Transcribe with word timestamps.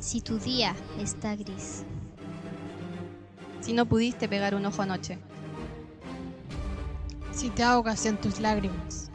Si 0.00 0.22
tu 0.22 0.38
día 0.38 0.74
está 0.98 1.36
gris. 1.36 1.84
Si 3.60 3.74
no 3.74 3.84
pudiste 3.84 4.28
pegar 4.28 4.54
un 4.54 4.64
ojo 4.64 4.80
anoche. 4.80 5.18
Si 7.32 7.50
te 7.50 7.62
ahogas 7.62 8.06
en 8.06 8.16
tus 8.16 8.40
lágrimas. 8.40 9.10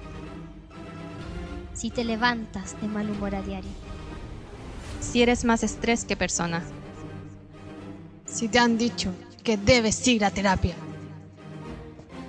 Si 1.73 1.89
te 1.89 2.03
levantas 2.03 2.79
de 2.79 2.87
mal 2.87 3.09
humor 3.09 3.33
a 3.33 3.41
diario. 3.41 3.71
Si 5.01 5.23
eres 5.23 5.43
más 5.43 5.63
estrés 5.63 6.05
que 6.05 6.15
persona. 6.15 6.63
Si 8.27 8.47
te 8.47 8.59
han 8.59 8.77
dicho 8.77 9.11
que 9.43 9.57
debes 9.57 10.07
ir 10.07 10.23
a 10.23 10.29
terapia. 10.29 10.75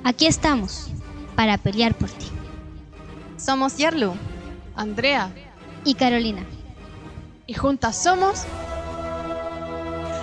Aquí 0.03 0.27
estamos 0.27 0.89
para 1.35 1.59
pelear 1.59 1.95
por 1.95 2.09
ti. 2.09 2.27
Somos 3.37 3.77
Yarlu, 3.77 4.15
Andrea 4.75 5.31
Y 5.85 5.95
Carolina. 5.95 6.56
Y 7.47 7.55
juntas 7.55 7.97
somos 8.03 8.45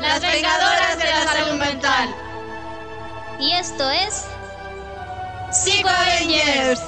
Las 0.01 0.21
vengadoras 0.21 0.97
de 0.97 1.05
la 1.05 1.23
salud 1.23 1.59
mental. 1.59 2.09
Y 3.39 3.53
esto 3.53 3.89
es 3.89 4.25
Psico 5.51 5.87
Avengers. 5.89 6.81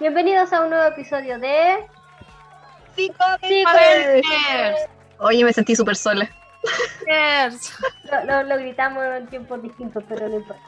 Bienvenidos 0.00 0.52
a 0.52 0.62
un 0.62 0.70
nuevo 0.70 0.84
episodio 0.86 1.38
de 1.38 1.86
Psico 2.96 3.22
Avengers. 3.22 4.26
Oye, 5.18 5.44
me 5.44 5.52
sentí 5.52 5.76
súper 5.76 5.96
sola. 5.96 6.28
Avengers. 7.06 7.72
Lo, 8.10 8.24
lo- 8.24 8.42
lo 8.44 8.56
gritamos 8.58 9.04
en 9.04 9.26
tiempos 9.28 9.62
distintos, 9.62 10.02
pero 10.08 10.28
no 10.28 10.36
importa. 10.36 10.62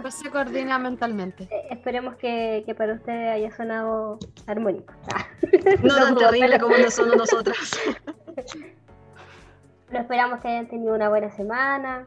Pues 0.00 0.14
se 0.14 0.30
coordina 0.30 0.78
mentalmente. 0.78 1.44
Eh, 1.44 1.68
esperemos 1.70 2.16
que, 2.16 2.62
que 2.66 2.74
para 2.74 2.94
ustedes 2.94 3.32
haya 3.34 3.50
sonado 3.54 4.18
armónico. 4.46 4.94
Ah. 5.14 5.26
No 5.82 5.94
tan 6.04 6.16
terrible 6.16 6.56
pero- 6.56 6.64
como 6.66 6.78
no 6.78 6.90
somos 6.90 7.16
nosotras. 7.16 7.58
Pero 9.88 10.00
esperamos 10.04 10.40
que 10.40 10.48
hayan 10.48 10.68
tenido 10.68 10.94
una 10.94 11.10
buena 11.10 11.30
semana, 11.30 12.06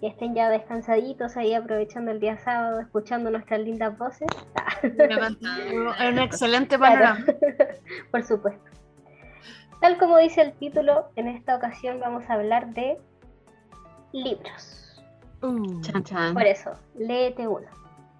que 0.00 0.06
estén 0.06 0.32
ya 0.36 0.48
descansaditos 0.48 1.36
ahí 1.36 1.54
aprovechando 1.54 2.12
el 2.12 2.20
día 2.20 2.38
sábado, 2.38 2.78
escuchando 2.78 3.32
nuestras 3.32 3.58
lindas 3.60 3.98
voces. 3.98 4.28
Ah, 4.54 4.68
Es 4.82 6.10
un 6.12 6.18
excelente 6.20 6.76
claro. 6.78 7.16
panorama. 7.16 7.24
Por 8.12 8.22
supuesto. 8.22 8.64
Tal 9.80 9.98
como 9.98 10.18
dice 10.18 10.40
el 10.40 10.52
título, 10.52 11.10
en 11.16 11.26
esta 11.26 11.56
ocasión 11.56 11.98
vamos 11.98 12.22
a 12.30 12.34
hablar 12.34 12.72
de 12.74 12.96
libros. 14.12 14.85
Uh, 15.42 15.80
Chan, 15.82 16.02
chan. 16.04 16.34
Por 16.34 16.44
eso, 16.44 16.72
léete 16.96 17.46
uno. 17.46 17.66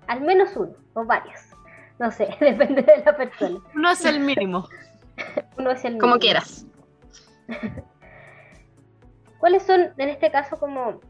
Al 0.06 0.20
menos 0.20 0.54
uno, 0.56 0.72
o 0.94 1.04
varios. 1.04 1.40
No 1.98 2.10
sé, 2.10 2.28
depende 2.40 2.82
de 2.82 3.02
la 3.04 3.16
persona. 3.16 3.58
no 3.74 3.90
es 3.90 4.04
el 4.04 4.20
mínimo. 4.20 4.68
Uno 5.58 5.70
es 5.70 5.82
el 5.86 5.92
Como 5.98 6.16
mínimo. 6.16 6.18
quieras. 6.20 6.66
¿Cuáles 9.38 9.62
son, 9.62 9.80
en 9.96 10.08
este 10.08 10.30
caso, 10.30 10.58
como 10.58 11.00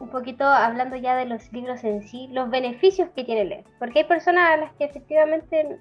un 0.00 0.08
poquito 0.08 0.44
hablando 0.44 0.96
ya 0.96 1.14
de 1.16 1.26
los 1.26 1.52
libros 1.52 1.84
en 1.84 2.02
sí, 2.02 2.28
los 2.32 2.50
beneficios 2.50 3.08
que 3.14 3.22
tiene 3.24 3.44
leer? 3.44 3.64
Porque 3.78 4.00
hay 4.00 4.04
personas 4.06 4.50
a 4.50 4.56
las 4.56 4.72
que 4.74 4.84
efectivamente 4.84 5.78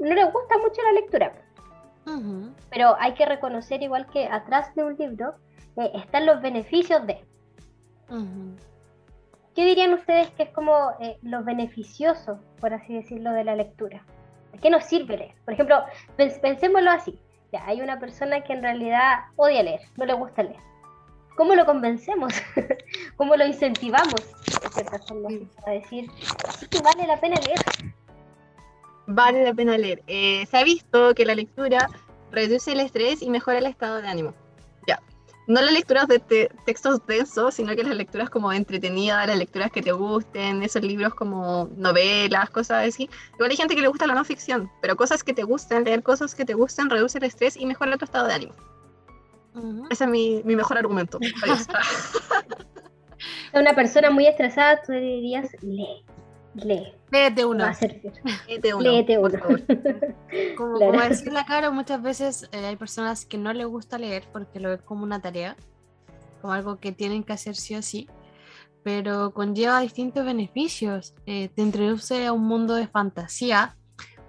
no 0.00 0.14
les 0.14 0.32
gusta 0.32 0.58
mucho 0.58 0.82
la 0.82 0.92
lectura, 0.92 1.32
pero 2.70 2.96
hay 2.98 3.14
que 3.14 3.24
reconocer 3.26 3.82
igual 3.82 4.06
que 4.08 4.26
atrás 4.26 4.74
de 4.74 4.82
un 4.82 4.96
libro 4.96 5.34
eh, 5.76 5.90
están 5.94 6.26
los 6.26 6.40
beneficios 6.42 7.06
de. 7.06 7.24
¿Qué 9.54 9.64
dirían 9.64 9.92
ustedes 9.92 10.30
que 10.30 10.44
es 10.44 10.48
como 10.50 10.92
eh, 11.00 11.18
lo 11.22 11.44
beneficioso, 11.44 12.40
por 12.60 12.72
así 12.72 12.94
decirlo, 12.94 13.32
de 13.32 13.44
la 13.44 13.54
lectura? 13.54 14.02
¿De 14.52 14.58
qué 14.58 14.70
nos 14.70 14.84
sirve 14.84 15.16
leer? 15.16 15.34
Por 15.44 15.54
ejemplo, 15.54 15.84
pens- 16.16 16.40
pensémoslo 16.40 16.90
así. 16.90 17.18
Ya, 17.52 17.66
hay 17.66 17.82
una 17.82 18.00
persona 18.00 18.42
que 18.42 18.54
en 18.54 18.62
realidad 18.62 19.24
odia 19.36 19.62
leer, 19.62 19.80
no 19.96 20.06
le 20.06 20.14
gusta 20.14 20.42
leer. 20.42 20.56
¿Cómo 21.36 21.54
lo 21.54 21.66
convencemos? 21.66 22.32
¿Cómo 23.16 23.36
lo 23.36 23.46
incentivamos? 23.46 24.14
De 24.46 24.68
cierta 24.70 24.98
forma, 25.00 25.28
así, 25.28 25.48
a 25.66 25.70
decir, 25.70 26.06
sí 26.58 26.66
que 26.68 26.80
vale 26.80 27.06
la 27.06 27.20
pena 27.20 27.36
leer. 27.44 27.58
Vale 29.06 29.44
la 29.44 29.52
pena 29.52 29.76
leer. 29.76 30.02
Eh, 30.06 30.46
se 30.46 30.56
ha 30.56 30.64
visto 30.64 31.14
que 31.14 31.26
la 31.26 31.34
lectura 31.34 31.88
reduce 32.30 32.72
el 32.72 32.80
estrés 32.80 33.20
y 33.22 33.28
mejora 33.28 33.58
el 33.58 33.66
estado 33.66 34.00
de 34.00 34.08
ánimo. 34.08 34.34
No 35.48 35.60
las 35.60 35.72
lecturas 35.72 36.06
de 36.06 36.18
te- 36.20 36.50
textos 36.64 37.04
densos, 37.06 37.54
sino 37.54 37.74
que 37.74 37.82
las 37.82 37.96
lecturas 37.96 38.30
como 38.30 38.52
entretenidas, 38.52 39.26
las 39.26 39.36
lecturas 39.36 39.72
que 39.72 39.82
te 39.82 39.90
gusten, 39.92 40.62
esos 40.62 40.82
libros 40.82 41.14
como 41.14 41.68
novelas, 41.76 42.48
cosas 42.50 42.88
así. 42.88 43.10
Igual 43.34 43.50
hay 43.50 43.56
gente 43.56 43.74
que 43.74 43.82
le 43.82 43.88
gusta 43.88 44.06
la 44.06 44.14
no 44.14 44.24
ficción, 44.24 44.70
pero 44.80 44.94
cosas 44.96 45.24
que 45.24 45.32
te 45.34 45.42
gusten, 45.42 45.84
leer 45.84 46.02
cosas 46.02 46.34
que 46.34 46.44
te 46.44 46.54
gusten, 46.54 46.90
reduce 46.90 47.18
el 47.18 47.24
estrés 47.24 47.56
y 47.56 47.66
mejora 47.66 47.96
tu 47.96 48.04
estado 48.04 48.28
de 48.28 48.34
ánimo. 48.34 48.54
Ese 49.90 50.04
es 50.04 50.10
mi, 50.10 50.42
mi 50.44 50.54
mejor 50.56 50.78
argumento. 50.78 51.18
Adiós. 51.42 51.66
A 53.52 53.58
una 53.60 53.74
persona 53.74 54.10
muy 54.10 54.26
estresada, 54.26 54.80
tú 54.82 54.92
dirías, 54.92 55.48
lee, 55.60 56.04
lee, 56.54 56.92
Léete 57.10 57.44
va 57.44 57.50
uno. 57.50 57.64
a 57.64 57.74
servir. 57.74 58.12
Léete 58.48 58.74
uno, 58.74 58.82
Léete 58.90 59.18
uno. 59.18 59.38
Como, 60.56 60.76
Claro. 60.78 60.92
como 60.92 61.08
decía 61.08 61.32
la 61.32 61.44
Caro, 61.46 61.72
muchas 61.72 62.02
veces 62.02 62.48
eh, 62.52 62.64
hay 62.66 62.76
personas 62.76 63.24
que 63.26 63.38
no 63.38 63.52
les 63.52 63.66
gusta 63.66 63.98
leer 63.98 64.24
porque 64.32 64.60
lo 64.60 64.70
ven 64.70 64.80
como 64.84 65.02
una 65.04 65.20
tarea, 65.20 65.56
como 66.40 66.52
algo 66.54 66.78
que 66.80 66.92
tienen 66.92 67.22
que 67.24 67.32
hacer 67.34 67.54
sí 67.56 67.74
o 67.74 67.82
sí, 67.82 68.08
pero 68.82 69.32
conlleva 69.32 69.80
distintos 69.80 70.24
beneficios. 70.24 71.14
Eh, 71.26 71.48
te 71.54 71.62
introduce 71.62 72.26
a 72.26 72.32
un 72.32 72.44
mundo 72.44 72.74
de 72.74 72.86
fantasía, 72.88 73.76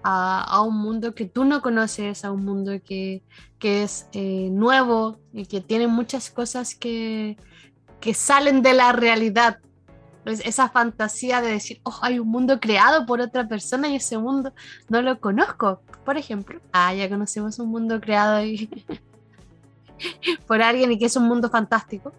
a, 0.03 0.43
a 0.43 0.61
un 0.61 0.77
mundo 0.77 1.15
que 1.15 1.25
tú 1.25 1.45
no 1.45 1.61
conoces, 1.61 2.25
a 2.25 2.31
un 2.31 2.43
mundo 2.43 2.73
que, 2.83 3.23
que 3.59 3.83
es 3.83 4.07
eh, 4.11 4.49
nuevo 4.51 5.19
y 5.31 5.45
que 5.45 5.61
tiene 5.61 5.87
muchas 5.87 6.29
cosas 6.29 6.75
que, 6.75 7.37
que 8.01 8.13
salen 8.13 8.61
de 8.61 8.73
la 8.73 8.91
realidad. 8.91 9.59
Es 10.25 10.39
esa 10.45 10.69
fantasía 10.69 11.41
de 11.41 11.51
decir, 11.51 11.81
oh, 11.83 11.99
hay 12.01 12.19
un 12.19 12.29
mundo 12.29 12.59
creado 12.59 13.05
por 13.05 13.21
otra 13.21 13.47
persona 13.47 13.89
y 13.89 13.95
ese 13.95 14.17
mundo 14.17 14.53
no 14.89 15.01
lo 15.01 15.19
conozco. 15.19 15.81
Por 16.05 16.17
ejemplo, 16.17 16.61
ah, 16.71 16.93
ya 16.93 17.09
conocemos 17.09 17.59
un 17.59 17.69
mundo 17.69 17.99
creado 17.99 18.35
ahí 18.35 18.69
por 20.47 20.61
alguien 20.61 20.91
y 20.91 20.97
que 20.97 21.05
es 21.05 21.15
un 21.15 21.27
mundo 21.27 21.49
fantástico. 21.49 22.13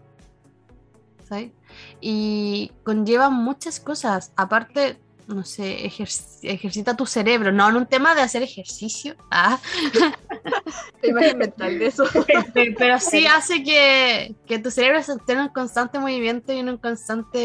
Y 2.01 2.73
conlleva 2.85 3.31
muchas 3.31 3.81
cosas. 3.81 4.33
Aparte, 4.37 5.01
no 5.27 5.45
sé, 5.45 5.87
ejer- 5.87 6.39
ejercita 6.43 6.97
tu 6.97 7.07
cerebro, 7.07 7.51
no 7.53 7.69
en 7.69 7.77
un 7.77 7.87
tema 7.87 8.15
de 8.15 8.21
hacer 8.23 8.43
ejercicio, 8.43 9.17
ah, 9.31 9.59
imagen 11.03 11.39
mental 11.39 11.79
de 11.79 11.87
eso. 11.87 12.05
pe- 12.55 12.75
pero 12.79 12.99
sí 12.99 13.27
hace 13.27 13.63
que, 13.63 14.35
que 14.47 14.59
tu 14.59 14.71
cerebro 14.71 14.99
esté 14.99 15.33
en 15.33 15.41
un 15.41 15.49
constante 15.49 15.99
movimiento 15.99 16.53
y 16.53 16.59
en 16.59 16.69
un 16.69 16.77
constante 16.79 17.39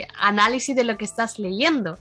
eh, 0.00 0.08
análisis 0.18 0.74
de 0.74 0.84
lo 0.84 0.96
que 0.96 1.04
estás 1.04 1.38
leyendo. 1.38 1.98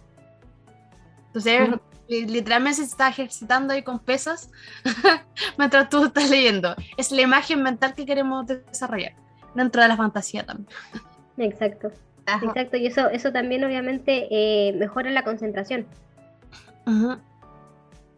Tu 1.34 1.42
cerebro 1.42 1.82
li- 2.08 2.26
literalmente 2.26 2.78
se 2.78 2.84
está 2.86 3.10
ejercitando 3.10 3.74
ahí 3.74 3.84
con 3.84 4.00
pesas 4.00 4.50
mientras 5.58 5.90
tú 5.90 6.06
estás 6.06 6.30
leyendo. 6.30 6.76
Es 6.98 7.12
la 7.12 7.22
imagen 7.22 7.62
mental 7.62 7.94
que 7.94 8.06
queremos 8.06 8.48
desarrollar 8.48 9.14
dentro 9.54 9.82
de 9.82 9.88
la 9.90 9.98
fantasía 9.98 10.46
también. 10.46 10.68
Exacto, 11.38 11.92
Ajá. 12.28 12.46
exacto. 12.46 12.78
Y 12.78 12.86
eso, 12.86 13.10
eso 13.10 13.32
también 13.32 13.64
obviamente 13.64 14.28
eh, 14.30 14.74
mejora 14.74 15.10
la 15.10 15.24
concentración. 15.24 15.88
Ujú, 16.86 17.18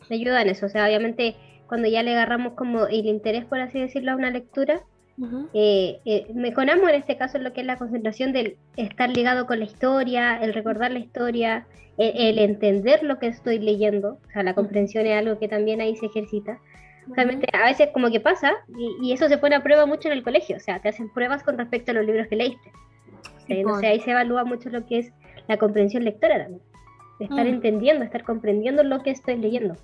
me 0.10 0.16
ayuda 0.16 0.42
en 0.42 0.50
eso. 0.50 0.66
O 0.66 0.70
sea, 0.70 0.86
obviamente 0.86 1.36
cuando 1.68 1.88
ya 1.88 2.04
le 2.04 2.12
agarramos 2.12 2.54
como 2.54 2.88
el 2.88 3.06
interés, 3.06 3.46
por 3.46 3.60
así 3.60 3.80
decirlo, 3.80 4.12
a 4.12 4.16
una 4.16 4.32
lectura, 4.32 4.82
eh, 5.54 6.00
eh, 6.06 6.28
mejoramos 6.34 6.90
en 6.90 6.96
este 6.96 7.18
caso 7.18 7.38
lo 7.38 7.54
que 7.54 7.62
es 7.62 7.68
la 7.68 7.78
concentración 7.78 8.32
del 8.34 8.58
estar 8.78 9.10
ligado 9.10 9.46
con 9.46 9.60
la 9.60 9.66
historia, 9.66 10.38
el 10.42 10.54
recordar 10.54 10.92
la 10.92 11.00
historia, 11.00 11.68
el, 11.98 12.18
el 12.18 12.40
entender 12.40 13.04
lo 13.04 13.20
que 13.20 13.28
estoy 13.28 13.60
leyendo. 13.60 14.18
O 14.28 14.32
sea, 14.32 14.44
la 14.44 14.56
comprensión 14.56 15.06
es 15.06 15.18
algo 15.18 15.38
que 15.38 15.48
también 15.48 15.82
ahí 15.82 15.96
se 15.98 16.08
ejercita. 16.08 16.60
Realmente 17.16 17.48
a 17.54 17.66
veces 17.66 17.90
como 17.94 18.10
que 18.12 18.20
pasa, 18.20 18.54
y, 18.78 19.08
y 19.10 19.14
eso 19.14 19.28
se 19.28 19.38
pone 19.38 19.56
a 19.56 19.64
prueba 19.64 19.86
mucho 19.86 20.08
en 20.08 20.14
el 20.14 20.24
colegio, 20.24 20.58
o 20.58 20.60
sea, 20.60 20.80
te 20.80 20.90
hacen 20.90 21.10
pruebas 21.12 21.44
con 21.44 21.58
respecto 21.58 21.92
a 21.92 21.96
los 21.96 22.06
libros 22.06 22.28
que 22.28 22.36
leíste. 22.36 22.72
Sí. 23.50 23.60
Entonces 23.60 23.90
ahí 23.90 24.00
se 24.00 24.12
evalúa 24.12 24.44
mucho 24.46 24.70
lo 24.70 24.86
que 24.86 25.00
es 25.00 25.12
la 25.48 25.58
comprensión 25.58 26.04
lectora 26.04 26.38
también. 26.44 26.62
Estar 27.20 27.46
Mm. 27.46 27.50
entendiendo, 27.50 28.06
estar 28.06 28.24
comprendiendo 28.24 28.84
lo 28.84 29.04
que 29.04 29.12
estoy 29.12 29.36
leyendo. 29.38 29.76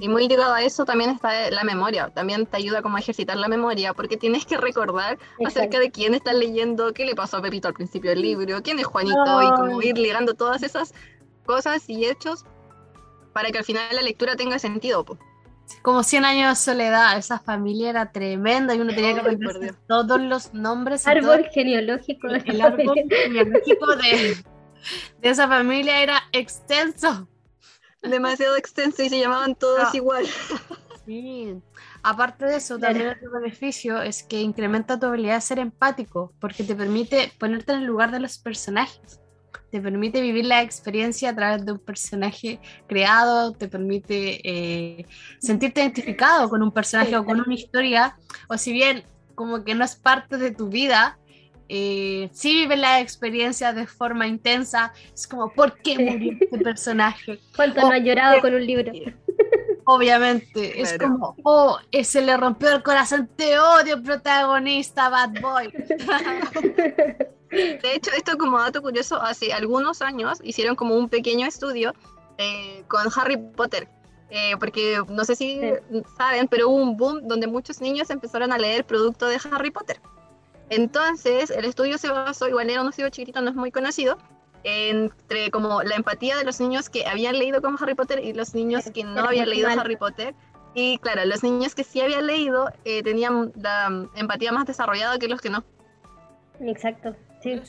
Y 0.00 0.08
muy 0.08 0.26
ligado 0.26 0.54
a 0.54 0.62
eso 0.62 0.86
también 0.86 1.10
está 1.10 1.50
la 1.50 1.64
memoria. 1.64 2.08
También 2.14 2.46
te 2.46 2.56
ayuda 2.56 2.80
como 2.80 2.96
a 2.96 3.00
ejercitar 3.00 3.36
la 3.36 3.46
memoria, 3.46 3.92
porque 3.92 4.16
tienes 4.16 4.46
que 4.46 4.56
recordar 4.56 5.18
acerca 5.44 5.78
de 5.78 5.90
quién 5.90 6.14
estás 6.14 6.34
leyendo, 6.34 6.94
qué 6.94 7.04
le 7.04 7.14
pasó 7.14 7.36
a 7.36 7.42
Pepito 7.42 7.68
al 7.68 7.74
principio 7.74 8.08
del 8.10 8.22
libro, 8.22 8.62
quién 8.62 8.78
es 8.78 8.86
Juanito, 8.86 9.42
y 9.42 9.50
como 9.50 9.82
ir 9.82 9.98
ligando 9.98 10.32
todas 10.32 10.62
esas 10.62 10.94
cosas 11.44 11.90
y 11.90 12.06
hechos 12.06 12.46
para 13.34 13.50
que 13.50 13.58
al 13.58 13.64
final 13.64 13.84
la 13.94 14.00
lectura 14.00 14.34
tenga 14.34 14.58
sentido. 14.58 15.04
po. 15.04 15.18
Como 15.82 16.02
100 16.02 16.24
años 16.24 16.58
de 16.58 16.72
soledad, 16.72 17.16
esa 17.16 17.38
familia 17.38 17.90
era 17.90 18.12
tremenda 18.12 18.74
y 18.74 18.80
uno 18.80 18.94
tenía 18.94 19.14
que 19.22 19.36
Dios. 19.36 19.76
todos 19.86 20.20
los 20.20 20.52
nombres 20.52 21.06
Árbol 21.06 21.42
todo 21.42 21.52
genealógico 21.52 22.28
de 22.28 22.42
el 22.44 22.58
la 22.58 22.66
árbol 22.66 22.94
genealógico 22.94 23.96
de, 23.96 24.36
de 25.20 25.28
esa 25.28 25.48
familia 25.48 26.02
era 26.02 26.22
extenso. 26.32 27.28
Demasiado 28.02 28.56
extenso 28.56 29.02
y 29.02 29.08
se 29.08 29.20
llamaban 29.20 29.54
todos 29.54 29.92
No. 29.92 29.96
igual. 29.96 30.26
Sí. 31.06 31.60
Aparte 32.02 32.46
de 32.46 32.56
eso, 32.56 32.78
también 32.78 33.08
otro 33.08 33.30
beneficio 33.32 34.00
es 34.00 34.22
que 34.22 34.40
incrementa 34.40 34.98
tu 34.98 35.06
habilidad 35.06 35.34
de 35.34 35.40
ser 35.40 35.58
empático, 35.58 36.32
porque 36.40 36.62
te 36.62 36.74
permite 36.74 37.32
ponerte 37.38 37.72
en 37.72 37.80
el 37.80 37.84
lugar 37.84 38.10
de 38.10 38.20
los 38.20 38.38
personajes. 38.38 39.20
Te 39.70 39.80
permite 39.80 40.20
vivir 40.20 40.44
la 40.46 40.62
experiencia 40.62 41.30
a 41.30 41.34
través 41.36 41.64
de 41.64 41.72
un 41.72 41.78
personaje 41.78 42.58
creado, 42.88 43.52
te 43.52 43.68
permite 43.68 44.40
eh, 44.48 45.06
sentirte 45.38 45.80
identificado 45.80 46.48
con 46.48 46.62
un 46.62 46.72
personaje 46.72 47.16
o 47.16 47.24
con 47.24 47.40
una 47.40 47.54
historia, 47.54 48.16
o 48.48 48.58
si 48.58 48.72
bien 48.72 49.04
como 49.34 49.64
que 49.64 49.74
no 49.74 49.84
es 49.84 49.94
parte 49.96 50.38
de 50.38 50.50
tu 50.50 50.68
vida, 50.68 51.18
eh, 51.68 52.28
sí 52.32 52.52
vives 52.54 52.78
la 52.80 53.00
experiencia 53.00 53.72
de 53.72 53.86
forma 53.86 54.26
intensa. 54.26 54.92
Es 55.14 55.26
como, 55.28 55.52
¿por 55.52 55.78
qué 55.78 55.98
murió 55.98 56.36
este 56.40 56.58
personaje? 56.58 57.38
¿Cuánto 57.56 57.80
Oh, 57.80 57.88
no 57.88 57.94
han 57.94 58.04
llorado 58.04 58.40
con 58.40 58.52
un 58.54 58.66
libro? 58.66 58.90
Obviamente, 59.84 60.80
es 60.82 60.92
Claro. 60.94 61.12
como, 61.14 61.36
oh, 61.44 61.78
eh, 61.92 62.04
se 62.04 62.22
le 62.22 62.36
rompió 62.36 62.70
el 62.74 62.82
corazón, 62.82 63.30
te 63.36 63.58
odio, 63.58 64.02
protagonista, 64.02 65.08
bad 65.08 65.30
boy. 65.40 65.72
De 67.50 67.94
hecho, 67.94 68.10
esto 68.16 68.38
como 68.38 68.58
dato 68.58 68.80
curioso, 68.80 69.20
hace 69.20 69.52
algunos 69.52 70.02
años 70.02 70.38
hicieron 70.42 70.76
como 70.76 70.96
un 70.96 71.08
pequeño 71.08 71.46
estudio 71.46 71.94
eh, 72.38 72.84
con 72.88 73.06
Harry 73.16 73.36
Potter. 73.36 73.88
Eh, 74.30 74.56
porque 74.60 75.02
no 75.08 75.24
sé 75.24 75.34
si 75.34 75.60
saben, 76.16 76.46
pero 76.46 76.68
hubo 76.68 76.76
un 76.76 76.96
boom 76.96 77.26
donde 77.26 77.48
muchos 77.48 77.80
niños 77.80 78.10
empezaron 78.10 78.52
a 78.52 78.58
leer 78.58 78.84
producto 78.84 79.26
de 79.26 79.40
Harry 79.50 79.72
Potter. 79.72 80.00
Entonces, 80.68 81.50
el 81.50 81.64
estudio 81.64 81.98
se 81.98 82.08
basó, 82.08 82.48
igual 82.48 82.70
era 82.70 82.80
un 82.80 82.88
estudio 82.88 83.10
chiquitito, 83.10 83.40
no 83.40 83.50
es 83.50 83.56
muy 83.56 83.72
conocido, 83.72 84.18
entre 84.62 85.50
como 85.50 85.82
la 85.82 85.96
empatía 85.96 86.36
de 86.36 86.44
los 86.44 86.60
niños 86.60 86.88
que 86.88 87.06
habían 87.06 87.38
leído 87.38 87.60
como 87.60 87.76
Harry 87.80 87.94
Potter 87.94 88.24
y 88.24 88.32
los 88.32 88.54
niños 88.54 88.84
que 88.94 89.02
no 89.02 89.24
habían 89.24 89.50
leído. 89.50 89.68
Harry 89.68 89.96
Potter. 89.96 90.34
Y 90.74 90.98
claro, 90.98 91.24
los 91.24 91.42
niños 91.42 91.74
que 91.74 91.82
sí 91.82 92.00
habían 92.00 92.28
leído 92.28 92.70
eh, 92.84 93.02
tenían 93.02 93.52
la 93.56 93.90
mm, 93.90 94.10
empatía 94.14 94.52
más 94.52 94.66
desarrollada 94.66 95.18
que 95.18 95.26
los 95.26 95.40
que 95.40 95.50
no. 95.50 95.64
Exacto, 96.60 97.16
sí. 97.42 97.60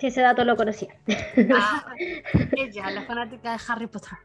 Sí, 0.00 0.06
ese 0.08 0.20
dato 0.22 0.44
lo 0.44 0.56
conocía. 0.56 0.88
Ah, 1.54 1.84
Ella, 2.56 2.90
la 2.90 3.02
fanática 3.06 3.52
de 3.52 3.58
Harry 3.68 3.86
Potter. 3.86 4.18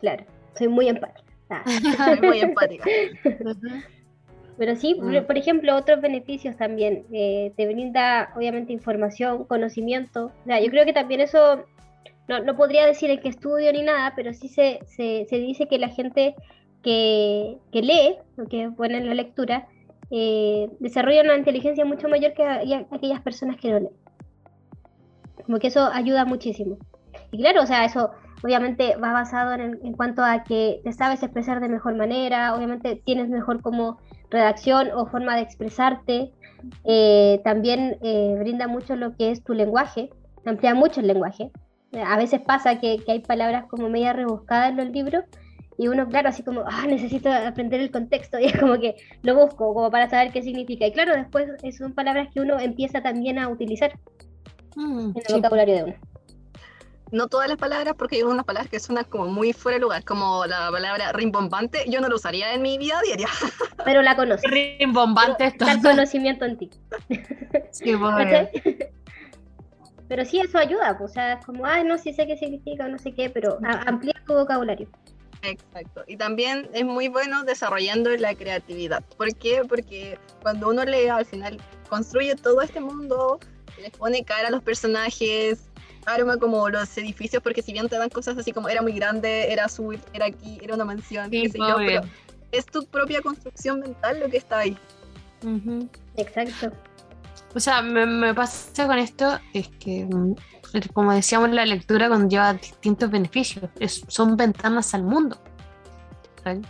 Claro, 0.00 0.24
soy 0.58 0.68
muy 0.68 0.88
empática. 0.88 1.22
Ah. 1.50 1.62
soy 1.64 2.20
muy 2.28 2.40
empática. 2.40 2.84
Pero 4.56 4.76
sí, 4.76 4.94
por- 4.94 5.22
Mm. 5.22 5.26
por 5.26 5.36
ejemplo, 5.38 5.74
otros 5.76 6.00
beneficios 6.00 6.56
también. 6.56 7.04
eh, 7.12 7.52
te 7.56 7.66
brinda, 7.66 8.32
obviamente, 8.36 8.72
información, 8.72 9.44
conocimiento. 9.44 10.26
O 10.26 10.44
sea, 10.46 10.60
yo 10.60 10.70
creo 10.70 10.84
que 10.84 10.92
también 10.92 11.20
eso, 11.20 11.64
no, 12.28 12.40
no 12.40 12.54
podría 12.56 12.86
decir 12.86 13.10
en 13.10 13.20
qué 13.20 13.28
estudio 13.30 13.72
ni 13.72 13.82
nada, 13.82 14.12
pero 14.14 14.32
sí 14.32 14.48
se, 14.48 14.78
se, 14.86 15.26
se 15.28 15.36
dice 15.38 15.66
que 15.66 15.78
la 15.78 15.88
gente 15.88 16.34
que, 16.82 17.58
que 17.72 17.82
lee, 17.82 18.16
o 18.38 18.46
que 18.48 18.70
pone 18.76 18.98
en 18.98 19.08
la 19.08 19.14
lectura, 19.14 19.66
eh, 20.16 20.70
desarrolla 20.78 21.22
una 21.22 21.36
inteligencia 21.36 21.84
mucho 21.84 22.08
mayor 22.08 22.34
que 22.34 22.44
aquellas 22.44 23.20
personas 23.20 23.56
que 23.56 23.72
no 23.72 23.80
leen. 23.80 23.92
Como 25.44 25.58
que 25.58 25.66
eso 25.66 25.90
ayuda 25.92 26.24
muchísimo. 26.24 26.78
Y 27.32 27.38
claro, 27.38 27.62
o 27.62 27.66
sea, 27.66 27.84
eso 27.84 28.12
obviamente 28.44 28.94
va 28.96 29.12
basado 29.12 29.54
en, 29.54 29.80
en 29.82 29.92
cuanto 29.94 30.22
a 30.22 30.44
que 30.44 30.80
te 30.84 30.92
sabes 30.92 31.24
expresar 31.24 31.58
de 31.58 31.68
mejor 31.68 31.96
manera, 31.96 32.54
obviamente 32.54 33.02
tienes 33.04 33.28
mejor 33.28 33.60
como 33.60 33.98
redacción 34.30 34.90
o 34.94 35.06
forma 35.06 35.34
de 35.34 35.42
expresarte. 35.42 36.30
Eh, 36.84 37.40
también 37.42 37.98
eh, 38.00 38.36
brinda 38.38 38.68
mucho 38.68 38.94
lo 38.94 39.16
que 39.16 39.32
es 39.32 39.42
tu 39.42 39.52
lenguaje, 39.52 40.10
amplía 40.46 40.74
mucho 40.74 41.00
el 41.00 41.08
lenguaje. 41.08 41.50
Eh, 41.90 42.02
A 42.02 42.16
veces 42.16 42.40
pasa 42.40 42.78
que, 42.78 42.98
que 43.04 43.10
hay 43.10 43.18
palabras 43.18 43.64
como 43.66 43.88
media 43.88 44.12
rebuscadas 44.12 44.70
en 44.70 44.76
los 44.76 44.90
libros 44.90 45.24
y 45.76 45.88
uno, 45.88 46.08
claro, 46.08 46.28
así 46.28 46.42
como, 46.42 46.62
ah, 46.66 46.86
necesito 46.86 47.32
aprender 47.32 47.80
el 47.80 47.90
contexto 47.90 48.38
y 48.40 48.46
es 48.46 48.58
como 48.58 48.78
que 48.78 48.96
lo 49.22 49.34
busco 49.34 49.74
como 49.74 49.90
para 49.90 50.08
saber 50.08 50.32
qué 50.32 50.42
significa. 50.42 50.86
Y 50.86 50.92
claro, 50.92 51.14
después 51.14 51.48
eh, 51.62 51.72
son 51.72 51.92
palabras 51.92 52.28
que 52.32 52.40
uno 52.40 52.58
empieza 52.58 53.02
también 53.02 53.38
a 53.38 53.48
utilizar 53.48 53.92
Mm, 54.76 55.10
en 55.10 55.16
el 55.16 55.26
sí. 55.26 55.32
vocabulario 55.34 55.74
de 55.74 55.84
uno. 55.84 55.94
No 57.12 57.28
todas 57.28 57.48
las 57.48 57.58
palabras, 57.58 57.94
porque 57.96 58.16
hay 58.16 58.22
unas 58.22 58.44
palabras 58.44 58.68
que 58.68 58.80
suenan 58.80 59.04
como 59.04 59.26
muy 59.26 59.52
fuera 59.52 59.76
de 59.76 59.82
lugar, 59.82 60.04
como 60.04 60.46
la 60.46 60.70
palabra 60.70 61.12
rimbombante. 61.12 61.84
Yo 61.88 62.00
no 62.00 62.08
lo 62.08 62.16
usaría 62.16 62.54
en 62.54 62.62
mi 62.62 62.76
vida 62.76 63.00
diaria. 63.04 63.28
Pero 63.84 64.02
la 64.02 64.16
conoces. 64.16 64.50
Rimbombante 64.50 65.46
esto. 65.46 65.64
Está 65.64 65.72
el 65.76 65.82
conocimiento 65.82 66.44
en 66.44 66.58
ti. 66.58 66.70
Sí, 67.70 67.92
¿cachai? 67.92 68.50
Pero 70.08 70.24
sí, 70.24 70.38
eso 70.38 70.58
ayuda, 70.58 70.96
pues, 70.98 71.10
o 71.10 71.14
sea, 71.14 71.34
es 71.34 71.46
como, 71.46 71.66
ay, 71.66 71.82
no, 71.82 71.98
sí 71.98 72.12
sé 72.12 72.26
qué 72.26 72.36
significa, 72.36 72.86
no 72.88 72.98
sé 72.98 73.12
qué, 73.12 73.30
pero 73.30 73.58
amplía 73.86 74.14
tu 74.26 74.34
vocabulario. 74.34 74.88
Exacto. 75.44 76.04
Y 76.06 76.16
también 76.16 76.68
es 76.72 76.84
muy 76.84 77.08
bueno 77.08 77.44
desarrollando 77.44 78.10
la 78.16 78.34
creatividad. 78.34 79.04
¿Por 79.16 79.34
qué? 79.34 79.62
Porque 79.68 80.18
cuando 80.42 80.70
uno 80.70 80.84
lee, 80.84 81.08
al 81.08 81.26
final 81.26 81.58
construye 81.88 82.34
todo 82.36 82.62
este 82.62 82.80
mundo, 82.80 83.38
les 83.78 83.90
pone 83.90 84.24
cara 84.24 84.48
a 84.48 84.50
los 84.50 84.62
personajes, 84.62 85.68
arma 86.06 86.36
como 86.36 86.68
los 86.68 86.96
edificios, 86.98 87.42
porque 87.42 87.62
si 87.62 87.72
bien 87.72 87.88
te 87.88 87.96
dan 87.96 88.10
cosas 88.10 88.36
así 88.38 88.52
como 88.52 88.68
era 88.68 88.82
muy 88.82 88.92
grande, 88.92 89.52
era 89.52 89.66
azul, 89.66 89.98
era 90.12 90.26
aquí, 90.26 90.58
era 90.62 90.74
una 90.74 90.84
mansión, 90.84 91.30
Sí, 91.30 91.42
qué 91.42 91.48
sé 91.50 91.58
yo, 91.58 91.76
pero 91.76 92.02
es 92.52 92.66
tu 92.66 92.84
propia 92.86 93.20
construcción 93.20 93.80
mental 93.80 94.20
lo 94.20 94.28
que 94.28 94.36
está 94.36 94.58
ahí. 94.60 94.76
Exacto. 96.16 96.76
O 97.54 97.60
sea, 97.60 97.82
me, 97.82 98.06
me 98.06 98.34
pasa 98.34 98.86
con 98.86 98.98
esto, 98.98 99.38
es 99.52 99.68
que, 99.78 100.04
mm, 100.04 100.34
como 100.92 101.12
decíamos, 101.12 101.50
la 101.50 101.64
lectura 101.66 102.08
conlleva 102.08 102.54
distintos 102.54 103.10
beneficios, 103.10 103.70
es- 103.78 104.04
son 104.08 104.36
ventanas 104.36 104.94
al 104.94 105.02
mundo. 105.04 105.38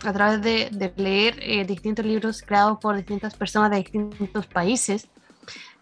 A 0.05 0.13
través 0.13 0.41
de, 0.41 0.69
de 0.71 0.93
leer 0.95 1.37
eh, 1.41 1.65
distintos 1.65 2.05
libros 2.05 2.41
creados 2.41 2.77
por 2.79 2.95
distintas 2.95 3.35
personas 3.35 3.71
de 3.71 3.77
distintos 3.77 4.47
países, 4.47 5.09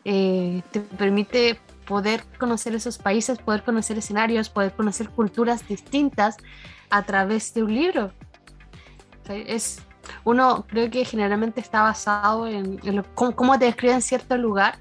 eh, 0.03 0.63
te 0.71 0.79
permite 0.79 1.59
poder 1.85 2.23
conocer 2.39 2.73
esos 2.73 2.97
países, 2.97 3.37
poder 3.37 3.63
conocer 3.63 3.97
escenarios, 3.99 4.49
poder 4.49 4.71
conocer 4.73 5.09
culturas 5.09 5.67
distintas 5.67 6.37
a 6.89 7.03
través 7.03 7.53
de 7.53 7.63
un 7.63 7.73
libro. 7.75 8.11
Es, 9.29 9.79
uno 10.23 10.65
creo 10.67 10.89
que 10.89 11.05
generalmente 11.05 11.61
está 11.61 11.83
basado 11.83 12.47
en, 12.47 12.79
en 12.83 12.95
lo- 12.95 13.05
cómo, 13.15 13.35
cómo 13.35 13.59
te 13.59 13.65
describen 13.65 14.01
cierto 14.01 14.37
lugar, 14.37 14.79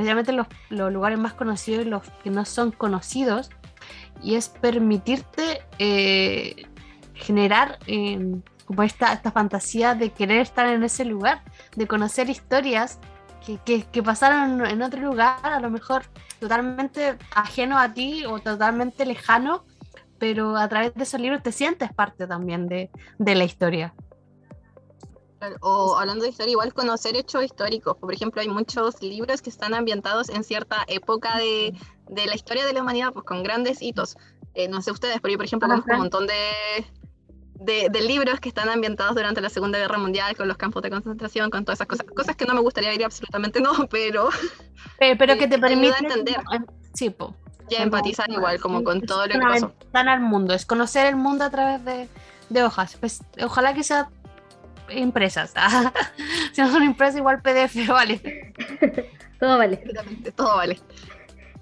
especialmente 0.00 0.32
los, 0.32 0.46
los 0.70 0.92
lugares 0.92 1.18
más 1.18 1.34
conocidos 1.34 1.86
y 1.86 1.88
los 1.88 2.02
que 2.22 2.30
no 2.30 2.44
son 2.44 2.72
conocidos, 2.72 3.50
y 4.22 4.34
es 4.34 4.48
permitirte 4.48 5.62
eh, 5.78 6.66
generar 7.14 7.78
eh, 7.86 8.36
como 8.64 8.82
esta, 8.82 9.12
esta 9.12 9.30
fantasía 9.30 9.94
de 9.94 10.10
querer 10.10 10.40
estar 10.40 10.66
en 10.66 10.82
ese 10.84 11.04
lugar, 11.04 11.42
de 11.76 11.86
conocer 11.86 12.30
historias 12.30 12.98
que, 13.44 13.58
que, 13.58 13.82
que 13.82 14.02
pasaron 14.02 14.64
en 14.64 14.82
otro 14.82 15.00
lugar, 15.00 15.38
a 15.42 15.60
lo 15.60 15.70
mejor 15.70 16.02
totalmente 16.38 17.16
ajeno 17.34 17.78
a 17.78 17.92
ti 17.92 18.24
o 18.26 18.38
totalmente 18.38 19.04
lejano, 19.04 19.64
pero 20.18 20.56
a 20.56 20.68
través 20.68 20.94
de 20.94 21.02
esos 21.02 21.20
libros 21.20 21.42
te 21.42 21.52
sientes 21.52 21.92
parte 21.92 22.26
también 22.26 22.68
de, 22.68 22.90
de 23.18 23.34
la 23.34 23.44
historia. 23.44 23.94
O 25.60 25.96
hablando 25.98 26.24
de 26.24 26.30
historia, 26.30 26.52
igual 26.52 26.74
conocer 26.74 27.16
hechos 27.16 27.42
históricos. 27.44 27.96
Por 27.98 28.12
ejemplo, 28.12 28.40
hay 28.42 28.48
muchos 28.48 29.00
libros 29.02 29.40
que 29.42 29.50
están 29.50 29.74
ambientados 29.74 30.28
en 30.28 30.44
cierta 30.44 30.84
época 30.86 31.36
de, 31.38 31.74
de 32.08 32.26
la 32.26 32.34
historia 32.34 32.66
de 32.66 32.72
la 32.72 32.82
humanidad, 32.82 33.12
pues 33.12 33.24
con 33.24 33.42
grandes 33.42 33.80
hitos. 33.82 34.16
Eh, 34.54 34.68
no 34.68 34.82
sé 34.82 34.90
ustedes, 34.90 35.18
pero 35.20 35.32
yo, 35.32 35.38
por 35.38 35.46
ejemplo, 35.46 35.68
conozco 35.68 35.92
un 35.92 35.98
montón 35.98 36.26
de, 36.26 36.34
de, 37.54 37.88
de 37.90 38.00
libros 38.02 38.40
que 38.40 38.48
están 38.48 38.68
ambientados 38.68 39.14
durante 39.14 39.40
la 39.40 39.48
Segunda 39.48 39.78
Guerra 39.78 39.96
Mundial, 39.98 40.36
con 40.36 40.48
los 40.48 40.56
campos 40.56 40.82
de 40.82 40.90
concentración, 40.90 41.50
con 41.50 41.64
todas 41.64 41.78
esas 41.78 41.86
cosas. 41.88 42.06
Cosas 42.14 42.36
que 42.36 42.44
no 42.46 42.54
me 42.54 42.60
gustaría 42.60 42.90
vivir 42.90 43.06
absolutamente 43.06 43.60
no, 43.60 43.72
pero 43.90 44.28
Pero, 44.98 45.18
pero 45.18 45.38
que 45.38 45.46
te 45.48 45.58
permite 45.58 45.96
entender. 46.00 46.36
Sí, 46.94 47.10
po. 47.10 47.34
ya 47.70 47.78
Como- 47.78 47.84
empatizar 47.84 48.30
igual, 48.30 48.60
como 48.60 48.82
con 48.84 49.00
todo 49.02 49.26
lo 49.26 49.32
que 49.32 49.38
pasó. 49.38 49.68
ventana 49.78 50.12
al 50.12 50.20
mundo, 50.20 50.52
es 50.54 50.66
conocer 50.66 51.06
el 51.06 51.16
mundo 51.16 51.44
a 51.44 51.50
través 51.50 51.84
de, 51.84 52.08
de 52.48 52.62
hojas. 52.64 52.96
Pues, 52.98 53.20
ojalá 53.42 53.72
que 53.72 53.84
sea 53.84 54.10
impresas. 54.92 55.54
si 56.52 56.60
no 56.60 56.70
son 56.70 56.82
impresas, 56.82 57.16
igual 57.16 57.42
PDF, 57.42 57.76
vale. 57.88 58.52
Todo 59.38 59.58
vale. 59.58 59.82
Todo 60.36 60.56
vale. 60.56 60.76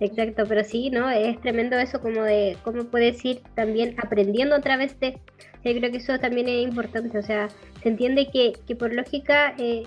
Exacto, 0.01 0.45
pero 0.47 0.63
sí, 0.63 0.91
¿no? 0.91 1.11
Es 1.11 1.41
tremendo 1.41 1.77
eso 1.77 2.01
como 2.01 2.23
de 2.23 2.57
cómo 2.63 2.85
puedes 2.85 3.25
ir 3.25 3.43
también 3.55 3.97
aprendiendo 3.99 4.55
a 4.55 4.61
través 4.61 4.99
de... 5.01 5.19
Yo 5.65 5.73
creo 5.73 5.91
que 5.91 5.97
eso 5.97 6.19
también 6.21 6.49
es 6.49 6.63
importante, 6.63 7.19
o 7.19 7.23
sea, 7.23 7.49
se 7.83 7.89
entiende 7.89 8.29
que, 8.33 8.53
que 8.67 8.77
por 8.77 8.95
lógica 8.95 9.55
eh, 9.59 9.83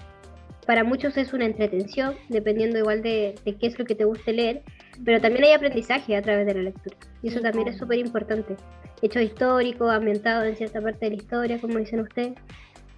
para 0.68 0.84
muchos 0.84 1.18
es 1.18 1.34
una 1.34 1.46
entretención, 1.46 2.16
dependiendo 2.30 2.78
igual 2.78 3.02
de, 3.02 3.36
de 3.46 3.56
qué 3.56 3.68
es 3.68 3.80
lo 3.80 3.86
que 3.86 3.96
te 3.96 4.04
guste 4.04 4.34
leer, 4.34 4.64
pero 5.04 5.22
también 5.22 5.46
hay 5.46 5.54
aprendizaje 5.54 6.16
a 6.16 6.22
través 6.22 6.46
de 6.46 6.56
la 6.56 6.62
lectura, 6.64 6.96
y 7.24 7.30
eso 7.30 7.40
también 7.40 7.70
es 7.70 7.78
súper 7.78 8.00
importante. 8.00 8.58
Hechos 9.02 9.24
históricos, 9.24 9.92
ambientados 9.92 10.46
en 10.46 10.56
cierta 10.56 10.82
parte 10.82 11.06
de 11.06 11.16
la 11.16 11.18
historia, 11.18 11.60
como 11.60 11.80
dicen 11.80 12.02
ustedes, 12.02 12.34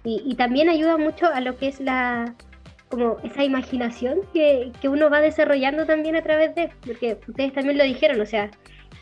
y, 0.04 0.34
también 0.34 0.68
ayuda 0.68 0.98
mucho 0.98 1.26
a 1.26 1.40
lo 1.40 1.56
que 1.56 1.68
es 1.68 1.80
la 1.80 2.34
como 2.90 3.16
esa 3.24 3.42
imaginación 3.42 4.20
que, 4.32 4.70
que 4.80 4.88
uno 4.88 5.10
va 5.10 5.20
desarrollando 5.20 5.86
también 5.86 6.14
a 6.14 6.22
través 6.22 6.54
de, 6.54 6.70
porque 6.86 7.18
ustedes 7.26 7.52
también 7.54 7.78
lo 7.78 7.84
dijeron, 7.84 8.20
o 8.20 8.26
sea, 8.26 8.50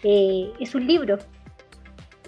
eh, 0.05 0.51
es 0.61 0.75
un 0.75 0.87
libro, 0.87 1.19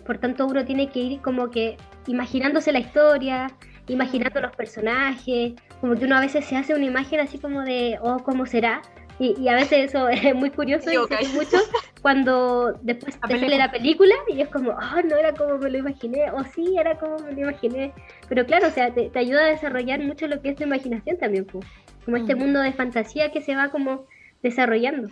por 0.04 0.18
tanto 0.18 0.46
uno 0.46 0.64
tiene 0.64 0.88
que 0.88 0.98
ir 0.98 1.20
como 1.20 1.50
que 1.50 1.76
imaginándose 2.06 2.72
la 2.72 2.80
historia, 2.80 3.46
imaginando 3.88 4.40
los 4.40 4.54
personajes, 4.54 5.54
como 5.80 5.94
que 5.94 6.04
uno 6.04 6.16
a 6.16 6.20
veces 6.20 6.44
se 6.44 6.56
hace 6.56 6.74
una 6.74 6.84
imagen 6.84 7.20
así 7.20 7.38
como 7.38 7.62
de, 7.62 7.98
oh, 8.02 8.18
¿cómo 8.24 8.44
será? 8.44 8.82
Y, 9.18 9.40
y 9.40 9.48
a 9.48 9.54
veces 9.54 9.90
eso 9.90 10.08
es 10.10 10.34
muy 10.34 10.50
curioso 10.50 10.90
y 10.90 10.96
hace 10.96 11.28
mucho 11.28 11.58
cuando 12.02 12.72
después 12.82 13.16
La 13.22 13.28
te 13.28 13.40
sale 13.40 13.58
la 13.58 13.70
película 13.70 14.14
y 14.28 14.40
es 14.40 14.48
como, 14.48 14.70
oh, 14.70 15.02
no 15.04 15.16
era 15.16 15.32
como 15.32 15.58
me 15.58 15.70
lo 15.70 15.78
imaginé, 15.78 16.30
o 16.32 16.44
sí, 16.44 16.76
era 16.78 16.98
como 16.98 17.18
me 17.20 17.32
lo 17.32 17.40
imaginé. 17.42 17.92
Pero 18.28 18.44
claro, 18.46 18.68
o 18.68 18.70
sea, 18.70 18.92
te, 18.92 19.10
te 19.10 19.18
ayuda 19.18 19.44
a 19.44 19.48
desarrollar 19.48 20.00
mucho 20.00 20.26
lo 20.26 20.40
que 20.42 20.50
es 20.50 20.56
tu 20.56 20.64
imaginación 20.64 21.16
también, 21.18 21.44
pues. 21.44 21.64
como 22.04 22.16
este 22.16 22.34
mundo 22.34 22.60
de 22.60 22.72
fantasía 22.72 23.30
que 23.32 23.40
se 23.40 23.54
va 23.56 23.68
como 23.70 24.06
desarrollando. 24.42 25.08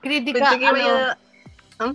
Crítica 0.00 0.38
Pensé 0.38 0.58
que 0.58 0.66
a 0.66 0.70
iba 0.70 0.78
lo- 0.88 0.96
a- 0.96 1.18
¿Ah? 1.80 1.92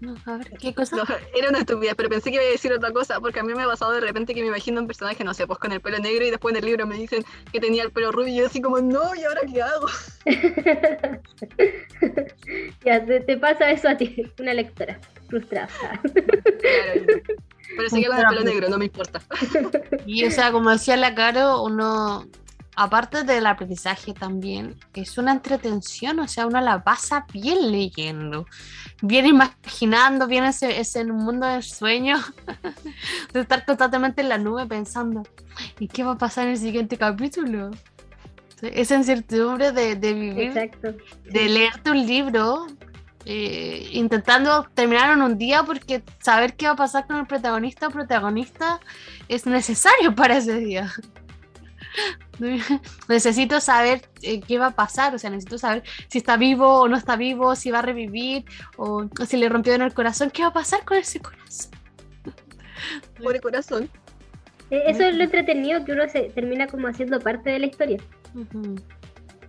No, 0.00 0.14
a 0.26 0.36
ver, 0.36 0.50
¿qué 0.58 0.74
cosa? 0.74 0.96
No, 0.96 1.04
era 1.34 1.48
una 1.48 1.60
estupidez, 1.60 1.94
pero 1.96 2.08
pensé 2.08 2.30
que 2.30 2.36
iba 2.36 2.44
a 2.44 2.48
decir 2.48 2.72
otra 2.72 2.92
cosa, 2.92 3.20
porque 3.20 3.40
a 3.40 3.42
mí 3.42 3.52
me 3.54 3.62
ha 3.62 3.66
pasado 3.66 3.92
de 3.92 4.00
repente 4.00 4.34
que 4.34 4.42
me 4.42 4.48
imagino 4.48 4.80
un 4.80 4.86
personaje, 4.86 5.24
no 5.24 5.34
sé, 5.34 5.46
pues 5.46 5.58
con 5.58 5.72
el 5.72 5.80
pelo 5.80 5.98
negro 5.98 6.24
y 6.24 6.30
después 6.30 6.52
en 6.52 6.58
el 6.58 6.66
libro 6.66 6.86
me 6.86 6.96
dicen 6.96 7.24
que 7.52 7.60
tenía 7.60 7.82
el 7.82 7.90
pelo 7.90 8.12
rubio 8.12 8.32
y 8.32 8.36
yo 8.36 8.46
así 8.46 8.60
como, 8.60 8.80
no, 8.80 9.14
¿y 9.14 9.24
ahora 9.24 9.40
qué 9.52 9.62
hago? 9.62 9.86
ya, 12.84 13.04
te, 13.04 13.20
te 13.20 13.36
pasa 13.36 13.70
eso 13.70 13.88
a 13.88 13.96
ti, 13.96 14.30
una 14.38 14.54
lectora 14.54 15.00
frustrada. 15.28 15.68
Claro, 15.68 16.00
pero 17.76 17.90
seguía 17.90 18.08
con 18.08 18.18
el 18.18 18.26
pelo 18.26 18.44
negro, 18.44 18.68
no 18.68 18.78
me 18.78 18.86
importa. 18.86 19.20
Y 20.06 20.24
o 20.24 20.30
sea, 20.30 20.52
como 20.52 20.70
decía 20.70 20.96
la 20.96 21.14
Caro, 21.14 21.62
uno, 21.62 22.26
aparte 22.78 23.24
del 23.24 23.44
aprendizaje 23.46 24.14
también, 24.14 24.76
es 24.94 25.18
una 25.18 25.32
entretención, 25.32 26.20
o 26.20 26.28
sea, 26.28 26.46
uno 26.46 26.60
la 26.60 26.84
pasa 26.84 27.26
bien 27.32 27.72
leyendo, 27.72 28.46
bien 29.02 29.26
imaginando, 29.26 30.28
bien 30.28 30.44
ese, 30.44 30.78
ese 30.78 31.04
mundo 31.04 31.44
de 31.44 31.60
sueños, 31.62 32.20
de 33.32 33.40
estar 33.40 33.64
constantemente 33.64 34.22
en 34.22 34.28
la 34.28 34.38
nube 34.38 34.64
pensando, 34.66 35.24
¿y 35.80 35.88
qué 35.88 36.04
va 36.04 36.12
a 36.12 36.18
pasar 36.18 36.46
en 36.46 36.52
el 36.52 36.58
siguiente 36.58 36.96
capítulo? 36.96 37.72
Esa 38.62 38.94
incertidumbre 38.94 39.72
de, 39.72 39.96
de 39.96 40.14
vivir 40.14 40.56
Exacto. 40.56 40.94
de 41.24 41.48
leerte 41.48 41.90
un 41.90 42.06
libro 42.06 42.66
eh, 43.24 43.88
intentando 43.92 44.68
terminar 44.72 45.12
en 45.12 45.22
un 45.22 45.36
día 45.36 45.64
porque 45.64 46.02
saber 46.20 46.54
qué 46.54 46.66
va 46.66 46.72
a 46.72 46.76
pasar 46.76 47.08
con 47.08 47.16
el 47.16 47.26
protagonista 47.26 47.88
o 47.88 47.90
protagonista 47.90 48.78
es 49.28 49.46
necesario 49.46 50.14
para 50.16 50.36
ese 50.36 50.60
día. 50.60 50.92
Necesito 53.08 53.60
saber 53.60 54.02
eh, 54.22 54.40
qué 54.40 54.58
va 54.58 54.66
a 54.68 54.70
pasar, 54.76 55.14
o 55.14 55.18
sea, 55.18 55.30
necesito 55.30 55.58
saber 55.58 55.82
si 56.08 56.18
está 56.18 56.36
vivo 56.36 56.80
o 56.82 56.88
no 56.88 56.96
está 56.96 57.16
vivo, 57.16 57.56
si 57.56 57.70
va 57.70 57.80
a 57.80 57.82
revivir 57.82 58.44
o, 58.76 59.04
o 59.20 59.26
si 59.26 59.36
le 59.36 59.48
rompió 59.48 59.74
en 59.74 59.82
el 59.82 59.94
corazón, 59.94 60.30
qué 60.30 60.42
va 60.42 60.48
a 60.48 60.52
pasar 60.52 60.84
con 60.84 60.98
ese 60.98 61.20
corazón. 61.20 61.72
Pobre 63.22 63.40
corazón. 63.40 63.90
E- 64.70 64.82
Eso 64.90 65.02
es 65.02 65.16
lo 65.16 65.24
entretenido 65.24 65.84
que 65.84 65.92
uno 65.92 66.08
se 66.08 66.24
termina 66.30 66.66
como 66.66 66.88
haciendo 66.88 67.20
parte 67.20 67.50
de 67.50 67.58
la 67.58 67.66
historia. 67.66 67.98
Ujú. 68.34 68.76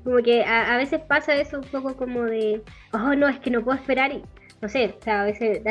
Como 0.04 0.18
que 0.24 0.44
a, 0.44 0.74
a 0.74 0.78
veces 0.78 1.02
pasa 1.08 1.36
eso 1.36 1.58
un 1.60 1.66
poco 1.66 1.96
como 1.96 2.24
de, 2.24 2.64
oh 2.94 3.16
no, 3.16 3.28
es 3.28 3.40
que 3.40 3.52
no 3.52 3.64
puedo 3.64 3.78
esperar 3.78 4.12
y 4.14 4.24
no 4.62 4.68
sé, 4.68 4.96
o 5.00 5.04
sea, 5.04 5.22
a 5.22 5.26
veces 5.26 5.62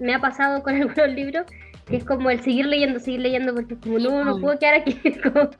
me 0.00 0.14
ha 0.14 0.20
pasado 0.20 0.62
con 0.62 0.74
algunos 0.80 1.08
libros 1.10 1.44
que 1.86 1.96
es 1.96 2.04
como 2.04 2.30
el 2.30 2.42
seguir 2.42 2.66
leyendo, 2.66 2.98
seguir 2.98 3.20
leyendo 3.20 3.54
porque 3.54 3.76
como 3.76 3.98
no, 3.98 4.24
no 4.24 4.38
puedo 4.38 4.58
quedar 4.58 4.74
aquí, 4.74 4.98
como- 5.22 5.50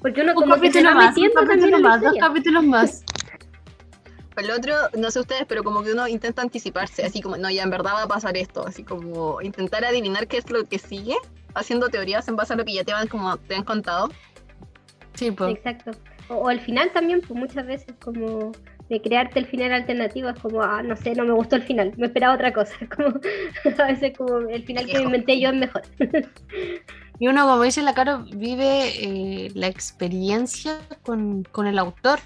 porque 0.00 0.22
uno 0.22 0.32
Un 0.32 0.40
como 0.42 0.60
que 0.60 0.72
se 0.72 0.82
va 0.84 0.94
más, 0.94 1.16
un 1.16 1.22
metiendo 1.22 1.34
también 1.40 1.60
capítulo 1.60 1.88
más, 1.88 2.00
dos 2.02 2.14
capítulos 2.18 2.64
más. 2.64 3.04
El 4.36 4.50
otro, 4.50 4.74
no 4.96 5.10
sé 5.10 5.20
ustedes, 5.20 5.44
pero 5.46 5.62
como 5.62 5.82
que 5.82 5.92
uno 5.92 6.08
intenta 6.08 6.40
anticiparse, 6.40 7.04
así 7.04 7.20
como, 7.20 7.36
no, 7.36 7.50
ya 7.50 7.62
en 7.64 7.70
verdad 7.70 7.92
va 7.94 8.02
a 8.04 8.08
pasar 8.08 8.36
esto, 8.38 8.66
así 8.66 8.82
como 8.82 9.42
intentar 9.42 9.84
adivinar 9.84 10.26
qué 10.26 10.38
es 10.38 10.50
lo 10.50 10.64
que 10.64 10.78
sigue, 10.78 11.16
haciendo 11.54 11.90
teorías 11.90 12.26
en 12.28 12.36
base 12.36 12.54
a 12.54 12.56
lo 12.56 12.64
que 12.64 12.72
ya 12.72 12.82
te, 12.82 12.92
van, 12.92 13.08
como, 13.08 13.36
te 13.36 13.54
han 13.54 13.62
contado. 13.62 14.08
Sí, 15.14 15.30
pues. 15.32 15.56
Exacto. 15.56 15.90
O, 16.28 16.36
o 16.36 16.50
el 16.50 16.60
final 16.60 16.90
también, 16.92 17.20
pues 17.20 17.38
muchas 17.38 17.66
veces 17.66 17.94
como 18.02 18.52
de 18.92 19.00
crearte 19.00 19.38
el 19.38 19.46
final 19.46 19.72
alternativo 19.72 20.28
es 20.28 20.38
como, 20.38 20.62
ah, 20.62 20.82
no 20.82 20.94
sé, 20.96 21.14
no 21.14 21.24
me 21.24 21.32
gustó 21.32 21.56
el 21.56 21.62
final, 21.62 21.94
me 21.96 22.06
esperaba 22.06 22.34
otra 22.34 22.52
cosa. 22.52 22.74
Como, 22.94 23.08
a 23.08 23.86
veces 23.86 24.12
como 24.16 24.38
el 24.40 24.62
final 24.64 24.86
que 24.86 24.98
me 24.98 25.04
inventé 25.04 25.40
yo 25.40 25.48
es 25.48 25.56
mejor. 25.56 25.82
Y 27.18 27.28
uno, 27.28 27.46
como 27.46 27.62
dice 27.62 27.82
la 27.82 27.94
Caro, 27.94 28.24
vive 28.34 28.88
eh, 28.98 29.50
la 29.54 29.68
experiencia 29.68 30.78
con, 31.04 31.44
con 31.44 31.66
el 31.66 31.78
autor. 31.78 32.18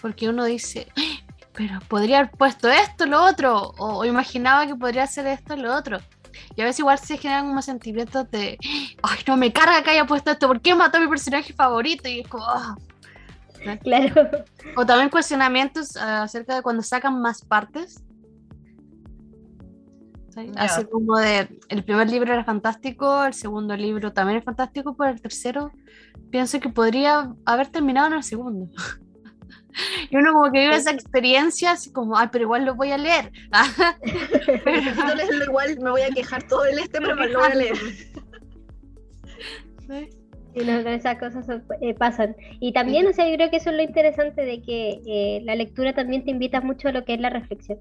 Porque 0.00 0.28
uno 0.28 0.44
dice, 0.44 0.86
"Ay, 0.96 1.20
pero 1.52 1.80
podría 1.88 2.18
haber 2.20 2.30
puesto 2.30 2.68
esto, 2.68 3.06
lo 3.06 3.22
otro, 3.24 3.74
o, 3.78 3.98
o 3.98 4.04
imaginaba 4.04 4.66
que 4.66 4.76
podría 4.76 5.02
hacer 5.04 5.26
esto, 5.26 5.56
lo 5.56 5.74
otro. 5.74 5.98
Y 6.54 6.62
a 6.62 6.64
veces 6.64 6.80
igual 6.80 6.98
se 6.98 7.18
generan 7.18 7.48
como 7.48 7.62
sentimientos 7.62 8.30
de, 8.30 8.58
ay, 9.02 9.18
no 9.26 9.36
me 9.36 9.52
carga 9.52 9.82
que 9.82 9.90
haya 9.90 10.06
puesto 10.06 10.30
esto, 10.30 10.46
¿por 10.46 10.60
qué 10.60 10.74
mató 10.74 10.98
a 10.98 11.00
mi 11.00 11.08
personaje 11.08 11.52
favorito? 11.52 12.08
Y 12.08 12.20
es 12.20 12.28
como, 12.28 12.44
"Ah". 13.68 13.78
claro. 13.78 14.44
O 14.76 14.86
también 14.86 15.10
cuestionamientos 15.10 15.96
ah, 15.96 16.22
acerca 16.22 16.56
de 16.56 16.62
cuando 16.62 16.82
sacan 16.82 17.20
más 17.20 17.44
partes. 17.44 18.02
¿Sí? 20.34 20.50
Así 20.56 20.84
como 20.84 21.16
de, 21.18 21.48
el 21.68 21.82
primer 21.84 22.10
libro 22.10 22.32
era 22.32 22.44
fantástico, 22.44 23.24
el 23.24 23.32
segundo 23.32 23.74
libro 23.74 24.12
también 24.12 24.38
es 24.38 24.44
fantástico, 24.44 24.94
pero 24.94 25.10
el 25.10 25.20
tercero 25.20 25.72
pienso 26.30 26.60
que 26.60 26.68
podría 26.68 27.34
haber 27.46 27.68
terminado 27.68 28.08
en 28.08 28.12
el 28.14 28.22
segundo. 28.22 28.70
Y 30.10 30.16
uno 30.16 30.32
como 30.32 30.50
que 30.50 30.60
vive 30.60 30.76
esa 30.76 30.90
experiencia 30.90 31.72
así 31.72 31.92
como, 31.92 32.16
ay, 32.16 32.28
pero 32.32 32.44
igual 32.44 32.64
lo 32.64 32.74
voy 32.74 32.92
a 32.92 32.98
leer. 32.98 33.30
Necesito 34.64 35.14
leerlo 35.14 35.44
igual, 35.44 35.78
me 35.80 35.90
voy 35.90 36.02
a 36.02 36.10
quejar 36.10 36.42
todo 36.44 36.64
el 36.64 36.78
este, 36.78 36.98
pero 36.98 37.14
me 37.14 37.28
lo 37.28 37.40
voy 37.40 37.50
a 37.50 37.54
leer. 37.54 37.76
Sí, 39.88 40.08
no, 40.64 40.82
no, 40.82 40.90
esas 40.90 41.18
cosas 41.18 41.44
son- 41.46 41.64
eh, 41.80 41.94
pasan. 41.94 42.36
Y 42.60 42.72
también, 42.72 43.06
o 43.06 43.12
sea, 43.12 43.28
yo 43.28 43.36
creo 43.36 43.50
que 43.50 43.56
eso 43.56 43.70
es 43.70 43.76
lo 43.76 43.82
interesante 43.82 44.42
de 44.44 44.62
que 44.62 45.00
eh, 45.06 45.40
la 45.44 45.54
lectura 45.54 45.92
también 45.92 46.24
te 46.24 46.30
invita 46.30 46.60
mucho 46.60 46.88
a 46.88 46.92
lo 46.92 47.04
que 47.04 47.14
es 47.14 47.20
la 47.20 47.30
reflexión. 47.30 47.78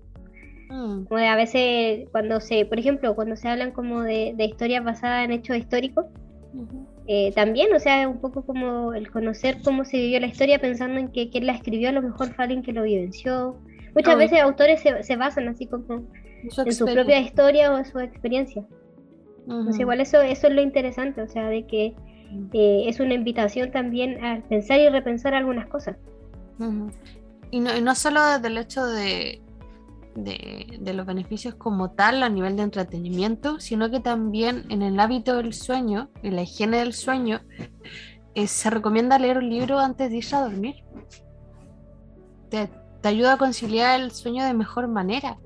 Mm, 0.69 1.05
Como 1.05 1.19
de 1.19 1.27
a 1.27 1.35
veces 1.35 2.09
cuando 2.11 2.39
se, 2.41 2.65
por 2.65 2.79
ejemplo, 2.79 3.15
cuando 3.15 3.35
se 3.35 3.47
hablan 3.47 3.71
como 3.71 4.01
de, 4.01 4.33
de 4.35 4.45
historias 4.45 4.83
basadas 4.83 5.23
en 5.25 5.31
hechos 5.31 5.57
históricos, 5.57 6.05
ujú. 6.53 6.87
eh, 7.07 7.31
también, 7.33 7.73
o 7.73 7.79
sea, 7.79 8.01
es 8.01 8.07
un 8.07 8.19
poco 8.19 8.45
como 8.45 8.93
el 8.93 9.11
conocer 9.11 9.57
cómo 9.63 9.85
se 9.85 9.97
vivió 9.97 10.19
la 10.19 10.27
historia 10.27 10.59
pensando 10.59 10.99
en 10.99 11.09
que 11.09 11.29
quien 11.29 11.45
la 11.45 11.53
escribió 11.53 11.89
a 11.89 11.91
lo 11.91 12.01
mejor 12.01 12.33
fue 12.33 12.45
alguien 12.45 12.63
que 12.63 12.73
lo 12.73 12.83
vivenció. 12.83 13.57
Muchas 13.93 14.17
veces 14.17 14.41
autores 14.41 14.81
se, 14.81 15.03
se 15.03 15.15
basan 15.15 15.47
así 15.47 15.67
como 15.67 16.03
Su 16.49 16.61
en 16.61 16.73
su 16.73 16.85
propia 16.85 17.19
historia 17.19 17.71
o 17.71 17.77
en 17.77 17.85
su 17.85 17.99
experiencia. 17.99 18.61
Ujú. 19.45 19.59
Entonces, 19.59 19.79
igual 19.79 20.01
eso, 20.01 20.21
eso 20.21 20.47
es 20.47 20.53
lo 20.53 20.61
interesante, 20.61 21.21
o 21.21 21.27
sea, 21.29 21.47
de 21.47 21.65
que 21.67 21.93
eh, 22.53 22.83
es 22.87 22.99
una 22.99 23.13
invitación 23.13 23.71
también 23.71 24.23
a 24.23 24.41
pensar 24.47 24.79
y 24.79 24.89
repensar 24.89 25.33
algunas 25.33 25.67
cosas. 25.67 25.97
Y 27.51 27.59
no, 27.59 27.75
y 27.75 27.81
no 27.81 27.95
solo 27.95 28.25
desde 28.25 28.47
el 28.47 28.57
hecho 28.57 28.85
de, 28.85 29.41
de, 30.15 30.93
los 30.93 31.05
beneficios 31.05 31.55
como 31.55 31.91
tal 31.91 32.23
a 32.23 32.29
nivel 32.29 32.55
de 32.55 32.63
entretenimiento, 32.63 33.59
sino 33.59 33.91
que 33.91 33.99
también 33.99 34.65
en 34.69 34.81
el 34.81 34.99
hábito 34.99 35.37
del 35.37 35.53
sueño, 35.53 36.09
en 36.23 36.35
la 36.35 36.43
higiene 36.43 36.77
del 36.77 36.93
sueño, 36.93 37.41
eh, 38.33 38.47
se 38.47 38.69
recomienda 38.69 39.19
leer 39.19 39.37
un 39.37 39.49
libro 39.49 39.79
antes 39.79 40.09
de 40.09 40.17
irse 40.17 40.35
a 40.35 40.41
dormir. 40.41 40.83
Te, 42.49 42.69
ayuda 43.03 43.33
a 43.33 43.37
conciliar 43.37 43.99
el 43.99 44.11
sueño 44.11 44.43
de 44.43 44.53
mejor 44.55 44.87
manera, 44.87 45.37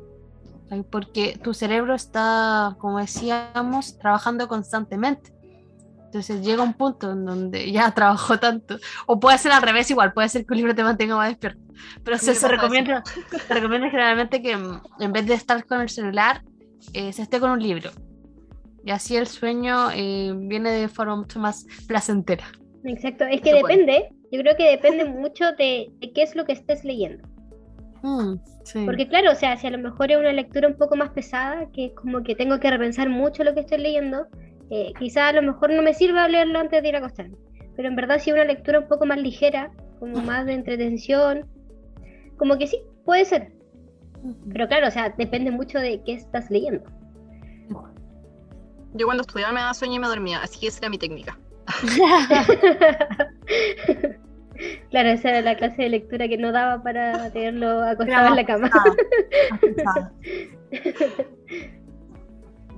porque 0.89 1.38
tu 1.43 1.53
cerebro 1.53 1.93
está, 1.93 2.77
como 2.79 3.00
decíamos, 3.00 3.98
trabajando 3.98 4.48
constantemente. 4.48 5.33
Entonces 6.10 6.44
llega 6.44 6.63
un 6.63 6.74
punto 6.74 7.12
en 7.12 7.24
donde 7.24 7.72
ya 7.72 7.92
trabajó 7.96 8.39
tanto 8.39 8.78
o 9.06 9.20
puede 9.20 9.38
ser 9.38 9.51
al 9.51 9.62
revés 9.62 9.92
igual, 9.92 10.12
puede 10.12 10.28
ser 10.28 10.44
que 10.44 10.54
un 10.54 10.58
libro 10.58 10.74
te 10.74 10.84
mantenga 10.84 11.16
más 11.16 11.30
despierto. 11.30 11.62
Pero 12.04 12.18
se, 12.18 12.34
se 12.34 12.48
recomienda, 12.48 13.04
se 13.48 13.54
recomienda 13.54 13.92
generalmente 13.92 14.42
que 14.42 14.58
mm, 14.58 14.82
en 15.01 15.13
vez 15.13 15.28
de 15.28 15.36
estar 15.36 15.63
con 15.66 15.82
el 15.82 15.89
celular, 15.89 16.42
eh, 16.94 17.13
se 17.13 17.22
esté 17.22 17.39
con 17.39 17.51
un 17.51 17.62
libro. 17.62 17.92
Y 18.84 18.89
así 18.89 19.18
el 19.18 19.28
sueño 19.28 19.92
eh, 19.94 20.34
viene 20.36 20.72
de 20.72 20.88
forma 20.88 21.16
mucho 21.16 21.39
más 21.39 21.68
placentera. 21.88 22.46
Exacto, 22.86 23.25
es 23.25 23.42
que 23.42 23.54
depende, 23.54 24.10
yo 24.32 24.42
creo 24.42 24.58
que 24.58 24.72
depende 24.72 25.06
mucho 25.22 25.51
de, 25.60 25.92
de 26.00 26.12
qué 26.12 26.24
es 26.24 26.36
lo 26.36 26.44
que 26.46 26.54
estés 26.54 26.84
leyendo. 26.84 27.28
Mm, 28.01 28.39
sí. 28.63 28.84
Porque 28.84 29.08
claro, 29.08 29.32
o 29.32 29.36
sea, 29.36 29.58
si 29.58 29.68
a 29.68 29.70
lo 29.70 29.78
mejor 29.78 30.12
es 30.12 30.18
una 30.18 30.34
lectura 30.34 30.68
un 30.68 30.75
poco 30.75 30.96
más 30.96 31.12
pesada, 31.12 31.70
que 31.72 31.86
es 31.86 31.92
como 31.94 32.24
que 32.24 32.34
tengo 32.34 32.60
que 32.60 32.72
repensar 32.72 33.10
mucho 33.10 33.44
lo 33.44 33.54
que 33.54 33.60
estoy 33.60 33.78
leyendo, 33.78 34.25
eh, 34.70 34.94
quizás 35.00 35.30
a 35.30 35.34
lo 35.34 35.42
mejor 35.42 35.72
no 35.72 35.82
me 35.82 35.94
sirva 35.94 36.28
leerlo 36.28 36.60
antes 36.60 36.82
de 36.82 36.90
ir 36.90 36.96
a 36.96 37.00
acostarme. 37.00 37.38
Pero 37.76 37.88
en 37.88 37.96
verdad 37.96 38.20
si 38.20 38.32
una 38.32 38.44
lectura 38.44 38.80
un 38.80 38.88
poco 38.88 39.06
más 39.06 39.18
ligera, 39.18 39.72
como 40.00 40.22
más 40.22 40.46
de 40.46 40.54
entretención, 40.54 41.46
como 42.38 42.58
que 42.58 42.68
sí, 42.68 42.82
puede 43.06 43.26
ser. 43.26 43.52
Pero 44.52 44.68
claro, 44.68 44.88
o 44.88 44.92
sea, 44.92 45.14
depende 45.18 45.52
mucho 45.52 45.80
de 45.80 46.02
qué 46.04 46.14
estás 46.14 46.50
leyendo. 46.50 46.84
Yo 48.94 49.06
cuando 49.06 49.22
estudiaba 49.22 49.54
me 49.54 49.60
daba 49.60 49.74
sueño 49.74 49.96
y 49.96 50.00
me 50.00 50.08
dormía, 50.08 50.42
así 50.42 50.60
que 50.60 50.68
esa 50.68 50.80
era 50.80 50.90
mi 50.90 50.98
técnica. 50.98 51.38
Claro, 54.90 55.10
esa 55.10 55.30
era 55.30 55.42
la 55.42 55.56
clase 55.56 55.84
de 55.84 55.90
lectura 55.90 56.28
que 56.28 56.38
no 56.38 56.52
daba 56.52 56.84
para 56.84 57.32
tenerlo 57.32 57.82
acostado 57.82 58.28
en 58.28 58.36
la 58.36 58.46
cama. 58.46 58.70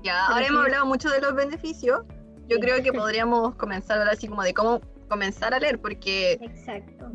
Ya, 0.04 0.28
ahora 0.28 0.46
hemos 0.48 0.64
hablado 0.66 0.86
mucho 0.86 1.10
de 1.10 1.22
los 1.22 1.34
beneficios. 1.36 2.02
Yo 2.48 2.56
Sí. 2.58 2.62
creo 2.62 2.84
que 2.84 2.92
podríamos 2.94 3.56
comenzar 3.56 3.98
ahora 4.00 4.12
así 4.12 4.28
como 4.28 4.44
de 4.44 4.54
cómo 4.54 4.82
comenzar 5.08 5.54
a 5.54 5.60
leer, 5.60 5.80
porque 5.80 6.34
Exacto. 6.42 7.10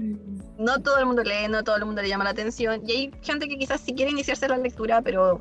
no 0.58 0.82
todo 0.82 0.98
el 0.98 1.06
mundo 1.06 1.22
lee, 1.22 1.48
no 1.48 1.64
todo 1.64 1.76
el 1.76 1.84
mundo 1.86 2.02
le 2.02 2.08
llama 2.08 2.24
la 2.24 2.30
atención. 2.30 2.82
Y 2.86 2.92
hay 2.92 3.10
gente 3.22 3.48
que 3.48 3.56
quizás 3.56 3.80
sí 3.80 3.94
quiere 3.94 4.10
iniciarse 4.10 4.46
la 4.48 4.58
lectura, 4.58 5.00
pero 5.02 5.40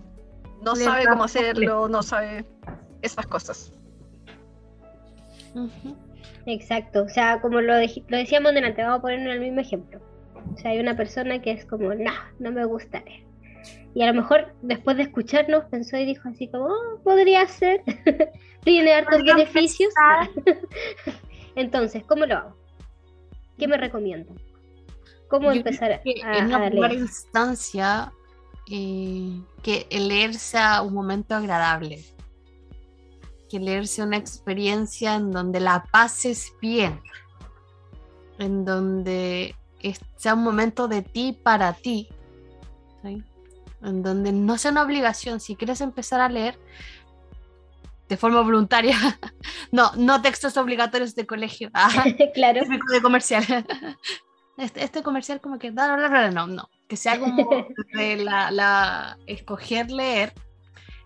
no 0.64 0.74
Le 0.74 0.84
sabe 0.84 1.06
cómo 1.06 1.26
hacerlo, 1.26 1.90
no 1.90 2.02
sabe 2.02 2.46
esas 3.02 3.28
cosas. 3.28 3.72
Exacto, 6.46 7.04
o 7.04 7.10
sea, 7.10 7.42
como 7.42 7.60
lo, 7.62 7.74
dej- 7.74 8.04
lo 8.08 8.18
decíamos 8.18 8.54
delante, 8.54 8.82
vamos 8.84 9.00
a 9.00 9.02
poner 9.02 9.28
el 9.28 9.40
mismo 9.40 9.60
ejemplo. 9.62 10.00
O 10.54 10.58
sea, 10.58 10.72
hay 10.72 10.80
una 10.80 10.96
persona 10.96 11.42
que 11.42 11.52
es 11.52 11.66
como, 11.66 11.94
no, 11.94 12.12
no 12.40 12.52
me 12.52 12.66
gusta 12.66 13.02
leer. 13.02 13.25
Y 13.94 14.02
a 14.04 14.08
lo 14.08 14.14
mejor 14.14 14.54
después 14.62 14.98
de 14.98 15.04
escucharnos 15.04 15.66
pensó 15.72 15.98
y 15.98 16.06
dijo 16.06 16.28
así 16.28 16.48
como, 16.50 16.66
"Oh, 16.66 17.00
podría 17.04 17.48
ser, 17.48 17.82
tiene 18.64 18.94
hartos 18.94 19.24
beneficios. 19.24 19.94
Entonces, 21.56 22.04
¿cómo 22.06 22.26
lo 22.26 22.36
hago? 22.38 22.56
¿Qué 23.58 23.68
me 23.68 23.78
recomiendan? 23.78 24.36
¿Cómo 25.30 25.52
Yo 25.52 25.58
empezar 25.60 25.94
a, 25.94 26.02
que 26.02 26.22
a- 26.24 26.38
en 26.40 26.46
una 26.48 26.66
a 26.66 26.70
primera 26.70 26.90
leer? 26.90 27.02
instancia 27.02 28.12
eh, 28.70 29.40
que 29.64 29.88
el 29.90 30.08
leer 30.10 30.34
sea 30.34 30.82
un 30.82 30.94
momento 30.94 31.36
agradable, 31.36 32.04
que 33.50 33.60
leer 33.60 33.88
sea 33.88 34.06
una 34.06 34.18
experiencia 34.18 35.16
en 35.16 35.32
donde 35.32 35.60
la 35.60 35.86
pases 35.92 36.52
bien, 36.62 37.00
en 38.40 38.66
donde 38.66 39.56
sea 40.18 40.34
un 40.34 40.44
momento 40.44 40.88
de 40.88 41.02
ti 41.04 41.38
para 41.42 41.74
ti. 41.74 42.10
En 43.82 44.04
donde 44.04 44.32
no 44.32 44.58
sea 44.58 44.72
una 44.72 44.84
obligación, 44.84 45.40
si 45.40 45.56
quieres 45.56 45.82
empezar 45.82 46.22
a 46.22 46.30
leer 46.30 46.58
de 48.08 48.18
forma 48.18 48.42
voluntaria, 48.42 48.98
no, 49.72 49.92
no 49.96 50.22
textos 50.22 50.58
obligatorios 50.58 51.16
de 51.16 51.26
colegio. 51.26 51.70
Ah, 51.74 51.90
claro, 52.34 52.62
de 52.92 53.02
comercial. 53.02 53.44
Este, 54.58 54.84
este 54.84 55.04
comercial 55.04 55.42
como 55.42 55.60
que 55.60 55.72
no, 55.72 56.48
no, 56.48 56.70
que 56.88 56.96
sea 56.96 57.20
como 57.20 57.66
de 57.94 58.18
la, 58.18 58.52
la 58.52 59.18
escoger 59.28 59.92
leer. 59.92 60.34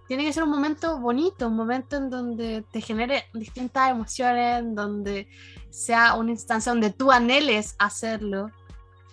Tiene 0.07 0.25
que 0.25 0.33
ser 0.33 0.43
un 0.43 0.49
momento 0.49 0.99
bonito, 0.99 1.47
un 1.47 1.55
momento 1.55 1.97
en 1.97 2.09
donde 2.09 2.63
te 2.71 2.81
genere 2.81 3.25
distintas 3.33 3.91
emociones, 3.91 4.59
en 4.59 4.73
donde 4.73 5.27
sea 5.69 6.15
una 6.15 6.31
instancia 6.31 6.71
donde 6.71 6.89
tú 6.91 7.11
anheles 7.11 7.75
hacerlo. 7.77 8.49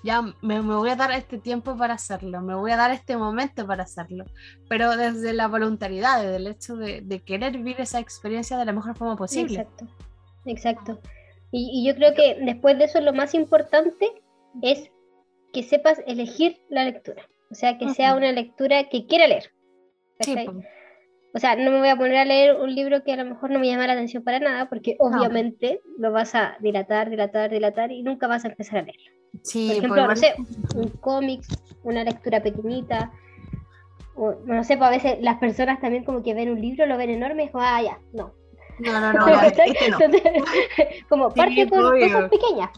Ya 0.03 0.23
me, 0.23 0.63
me 0.63 0.75
voy 0.75 0.91
a 0.91 0.97
dar 0.97 1.11
este 1.13 1.39
tiempo 1.39 1.77
para 1.77 1.95
hacerlo, 1.95 2.41
me 2.41 2.55
voy 2.55 2.71
a 2.71 2.77
dar 2.77 2.91
este 2.91 3.17
momento 3.17 3.67
para 3.67 3.83
hacerlo, 3.83 4.25
pero 4.69 4.97
desde 4.97 5.33
la 5.33 5.49
voluntariedad, 5.49 6.23
desde 6.23 6.37
el 6.37 6.47
hecho 6.47 6.77
de, 6.77 7.01
de 7.01 7.21
querer 7.23 7.53
vivir 7.53 7.81
esa 7.81 7.99
experiencia 7.99 8.57
de 8.57 8.65
la 8.65 8.73
mejor 8.73 8.97
forma 8.97 9.17
posible. 9.17 9.55
exacto, 9.55 9.87
exacto. 10.45 11.01
Y, 11.51 11.71
y 11.73 11.87
yo 11.87 11.95
creo 11.97 12.15
que 12.15 12.39
después 12.43 12.79
de 12.79 12.85
eso 12.85 13.01
lo 13.01 13.13
más 13.13 13.35
importante 13.35 14.11
es 14.63 14.91
que 15.53 15.63
sepas 15.63 16.03
elegir 16.07 16.59
la 16.69 16.85
lectura. 16.85 17.23
O 17.51 17.55
sea, 17.55 17.79
que 17.79 17.89
sea 17.91 18.15
una 18.15 18.33
lectura 18.33 18.89
que 18.89 19.07
quiera 19.07 19.27
leer. 19.27 19.53
Sí. 20.21 20.35
O 21.35 21.39
sea, 21.39 21.55
no 21.55 21.71
me 21.71 21.79
voy 21.79 21.89
a 21.89 21.97
poner 21.97 22.17
a 22.17 22.25
leer 22.25 22.57
un 22.57 22.75
libro 22.75 23.05
que 23.05 23.13
a 23.13 23.17
lo 23.17 23.25
mejor 23.25 23.51
no 23.51 23.59
me 23.59 23.69
llama 23.69 23.87
la 23.87 23.93
atención 23.93 24.25
para 24.25 24.41
nada, 24.41 24.69
porque 24.69 24.97
obviamente 24.99 25.81
lo 25.99 26.11
vas 26.11 26.35
a 26.35 26.57
dilatar, 26.61 27.11
dilatar, 27.11 27.51
dilatar 27.51 27.93
y 27.93 28.03
nunca 28.03 28.27
vas 28.27 28.45
a 28.45 28.49
empezar 28.49 28.79
a 28.79 28.83
leerlo. 28.83 29.16
Sí, 29.43 29.67
Por 29.69 29.77
ejemplo, 29.77 30.07
no 30.09 30.17
sé, 30.17 30.35
un 30.75 30.89
cómic, 30.91 31.43
una 31.83 32.05
lectura 32.05 32.43
pequeñita, 32.43 33.13
o 34.15 34.35
no 34.45 34.65
sé, 34.65 34.77
pues 34.77 34.89
a 34.89 34.91
veces 34.91 35.19
las 35.21 35.39
personas 35.39 35.81
también 35.81 36.05
como 36.05 36.23
que 36.23 36.35
ven 36.35 36.51
un 36.51 36.61
libro, 36.61 36.87
lo 36.87 36.97
ven 36.97 37.11
enorme 37.11 37.45
y 37.45 37.49
como, 37.51 37.65
ah, 37.65 37.83
ya, 37.83 37.99
no. 38.13 38.33
No, 38.79 39.01
no, 39.01 39.13
no. 39.13 39.27
No, 39.27 39.27
no. 39.35 39.41
Este 39.43 39.91
no. 39.91 39.99
Entonces, 40.01 40.23
como 41.09 41.31
Sí, 41.31 41.37
parte 41.37 41.69
con 41.69 41.85
obvio. 41.85 42.07
cosas 42.13 42.31
pequeñas. 42.31 42.71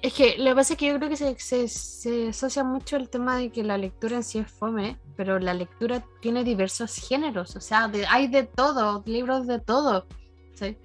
Es 0.00 0.14
que 0.14 0.36
lo 0.38 0.50
que 0.50 0.54
pasa 0.54 0.72
es 0.72 0.78
que 0.78 0.86
yo 0.86 0.96
creo 0.96 1.10
que 1.10 1.16
se, 1.16 1.38
se- 1.38 1.68
se 1.68 2.28
asocia 2.28 2.64
mucho 2.64 2.96
el 2.96 3.10
tema 3.10 3.36
de 3.36 3.50
que 3.50 3.62
la 3.62 3.76
lectura 3.76 4.16
en 4.16 4.22
sí 4.24 4.38
es 4.38 4.50
fome, 4.50 4.96
pero 5.14 5.38
la 5.38 5.52
lectura 5.52 6.02
tiene 6.22 6.42
diversos 6.42 6.94
géneros, 7.06 7.54
o 7.54 7.60
sea, 7.60 7.88
de- 7.88 8.06
hay 8.06 8.28
de 8.28 8.44
todo, 8.44 9.02
libros 9.04 9.46
de 9.46 9.58
todo. 9.60 10.06
¿sí? 10.54 10.78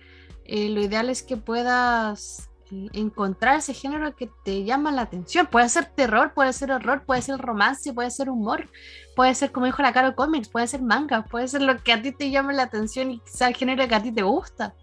Eh, 0.43 0.67
lo 0.69 0.81
ideal 0.81 1.09
es 1.09 1.23
que 1.23 1.37
puedas 1.37 2.48
encontrar 2.93 3.57
ese 3.57 3.73
género 3.73 4.15
que 4.15 4.29
te 4.43 4.63
llama 4.63 4.91
la 4.91 5.03
atención. 5.03 5.47
Puede 5.47 5.69
ser 5.69 5.85
terror, 5.85 6.33
puede 6.33 6.53
ser 6.53 6.71
horror, 6.71 7.03
puede 7.03 7.21
ser 7.21 7.39
romance, 7.39 7.93
puede 7.93 8.11
ser 8.11 8.29
humor, 8.29 8.69
puede 9.15 9.35
ser, 9.35 9.51
como 9.51 9.65
dijo 9.65 9.81
la 9.81 9.93
Caro, 9.93 10.15
cómics, 10.15 10.49
puede 10.49 10.67
ser 10.67 10.81
manga, 10.81 11.23
puede 11.23 11.47
ser 11.47 11.61
lo 11.61 11.77
que 11.77 11.93
a 11.93 12.01
ti 12.01 12.11
te 12.11 12.29
llame 12.29 12.53
la 12.53 12.63
atención 12.63 13.11
y 13.11 13.21
sea 13.25 13.47
el 13.47 13.55
género 13.55 13.87
que 13.87 13.95
a 13.95 14.03
ti 14.03 14.11
te 14.11 14.23
gusta. 14.23 14.75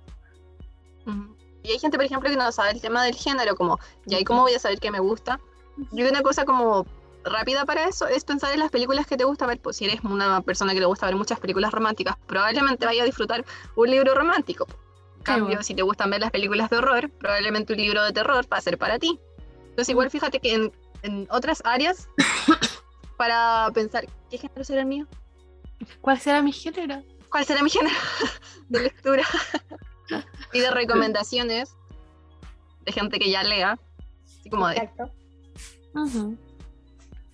Y 1.63 1.71
hay 1.71 1.79
gente, 1.79 1.97
por 1.97 2.05
ejemplo, 2.05 2.31
que 2.31 2.37
no 2.37 2.51
sabe 2.53 2.71
el 2.71 2.81
tema 2.81 3.05
del 3.05 3.15
género, 3.15 3.57
como, 3.57 3.79
¿y 4.07 4.15
ahí 4.15 4.25
cómo 4.25 4.43
voy 4.43 4.55
a 4.55 4.59
saber 4.59 4.79
qué 4.79 4.91
me 4.91 5.01
gusta? 5.01 5.41
Que 5.95 6.09
una 6.09 6.23
cosa 6.23 6.45
como 6.45 6.87
rápida 7.25 7.65
para 7.65 7.89
eso 7.89 8.07
es 8.07 8.25
pensar 8.25 8.53
en 8.53 8.61
las 8.61 8.71
películas 8.71 9.07
que 9.07 9.17
te 9.17 9.25
gusta 9.25 9.47
ver. 9.47 9.61
Pues 9.61 9.77
si 9.77 9.85
eres 9.85 10.01
una 10.05 10.41
persona 10.43 10.75
que 10.75 10.81
le 10.81 10.87
gusta 10.87 11.07
ver 11.07 11.17
muchas 11.17 11.41
películas 11.41 11.73
románticas, 11.73 12.17
probablemente 12.27 12.87
vaya 12.87 13.03
a 13.03 13.07
disfrutar 13.07 13.45
un 13.75 13.91
libro 13.91 14.15
romántico. 14.15 14.67
Cambio, 15.27 15.47
bueno. 15.47 15.63
si 15.63 15.75
te 15.75 15.83
gustan 15.83 16.11
ver 16.11 16.21
las 16.21 16.31
películas 16.31 16.71
de 16.71 16.77
horror, 16.77 17.11
probablemente 17.11 17.73
un 17.73 17.81
libro 17.81 18.03
de 18.05 18.13
terror 18.13 18.47
va 18.51 18.59
a 18.59 18.61
ser 18.61 18.79
para 18.79 18.99
ti. 18.99 19.19
Entonces, 19.71 19.89
igual 19.89 20.11
fíjate 20.11 20.39
que 20.41 20.55
en, 20.55 20.73
en 21.03 21.27
otras 21.31 21.63
áreas, 21.65 22.09
para 23.17 23.69
pensar, 23.75 24.07
¿qué 24.31 24.39
género 24.39 24.65
será 24.65 24.81
el 24.83 24.87
mío? 24.87 25.07
¿Cuál 26.01 26.21
será 26.21 26.43
mi 26.43 26.53
género? 26.53 27.03
¿Cuál 27.31 27.45
será 27.45 27.63
mi 27.63 27.71
género 27.71 27.97
de 28.69 28.83
lectura? 28.83 29.25
y 30.53 30.61
de 30.61 30.71
recomendaciones 30.71 31.77
de 32.85 32.93
gente 32.93 33.19
que 33.19 33.31
ya 33.31 33.43
lea. 33.43 33.79
Así 34.25 34.49
como 34.49 34.69
de, 34.69 34.77
Exacto. 34.77 35.11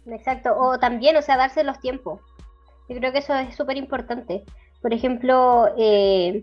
Exacto, 0.06 0.56
o 0.56 0.78
también, 0.78 1.16
o 1.16 1.22
sea, 1.22 1.36
darse 1.36 1.62
los 1.62 1.78
tiempos. 1.80 2.20
Yo 2.88 2.96
creo 2.96 3.12
que 3.12 3.18
eso 3.18 3.34
es 3.34 3.54
súper 3.54 3.76
importante. 3.76 4.44
Por 4.80 4.92
ejemplo, 4.92 5.68
eh, 5.78 6.42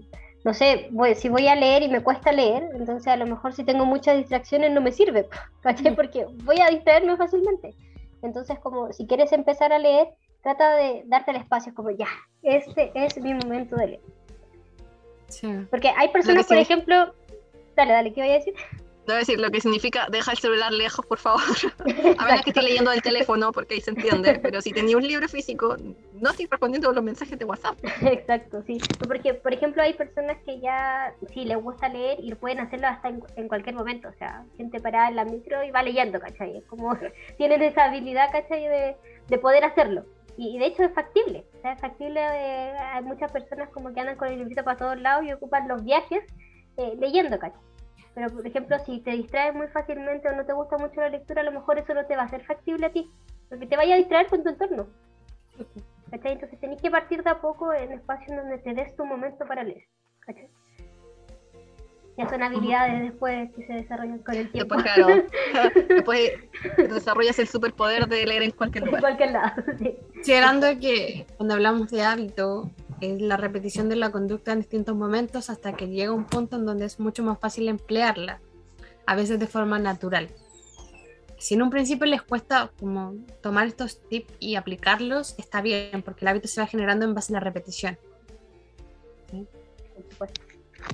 no 0.49 0.53
sé, 0.55 0.87
voy- 0.89 1.13
si 1.13 1.29
voy 1.29 1.47
a 1.47 1.55
leer 1.55 1.83
y 1.83 1.89
me 1.89 2.01
cuesta 2.01 2.31
leer, 2.31 2.63
entonces 2.73 3.05
a 3.07 3.15
lo 3.17 3.27
mejor 3.27 3.53
si 3.53 3.63
tengo 3.63 3.85
muchas 3.85 4.17
distracciones 4.17 4.71
no 4.71 4.81
me 4.81 4.91
sirve, 4.91 5.27
¿cachai? 5.61 5.95
Porque 5.95 6.25
voy 6.43 6.59
a 6.59 6.71
distraerme 6.71 7.15
fácilmente. 7.17 7.75
Entonces, 8.23 8.57
como 8.57 8.91
si 8.91 9.05
quieres 9.05 9.31
empezar 9.31 9.71
a 9.71 9.77
leer, 9.77 10.07
trata 10.41 10.75
de 10.75 11.03
darte 11.05 11.29
el 11.29 11.37
espacio, 11.37 11.71
como 11.75 11.91
ya, 11.91 12.07
este 12.41 12.91
es 12.95 13.15
mi 13.21 13.35
momento 13.35 13.75
de 13.75 13.87
leer. 13.87 14.01
Sí. 15.27 15.47
Porque 15.69 15.89
hay 15.95 16.07
personas, 16.07 16.47
por 16.47 16.55
sí- 16.57 16.63
ejemplo, 16.63 17.13
dale, 17.75 17.93
dale, 17.93 18.11
¿qué 18.11 18.21
voy 18.21 18.31
a 18.31 18.33
decir? 18.33 18.55
Debo 19.13 19.19
decir 19.19 19.39
lo 19.39 19.49
que 19.51 19.61
significa 19.61 20.07
deja 20.11 20.31
el 20.31 20.37
celular 20.37 20.71
lejos, 20.71 21.05
por 21.05 21.17
favor. 21.17 21.41
A 22.17 22.25
menos 22.25 22.41
que 22.43 22.49
esté 22.51 22.61
leyendo 22.61 22.91
del 22.91 23.01
teléfono, 23.01 23.51
porque 23.51 23.75
ahí 23.75 23.81
se 23.81 23.91
entiende. 23.91 24.39
Pero 24.39 24.61
si 24.61 24.71
tenía 24.71 24.97
un 24.97 25.07
libro 25.07 25.27
físico, 25.27 25.77
no 26.13 26.29
estoy 26.31 26.47
respondiendo 26.47 26.91
los 26.91 27.03
mensajes 27.03 27.37
de 27.37 27.45
WhatsApp. 27.45 27.77
Exacto, 28.01 28.63
sí. 28.65 28.77
Porque, 28.99 29.33
por 29.33 29.53
ejemplo, 29.53 29.81
hay 29.81 29.93
personas 29.93 30.37
que 30.45 30.59
ya 30.59 31.13
sí 31.33 31.45
les 31.45 31.57
gusta 31.61 31.89
leer 31.89 32.17
y 32.21 32.33
pueden 32.35 32.59
hacerlo 32.59 32.87
hasta 32.87 33.09
en, 33.09 33.21
en 33.35 33.47
cualquier 33.47 33.75
momento. 33.75 34.09
O 34.09 34.13
sea, 34.13 34.43
gente 34.57 34.79
parada 34.79 35.09
en 35.09 35.15
la 35.15 35.25
micro 35.25 35.63
y 35.63 35.71
va 35.71 35.83
leyendo, 35.83 36.19
¿cachai? 36.19 36.57
Es 36.57 36.65
como 36.65 36.97
tienen 37.37 37.61
esa 37.61 37.85
habilidad, 37.85 38.31
¿cachai? 38.31 38.67
De, 38.67 38.95
de 39.27 39.37
poder 39.37 39.63
hacerlo. 39.63 40.05
Y, 40.37 40.55
y 40.55 40.59
de 40.59 40.67
hecho 40.67 40.83
es 40.83 40.93
factible. 40.93 41.45
O 41.57 41.61
sea, 41.61 41.73
es 41.73 41.81
factible. 41.81 42.19
de- 42.21 42.77
hay 42.77 43.03
muchas 43.03 43.31
personas 43.31 43.69
como 43.69 43.93
que 43.93 43.99
andan 43.99 44.15
con 44.15 44.27
el 44.29 44.39
librito 44.39 44.63
para 44.63 44.77
todos 44.77 44.99
lados 44.99 45.25
y 45.25 45.33
ocupan 45.33 45.67
los 45.67 45.83
viajes 45.83 46.23
eh, 46.77 46.93
leyendo, 46.99 47.37
¿cachai? 47.39 47.59
Pero, 48.19 48.35
por 48.35 48.45
ejemplo, 48.45 48.77
si 48.79 48.99
te 48.99 49.11
distraes 49.11 49.55
muy 49.55 49.67
fácilmente 49.69 50.27
o 50.27 50.35
no 50.35 50.45
te 50.45 50.51
gusta 50.51 50.77
mucho 50.77 50.99
la 50.99 51.07
lectura, 51.07 51.39
a 51.39 51.45
lo 51.45 51.53
mejor 51.53 51.79
eso 51.79 51.93
no 51.93 52.05
te 52.05 52.17
va 52.17 52.23
a 52.23 52.27
ser 52.27 52.43
factible 52.43 52.85
a 52.87 52.91
ti. 52.91 53.09
Porque 53.47 53.65
te 53.65 53.77
vaya 53.77 53.95
a 53.95 53.97
distraer 53.97 54.27
con 54.27 54.43
tu 54.43 54.49
entorno. 54.49 54.87
¿cachai? 56.11 56.33
Entonces 56.33 56.59
tenés 56.59 56.81
que 56.81 56.91
partir 56.91 57.23
de 57.23 57.29
a 57.29 57.39
poco 57.39 57.71
en 57.71 57.93
espacios 57.93 58.35
donde 58.35 58.57
te 58.57 58.73
des 58.73 58.93
tu 58.97 59.05
momento 59.05 59.45
para 59.45 59.63
leer. 59.63 59.83
¿cachai? 60.19 60.49
Ya 62.17 62.27
son 62.27 62.43
habilidades 62.43 63.03
después 63.03 63.49
que 63.55 63.65
se 63.65 63.71
desarrollan 63.71 64.19
con 64.19 64.35
el 64.35 64.51
tiempo. 64.51 64.75
Después, 64.75 64.93
claro, 64.93 65.73
después 65.87 66.31
desarrollas 66.77 67.39
el 67.39 67.47
superpoder 67.47 68.05
de 68.07 68.25
leer 68.25 68.43
en 68.43 68.51
cualquier 68.51 68.83
en 68.83 68.87
lugar. 68.87 69.01
cualquier 69.01 69.31
lado. 69.31 69.63
sí. 69.77 69.97
Considerando 70.13 70.67
que 70.81 71.25
cuando 71.37 71.53
hablamos 71.53 71.89
de 71.89 72.03
hábito, 72.03 72.69
es 73.01 73.21
la 73.21 73.37
repetición 73.37 73.89
de 73.89 73.95
la 73.95 74.11
conducta 74.11 74.51
en 74.51 74.59
distintos 74.59 74.95
momentos 74.95 75.49
hasta 75.49 75.73
que 75.73 75.87
llega 75.87 76.11
un 76.11 76.25
punto 76.25 76.55
en 76.57 76.65
donde 76.65 76.85
es 76.85 76.99
mucho 76.99 77.23
más 77.23 77.39
fácil 77.39 77.67
emplearla, 77.67 78.41
a 79.05 79.15
veces 79.15 79.39
de 79.39 79.47
forma 79.47 79.79
natural. 79.79 80.29
Si 81.37 81.53
en 81.53 81.61
un 81.61 81.69
principio 81.69 82.05
les 82.05 82.21
cuesta 82.21 82.71
como 82.79 83.15
tomar 83.41 83.67
estos 83.67 84.01
tips 84.09 84.33
y 84.39 84.55
aplicarlos, 84.55 85.35
está 85.39 85.61
bien, 85.61 86.01
porque 86.03 86.25
el 86.25 86.29
hábito 86.29 86.47
se 86.49 86.59
va 86.59 86.67
generando 86.67 87.05
en 87.05 87.13
base 87.13 87.31
a 87.33 87.35
la 87.35 87.39
repetición. 87.39 87.97
por 89.31 90.03
supuesto. 90.11 90.41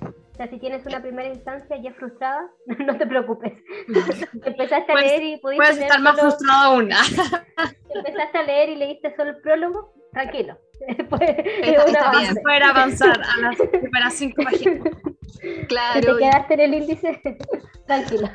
O 0.03 0.37
sea, 0.37 0.49
si 0.49 0.59
tienes 0.59 0.85
una 0.85 1.01
primera 1.01 1.29
instancia 1.29 1.77
ya 1.81 1.93
frustrada, 1.93 2.49
no 2.85 2.97
te 2.97 3.07
preocupes. 3.07 3.53
Empezaste 4.43 4.91
a 4.91 4.95
leer 4.95 5.23
y 5.23 5.37
pudiste 5.37 5.63
Puedes 5.63 5.77
estar 5.79 5.99
más 6.01 6.15
solo- 6.17 6.29
frustrado 6.31 6.63
aún. 6.73 6.89
Empezaste 7.95 8.37
a 8.37 8.43
leer 8.43 8.69
y 8.69 8.75
leíste 8.75 9.15
solo 9.15 9.31
el 9.31 9.37
prólogo, 9.37 9.93
tranquilo. 10.11 10.57
Pues, 11.09 11.21
es 11.29 11.77
Está- 11.79 11.85
está 11.85 12.19
bien. 12.19 12.35
Poder 12.43 12.63
avanzar 12.63 13.21
a 13.21 13.41
las 13.41 13.55
primeras 13.71 14.13
cinco 14.13 14.43
páginas. 14.43 14.83
Si 15.29 15.39
te 15.41 15.67
Claro, 15.67 16.17
quedaste 16.17 16.53
en 16.55 16.59
el 16.59 16.73
índice, 16.73 17.21
tranquilo. 17.87 18.29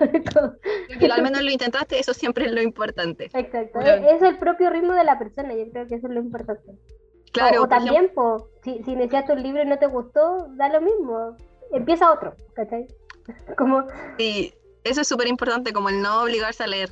que 0.99 1.07
al 1.07 1.23
menos 1.23 1.43
lo 1.43 1.51
intentaste, 1.51 1.99
eso 1.99 2.15
siempre 2.15 2.47
es 2.47 2.53
lo 2.53 2.63
importante. 2.63 3.31
Exacto. 3.33 3.79
Claro. 3.81 4.09
Es 4.09 4.23
el 4.23 4.39
propio 4.39 4.71
ritmo 4.71 4.93
de 4.95 5.05
la 5.05 5.19
persona, 5.19 5.55
yo 5.55 5.69
creo 5.71 5.87
que 5.87 5.97
eso 5.97 6.07
es 6.09 6.13
lo 6.13 6.21
importante. 6.21 6.73
Claro, 7.33 7.61
o, 7.63 7.65
o 7.65 7.69
también, 7.69 8.11
po, 8.15 8.49
si, 8.65 8.83
si 8.85 8.93
iniciaste 8.93 9.33
un 9.33 9.43
libro 9.43 9.63
y 9.63 9.67
no 9.67 9.79
te 9.79 9.87
gustó, 9.87 10.49
da 10.57 10.69
lo 10.69 10.81
mismo. 10.81 11.37
Empieza 11.73 12.11
otro, 12.13 12.35
¿cachai? 12.55 12.87
Como, 13.57 13.85
Sí, 14.19 14.53
eso 14.83 15.03
es 15.03 15.09
súper 15.09 15.29
importante, 15.29 15.73
como 15.73 15.89
el 15.89 16.03
no 16.03 16.23
obligarse 16.23 16.65
a 16.65 16.67
leer, 16.67 16.91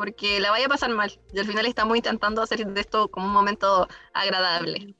porque 0.00 0.40
la 0.40 0.50
vaya 0.50 0.64
a 0.64 0.70
pasar 0.70 0.88
mal. 0.94 1.12
Y 1.30 1.40
al 1.40 1.46
final 1.46 1.66
estamos 1.66 1.94
intentando 1.94 2.40
hacer 2.40 2.66
de 2.66 2.80
esto 2.80 3.10
como 3.10 3.26
un 3.26 3.34
momento 3.34 3.86
agradable. 4.14 4.96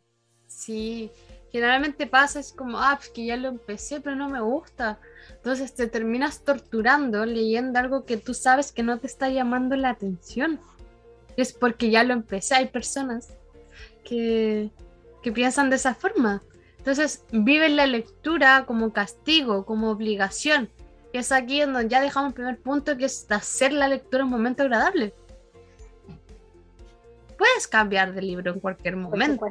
Sí, 0.47 1.11
generalmente 1.51 2.07
pasa, 2.07 2.39
es 2.39 2.53
como, 2.53 2.77
ah, 2.79 2.97
pues 2.99 3.09
que 3.09 3.25
ya 3.25 3.39
lo 3.39 3.49
empecé, 3.49 4.03
pero 4.03 4.15
no 4.15 4.29
me 4.29 4.43
gusta. 4.43 5.01
Entonces 5.31 5.75
te 5.75 5.87
terminas 5.87 6.45
torturando 6.45 7.25
leyendo 7.25 7.79
algo 7.79 8.05
que 8.05 8.19
tú 8.19 8.35
sabes 8.35 8.73
que 8.73 8.83
no 8.83 8.99
te 8.99 9.07
está 9.07 9.31
llamando 9.31 9.75
la 9.75 9.89
atención. 9.89 10.61
Es 11.35 11.55
porque 11.55 11.89
ya 11.89 12.05
lo 12.05 12.13
empecé. 12.13 12.57
Hay 12.57 12.67
personas 12.67 13.31
que, 14.05 14.71
que 15.23 15.33
piensan 15.33 15.71
de 15.71 15.77
esa 15.77 15.95
forma. 15.95 16.43
Entonces 16.77 17.25
viven 17.33 17.77
la 17.77 17.87
lectura 17.87 18.67
como 18.67 18.93
castigo, 18.93 19.65
como 19.65 19.91
obligación. 19.91 20.69
Y 21.13 21.19
es 21.19 21.33
aquí 21.33 21.61
en 21.61 21.73
donde 21.73 21.89
ya 21.89 22.01
dejamos 22.01 22.29
el 22.29 22.35
primer 22.35 22.59
punto, 22.59 22.97
que 22.97 23.07
es 23.07 23.27
hacer 23.31 23.73
la 23.73 23.89
lectura 23.89 24.25
un 24.25 24.31
momento 24.31 24.63
agradable. 24.63 25.13
Puedes 27.37 27.67
cambiar 27.67 28.13
de 28.13 28.23
libro 28.23 28.53
en 28.53 28.61
cualquier 28.61 28.97
momento 28.97 29.47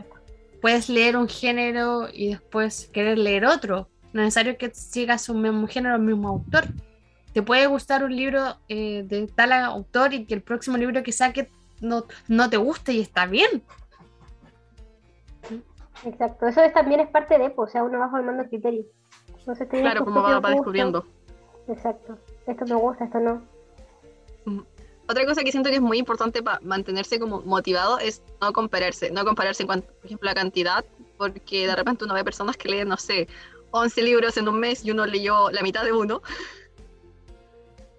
puedes 0.61 0.89
leer 0.89 1.17
un 1.17 1.27
género 1.27 2.07
y 2.11 2.29
después 2.29 2.89
querer 2.93 3.17
leer 3.17 3.45
otro. 3.45 3.89
No 4.13 4.21
es 4.21 4.25
necesario 4.25 4.57
que 4.57 4.71
sigas 4.71 5.29
un 5.29 5.41
mismo 5.41 5.67
género, 5.67 5.95
el 5.95 6.01
mismo 6.01 6.29
autor. 6.29 6.65
Te 7.33 7.43
puede 7.43 7.67
gustar 7.67 8.03
un 8.03 8.15
libro 8.15 8.57
eh, 8.67 9.03
de 9.05 9.27
tal 9.27 9.53
autor 9.53 10.13
y 10.13 10.25
que 10.25 10.33
el 10.33 10.41
próximo 10.41 10.77
libro 10.77 11.03
que 11.03 11.11
saque 11.11 11.49
no, 11.79 12.05
no 12.27 12.49
te 12.49 12.57
guste 12.57 12.93
y 12.93 13.01
está 13.01 13.25
bien. 13.25 13.63
Exacto. 16.03 16.47
Eso 16.47 16.63
es, 16.63 16.73
también 16.73 17.01
es 17.01 17.09
parte 17.09 17.37
de, 17.37 17.49
pues, 17.51 17.69
o 17.69 17.71
sea, 17.71 17.83
uno 17.83 17.99
va 17.99 18.09
formando 18.09 18.43
criterios. 18.45 18.85
Entonces 19.37 19.67
Claro, 19.69 20.05
como 20.05 20.21
va, 20.21 20.39
va 20.39 20.49
descubriendo. 20.49 21.05
Exacto. 21.69 22.17
Esto 22.47 22.65
me 22.65 22.75
gusta, 22.75 23.05
esto 23.05 23.19
no. 23.19 23.43
Otra 25.07 25.25
cosa 25.25 25.43
que 25.43 25.51
siento 25.51 25.69
que 25.69 25.77
es 25.77 25.81
muy 25.81 25.97
importante 25.97 26.43
para 26.43 26.59
mantenerse 26.61 27.19
como 27.19 27.41
motivado 27.41 27.99
es 27.99 28.21
no 28.41 28.53
compararse. 28.53 29.11
No 29.11 29.25
compararse 29.25 29.63
en 29.63 29.67
cuanto, 29.67 29.87
por 29.93 30.05
ejemplo, 30.05 30.29
a 30.29 30.33
cantidad, 30.33 30.85
porque 31.17 31.67
de 31.67 31.75
repente 31.75 32.05
uno 32.05 32.13
ve 32.13 32.23
personas 32.23 32.57
que 32.57 32.69
leen, 32.69 32.89
no 32.89 32.97
sé, 32.97 33.27
11 33.71 34.01
libros 34.03 34.37
en 34.37 34.47
un 34.47 34.59
mes 34.59 34.83
y 34.85 34.91
uno 34.91 35.05
leyó 35.05 35.51
la 35.51 35.61
mitad 35.61 35.83
de 35.83 35.93
uno. 35.93 36.21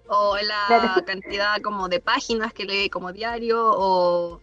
O 0.07 0.37
en 0.37 0.47
la 0.47 1.03
cantidad 1.05 1.61
como 1.61 1.89
de 1.89 1.99
páginas 1.99 2.53
que 2.53 2.65
lee 2.65 2.89
como 2.89 3.11
diario, 3.11 3.59
o 3.61 4.41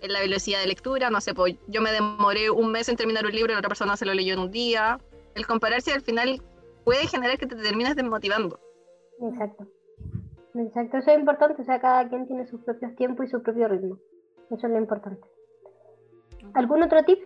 en 0.00 0.12
la 0.12 0.20
velocidad 0.20 0.60
de 0.60 0.66
lectura, 0.66 1.10
no 1.10 1.20
sé, 1.20 1.34
pues 1.34 1.56
yo 1.66 1.80
me 1.80 1.90
demoré 1.90 2.50
un 2.50 2.70
mes 2.70 2.88
en 2.88 2.96
terminar 2.96 3.26
un 3.26 3.32
libro 3.32 3.52
y 3.52 3.54
la 3.54 3.58
otra 3.58 3.68
persona 3.68 3.96
se 3.96 4.06
lo 4.06 4.14
leyó 4.14 4.34
en 4.34 4.40
un 4.40 4.50
día. 4.50 4.98
El 5.34 5.46
compararse 5.46 5.92
al 5.92 6.02
final 6.02 6.40
puede 6.84 7.06
generar 7.06 7.38
que 7.38 7.46
te 7.46 7.56
termines 7.56 7.96
desmotivando. 7.96 8.58
Exacto. 9.20 9.66
Exacto, 10.54 10.98
eso 10.98 11.10
es 11.10 11.18
importante. 11.18 11.62
O 11.62 11.64
sea, 11.64 11.80
cada 11.80 12.08
quien 12.08 12.26
tiene 12.26 12.46
sus 12.46 12.62
propios 12.62 12.94
tiempos 12.96 13.26
y 13.26 13.30
su 13.30 13.42
propio 13.42 13.68
ritmo. 13.68 13.98
Eso 14.50 14.66
es 14.66 14.72
lo 14.72 14.78
importante. 14.78 15.26
¿Algún 16.54 16.82
otro 16.82 17.02
tip? 17.04 17.18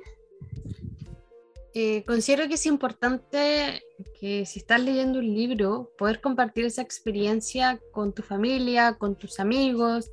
Eh, 1.75 2.05
considero 2.05 2.49
que 2.49 2.55
es 2.55 2.67
importante 2.67 3.83
que 4.21 4.45
si 4.45 4.59
estás 4.59 4.83
leyendo 4.83 5.21
un 5.21 5.35
libro, 5.35 5.91
poder 5.97 6.21
compartir 6.21 6.67
esa 6.67 6.83
experiencia 6.83 7.81
con 7.93 8.13
tu 8.13 8.23
familia, 8.23 8.97
con 8.99 9.17
tus 9.17 9.41
amigos, 9.41 10.11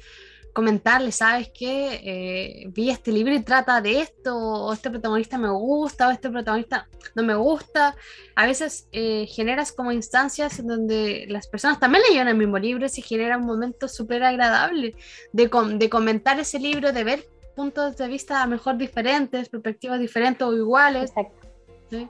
comentarles, 0.60 1.16
¿sabes 1.16 1.50
qué? 1.58 1.76
Eh, 2.04 2.70
vi 2.76 2.90
este 2.90 3.12
libro 3.12 3.34
y 3.34 3.42
trata 3.42 3.80
de 3.82 4.02
esto, 4.02 4.36
o 4.36 4.74
este 4.74 4.90
protagonista 4.90 5.38
me 5.38 5.50
gusta, 5.50 6.08
o 6.08 6.12
este 6.12 6.30
protagonista 6.30 6.88
no 7.16 7.24
me 7.24 7.36
gusta. 7.36 7.96
A 8.36 8.46
veces 8.46 8.88
eh, 8.92 9.26
generas 9.28 9.72
como 9.72 9.92
instancias 9.92 10.60
en 10.60 10.68
donde 10.68 11.26
las 11.30 11.48
personas 11.48 11.80
también 11.80 12.04
leyeron 12.08 12.28
el 12.28 12.36
mismo 12.36 12.58
libro 12.58 12.86
y 12.86 12.90
se 12.90 13.02
genera 13.02 13.38
un 13.38 13.46
momento 13.46 13.88
súper 13.88 14.22
agradable 14.24 14.96
de, 15.32 15.50
com- 15.50 15.78
de 15.80 15.90
comentar 15.90 16.38
ese 16.40 16.60
libro, 16.60 16.92
de 16.92 17.04
ver 17.04 17.20
puntos 17.56 17.96
de 17.96 18.08
vista 18.08 18.44
a 18.44 18.48
mejor 18.48 18.78
diferentes, 18.78 19.48
perspectivas 19.48 20.00
diferentes 20.00 20.46
o 20.46 20.54
iguales. 20.54 21.10
Exacto. 21.10 21.48
¿sí? 21.90 22.08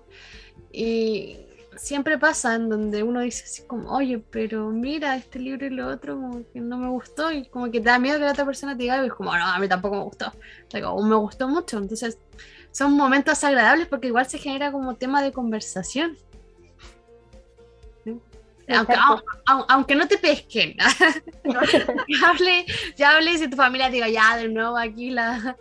Y 0.71 1.37
siempre 1.79 2.17
pasa 2.17 2.55
en 2.55 2.69
donde 2.69 3.03
uno 3.03 3.21
dice 3.21 3.43
así 3.45 3.63
como, 3.63 3.91
oye, 3.91 4.19
pero 4.29 4.69
mira 4.69 5.15
este 5.15 5.39
libro 5.39 5.65
y 5.65 5.69
lo 5.71 5.87
otro 5.87 6.15
como 6.15 6.43
que 6.51 6.59
no 6.59 6.77
me 6.77 6.89
gustó 6.89 7.31
y 7.31 7.45
como 7.47 7.65
que 7.71 7.79
te 7.79 7.85
da 7.89 7.99
miedo 7.99 8.17
que 8.19 8.25
la 8.25 8.31
otra 8.31 8.45
persona 8.45 8.75
te 8.75 8.83
diga 8.83 9.03
y 9.03 9.07
es 9.07 9.13
como, 9.13 9.35
no, 9.35 9.45
a 9.45 9.57
mí 9.59 9.67
tampoco 9.67 9.95
me 9.95 10.03
gustó. 10.03 10.31
"Oh, 10.85 11.03
me 11.03 11.15
gustó 11.15 11.47
mucho. 11.47 11.77
Entonces 11.77 12.17
son 12.71 12.93
momentos 12.93 13.43
agradables 13.43 13.87
porque 13.87 14.07
igual 14.07 14.27
se 14.27 14.37
genera 14.37 14.71
como 14.71 14.95
tema 14.95 15.21
de 15.21 15.31
conversación. 15.31 16.17
¿Sí? 18.69 18.77
Aunque, 18.77 18.93
au- 19.47 19.65
aunque 19.67 19.95
no 19.95 20.07
te 20.07 20.17
pesquen, 20.17 20.75
ya 22.07 22.29
hable, 22.29 22.65
ya 22.95 23.15
hable 23.15 23.31
y 23.33 23.37
si 23.37 23.49
tu 23.49 23.57
familia 23.57 23.87
te 23.87 23.93
diga, 23.93 24.09
ya 24.09 24.37
de 24.37 24.47
nuevo 24.47 24.77
aquí 24.77 25.09
la, 25.09 25.55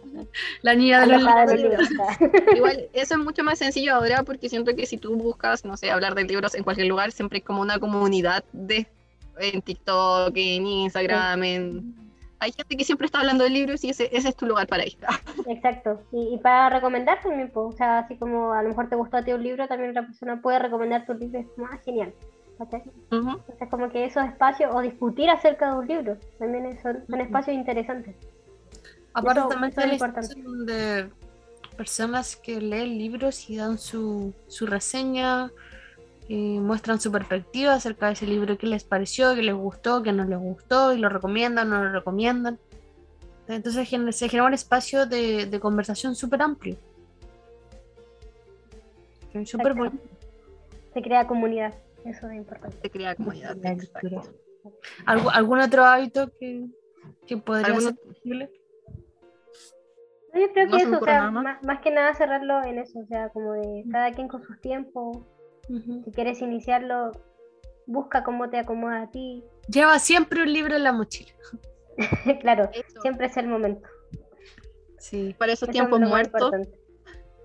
la 0.63 0.75
niña 0.75 1.01
de 1.01 1.07
los 1.19 1.23
libros". 1.55 1.89
Igual, 2.57 2.89
eso 2.93 3.15
es 3.15 3.21
mucho 3.21 3.43
más 3.43 3.59
sencillo 3.59 3.95
ahora 3.95 4.23
porque 4.23 4.49
siento 4.49 4.75
que 4.77 4.87
si 4.87 4.99
tú 4.99 5.17
buscas, 5.17 5.65
no 5.65 5.77
sé, 5.77 5.91
hablar 5.91 6.15
de 6.15 6.25
libros 6.25 6.55
en 6.55 6.65
cualquier 6.65 6.87
lugar, 6.89 7.13
siempre 7.13 7.39
hay 7.39 7.43
como 7.43 7.63
una 7.63 7.79
comunidad 7.79 8.45
de 8.53 8.87
en 9.41 9.63
TikTok, 9.63 10.33
en 10.37 10.67
Instagram, 10.67 11.43
en... 11.45 11.95
Hay 12.41 12.53
gente 12.53 12.77
que 12.77 12.85
siempre 12.85 13.07
está 13.07 13.19
hablando 13.19 13.43
de 13.43 13.51
libros 13.51 13.83
y 13.83 13.91
ese, 13.91 14.09
ese 14.13 14.29
es 14.29 14.37
tu 14.37 14.47
lugar 14.47 14.69
para 14.69 14.87
ir. 14.87 14.97
Exacto. 15.49 16.03
Y, 16.13 16.35
y 16.35 16.39
para 16.39 16.71
recomendar 16.71 17.21
también, 17.21 17.51
pues, 17.53 17.75
o 17.75 17.77
sea, 17.77 17.99
así 18.01 18.17
como 18.17 18.53
a 18.53 18.63
lo 18.63 18.69
mejor 18.69 18.89
te 18.89 18.95
gustó 18.95 19.17
a 19.17 19.25
ti 19.25 19.33
un 19.33 19.43
libro, 19.43 19.67
también 19.67 19.91
otra 19.91 20.07
persona 20.07 20.41
puede 20.41 20.61
recomendar 20.61 21.05
tu 21.05 21.15
libro. 21.15 21.41
Es 21.41 21.47
como, 21.57 21.67
ah, 21.67 21.79
genial. 21.85 22.15
¿Cachai? 22.59 22.83
Ujú. 23.11 23.31
Entonces, 23.31 23.69
como 23.71 23.89
que 23.91 24.05
esos 24.05 24.25
espacios, 24.25 24.75
o 24.75 24.81
discutir 24.81 25.31
acerca 25.31 25.71
de 25.73 25.79
un 25.79 25.87
libro, 25.87 26.17
también 26.39 26.79
son, 26.83 27.05
son 27.09 27.21
espacios 27.21 27.57
interesantes. 27.57 28.15
Aparte 29.15 29.41
Eso- 29.41 29.49
también 29.49 29.73
es 29.77 29.93
importante. 29.93 30.43
donde 30.43 31.11
personas 31.77 32.37
que 32.37 32.61
leen 32.61 32.99
libros 32.99 33.49
y 33.49 33.57
dan 33.57 33.79
su, 33.79 34.35
su 34.49 34.67
reseña, 34.67 35.51
eh, 36.29 36.59
muestran 36.61 37.01
su 37.01 37.11
perspectiva 37.11 37.73
acerca 37.75 38.07
de 38.09 38.13
ese 38.13 38.27
libro, 38.27 38.59
qué 38.59 38.67
les 38.67 38.85
pareció, 38.85 39.35
qué 39.35 39.43
les 39.43 39.55
gustó, 39.55 40.03
qué 40.03 40.13
no 40.13 40.25
les 40.25 40.39
gustó, 40.39 40.93
y 40.93 40.99
lo 40.99 41.09
recomiendan, 41.09 41.71
no 41.71 41.83
lo 41.83 41.93
recomiendan. 41.93 42.59
Entonces 43.47 43.89
se 43.89 44.29
genera 44.29 44.47
un 44.47 44.53
espacio 44.53 45.07
de, 45.07 45.47
de 45.47 45.61
conversación 45.61 46.15
súper 46.15 46.43
amplio. 46.43 46.77
Súper 49.45 49.73
bonito. 49.75 49.97
Se 50.93 51.01
crea 51.03 51.27
comunidad, 51.27 51.73
eso 52.09 52.29
es 52.29 52.37
importante. 52.37 52.77
Se 52.83 52.91
crea 52.91 53.15
comunidad. 53.15 53.57
La 53.57 53.73
exacto. 53.73 54.09
lectura. 54.09 54.33
¿Algú- 55.07 55.31
¿Algún 55.33 55.61
otro 55.61 55.85
hábito 55.85 56.31
que, 56.39 56.67
que 57.27 57.37
podría 57.39 57.67
¿Algún 57.69 57.83
ser 57.83 57.95
posible? 57.97 58.51
No, 60.35 60.41
Yo 60.41 60.53
creo 60.53 60.67
No 60.67 60.77
que 60.77 60.83
eso, 60.83 60.99
o 61.01 61.05
sea, 61.05 61.31
más. 61.31 61.81
que 61.83 61.91
nada 61.91 62.15
cerrarlo 62.15 62.63
en 62.65 62.79
eso, 62.79 62.99
o 63.01 63.07
sea, 63.07 63.29
como 63.31 63.53
de 63.55 63.85
cada 63.91 64.13
quien 64.13 64.29
con 64.29 64.43
sus 64.43 64.61
tiempos. 64.61 65.19
Si 66.05 66.11
quieres 66.13 66.41
iniciarlo, 66.41 67.13
busca 67.87 68.25
cómo 68.25 68.49
te 68.51 68.59
acomoda 68.59 69.03
a 69.03 69.11
ti. 69.11 69.45
Lleva 69.69 69.99
siempre 69.99 70.43
un 70.43 70.53
libro 70.53 70.77
en 70.77 70.85
la 70.85 70.93
mochila. 70.93 71.33
claro, 72.41 72.71
Eso, 72.73 73.01
siempre 73.01 73.27
es 73.27 73.37
el 73.37 73.49
momento. 73.49 73.89
Sí. 74.99 75.35
para 75.39 75.53
esos 75.53 75.69
Eso 75.69 75.73
tiempos 75.73 76.01
es 76.03 76.09
muertos, 76.09 76.41
importante. 76.43 76.81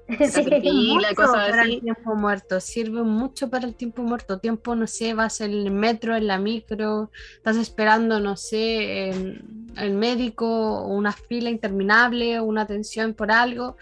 pila, 0.61 1.07
mucho 1.09 1.15
cosas 1.15 1.49
para 1.49 1.61
así. 1.61 1.73
el 1.75 1.81
tiempo 1.81 2.15
muerto, 2.15 2.59
sirve 2.59 3.03
mucho 3.03 3.49
para 3.49 3.65
el 3.65 3.75
tiempo 3.75 4.03
muerto. 4.03 4.39
Tiempo, 4.39 4.75
no 4.75 4.87
sé, 4.87 5.13
vas 5.13 5.41
en 5.41 5.51
el 5.51 5.71
metro, 5.71 6.15
en 6.15 6.27
la 6.27 6.37
micro, 6.37 7.11
estás 7.35 7.57
esperando, 7.57 8.19
no 8.19 8.35
sé, 8.35 9.09
el 9.09 9.93
médico, 9.93 10.81
una 10.83 11.11
fila 11.11 11.49
interminable, 11.49 12.41
una 12.41 12.63
atención 12.63 13.13
por 13.13 13.31
algo. 13.31 13.77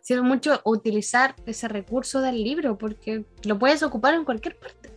Sirve 0.00 0.22
mucho 0.22 0.60
utilizar 0.64 1.34
ese 1.46 1.68
recurso 1.68 2.20
del 2.20 2.42
libro 2.42 2.76
porque 2.76 3.24
lo 3.44 3.58
puedes 3.58 3.82
ocupar 3.82 4.14
en 4.14 4.24
cualquier 4.24 4.56
parte. 4.56 4.90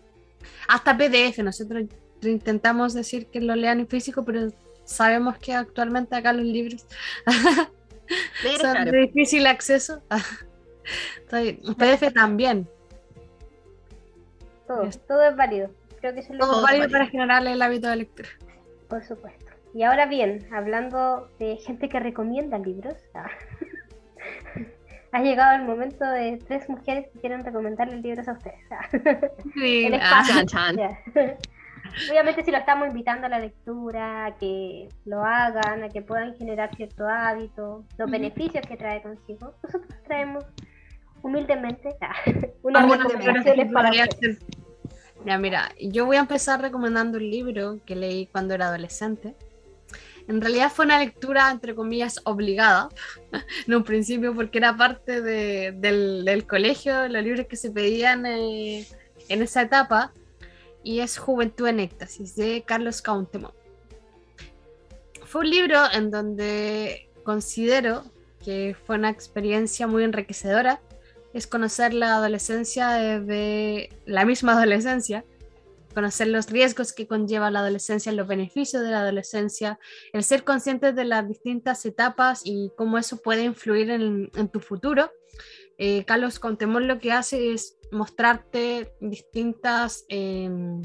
Hasta 0.68 0.98
PDF, 0.98 1.40
nosotros 1.40 1.86
intentamos 2.24 2.94
decir 2.94 3.28
que 3.28 3.40
lo 3.40 3.56
lean 3.56 3.82
en 3.82 3.88
físico, 3.88 4.26
pero 4.26 4.48
sabemos 4.84 5.38
que 5.38 5.54
actualmente 5.54 6.16
acá 6.16 6.34
los 6.34 6.46
libros 6.46 6.86
son 8.62 8.86
de 8.86 8.98
difícil 9.00 9.48
acceso. 9.48 10.02
PDF 11.78 12.14
también. 12.14 12.68
todo, 14.68 14.84
Yes. 14.86 15.00
todo 15.08 15.24
es 15.24 15.36
válido. 15.36 15.70
Creo 16.00 16.14
que 16.14 16.20
eso 16.22 16.34
es 16.34 16.40
Todo 16.40 16.52
Todo 16.52 16.62
válido 16.64 16.84
válido. 16.84 16.92
para 17.00 17.10
generarle 17.12 17.52
el 17.54 17.62
hábito 17.62 17.88
de 17.90 17.96
lectura. 17.98 18.30
Por 18.90 19.04
supuesto. 19.04 19.46
Y 19.74 19.84
ahora 19.84 20.06
bien, 20.06 20.48
hablando 20.54 21.30
de 21.40 21.58
gente 21.58 21.90
que 21.90 22.00
recomienda 22.00 22.58
libros, 22.58 22.96
ah, 23.14 23.30
ha 25.12 25.22
llegado 25.22 25.56
el 25.58 25.64
momento 25.64 26.06
de 26.06 26.40
tres 26.48 26.68
mujeres 26.70 27.08
que 27.12 27.20
quieren 27.20 27.44
recomendarles 27.44 28.02
libros 28.02 28.28
a 28.28 28.34
ustedes. 28.34 28.60
ah. 28.72 28.88
Sí, 29.54 29.86
El 29.88 29.96
Ah, 30.02 30.24
chan, 30.28 30.46
chan. 30.48 30.76
Obviamente 32.10 32.44
si 32.44 32.52
lo 32.52 32.58
estamos 32.58 32.88
invitando 32.90 33.28
a 33.28 33.30
la 33.30 33.40
lectura, 33.40 34.26
a 34.26 34.36
que 34.38 34.90
lo 35.06 35.24
hagan, 35.24 35.84
a 35.84 35.90
que 35.90 36.02
puedan 36.02 36.36
generar 36.36 36.76
cierto 36.76 37.08
hábito, 37.08 37.86
los 37.98 38.12
beneficios 38.12 38.66
que 38.68 38.76
trae 38.76 39.02
consigo, 39.02 39.54
nosotros 39.64 39.94
traemos 40.06 40.44
humildemente 41.26 41.96
ah, 42.02 42.14
unas 42.62 42.84
Algunas 42.84 43.08
recomendaciones 43.12 43.72
para 43.72 43.92
ser. 43.92 44.38
Ya, 45.26 45.40
mira, 45.40 45.72
yo 45.82 46.06
voy 46.06 46.18
a 46.18 46.20
empezar 46.20 46.62
recomendando 46.62 47.18
un 47.18 47.30
libro 47.30 47.80
que 47.86 47.96
leí 47.96 48.28
cuando 48.28 48.54
era 48.54 48.68
adolescente. 48.68 49.34
En 50.28 50.40
realidad 50.40 50.72
fue 50.72 50.86
una 50.86 51.00
lectura, 51.00 51.50
entre 51.52 51.74
comillas, 51.74 52.22
obligada 52.26 52.90
en 53.68 53.74
un 53.74 53.84
principio, 53.84 54.36
porque 54.36 54.60
era 54.60 54.78
parte 54.78 55.22
de- 55.22 55.72
del, 55.76 56.26
del 56.26 56.46
colegio, 56.46 57.08
los 57.08 57.24
libros 57.24 57.48
que 57.48 57.56
se 57.56 57.72
pedían 57.72 58.26
eh, 58.28 58.86
en 59.28 59.42
esa 59.42 59.64
etapa, 59.64 60.14
y 60.84 61.00
es 61.00 61.18
Juventud 61.18 61.68
en 61.68 61.80
Éxtasis, 61.80 62.36
de 62.36 62.64
Carlos 62.64 63.02
Cautemont. 63.02 63.54
Fue 65.26 65.42
un 65.42 65.50
libro 65.50 65.80
en 65.92 66.12
donde 66.12 67.10
considero 67.24 68.04
que 68.44 68.76
fue 68.86 68.96
una 68.98 69.10
experiencia 69.10 69.88
muy 69.88 70.04
enriquecedora, 70.04 70.80
es 71.36 71.48
conocer 71.48 71.94
la 71.94 72.16
adolescencia 72.16 72.92
desde 72.92 73.90
la 74.06 74.24
misma 74.24 74.54
adolescencia, 74.54 75.26
conocer 75.94 76.28
los 76.28 76.50
riesgos 76.50 76.94
que 76.94 77.08
conlleva 77.08 77.52
la 77.52 77.60
adolescencia, 77.60 78.14
los 78.14 78.26
beneficios 78.26 78.82
de 78.82 78.92
la 78.92 79.02
adolescencia, 79.02 79.78
el 80.14 80.24
ser 80.24 80.46
conscientes 80.46 80.96
de 80.96 81.04
las 81.04 81.28
distintas 81.28 81.86
etapas 81.86 82.42
y 82.46 82.72
cómo 82.78 82.98
eso 82.98 83.18
puede 83.22 83.44
influir 83.44 83.92
en, 83.92 84.50
tu 84.50 84.62
futuro. 84.62 85.12
Eh, 85.78 86.06
Carlos 86.06 86.40
Contemón 86.40 86.88
lo 86.88 87.00
que 87.00 87.12
hace 87.12 87.52
es 87.52 87.78
mostrarte 87.92 88.94
distintas 89.02 90.06
em, 90.08 90.82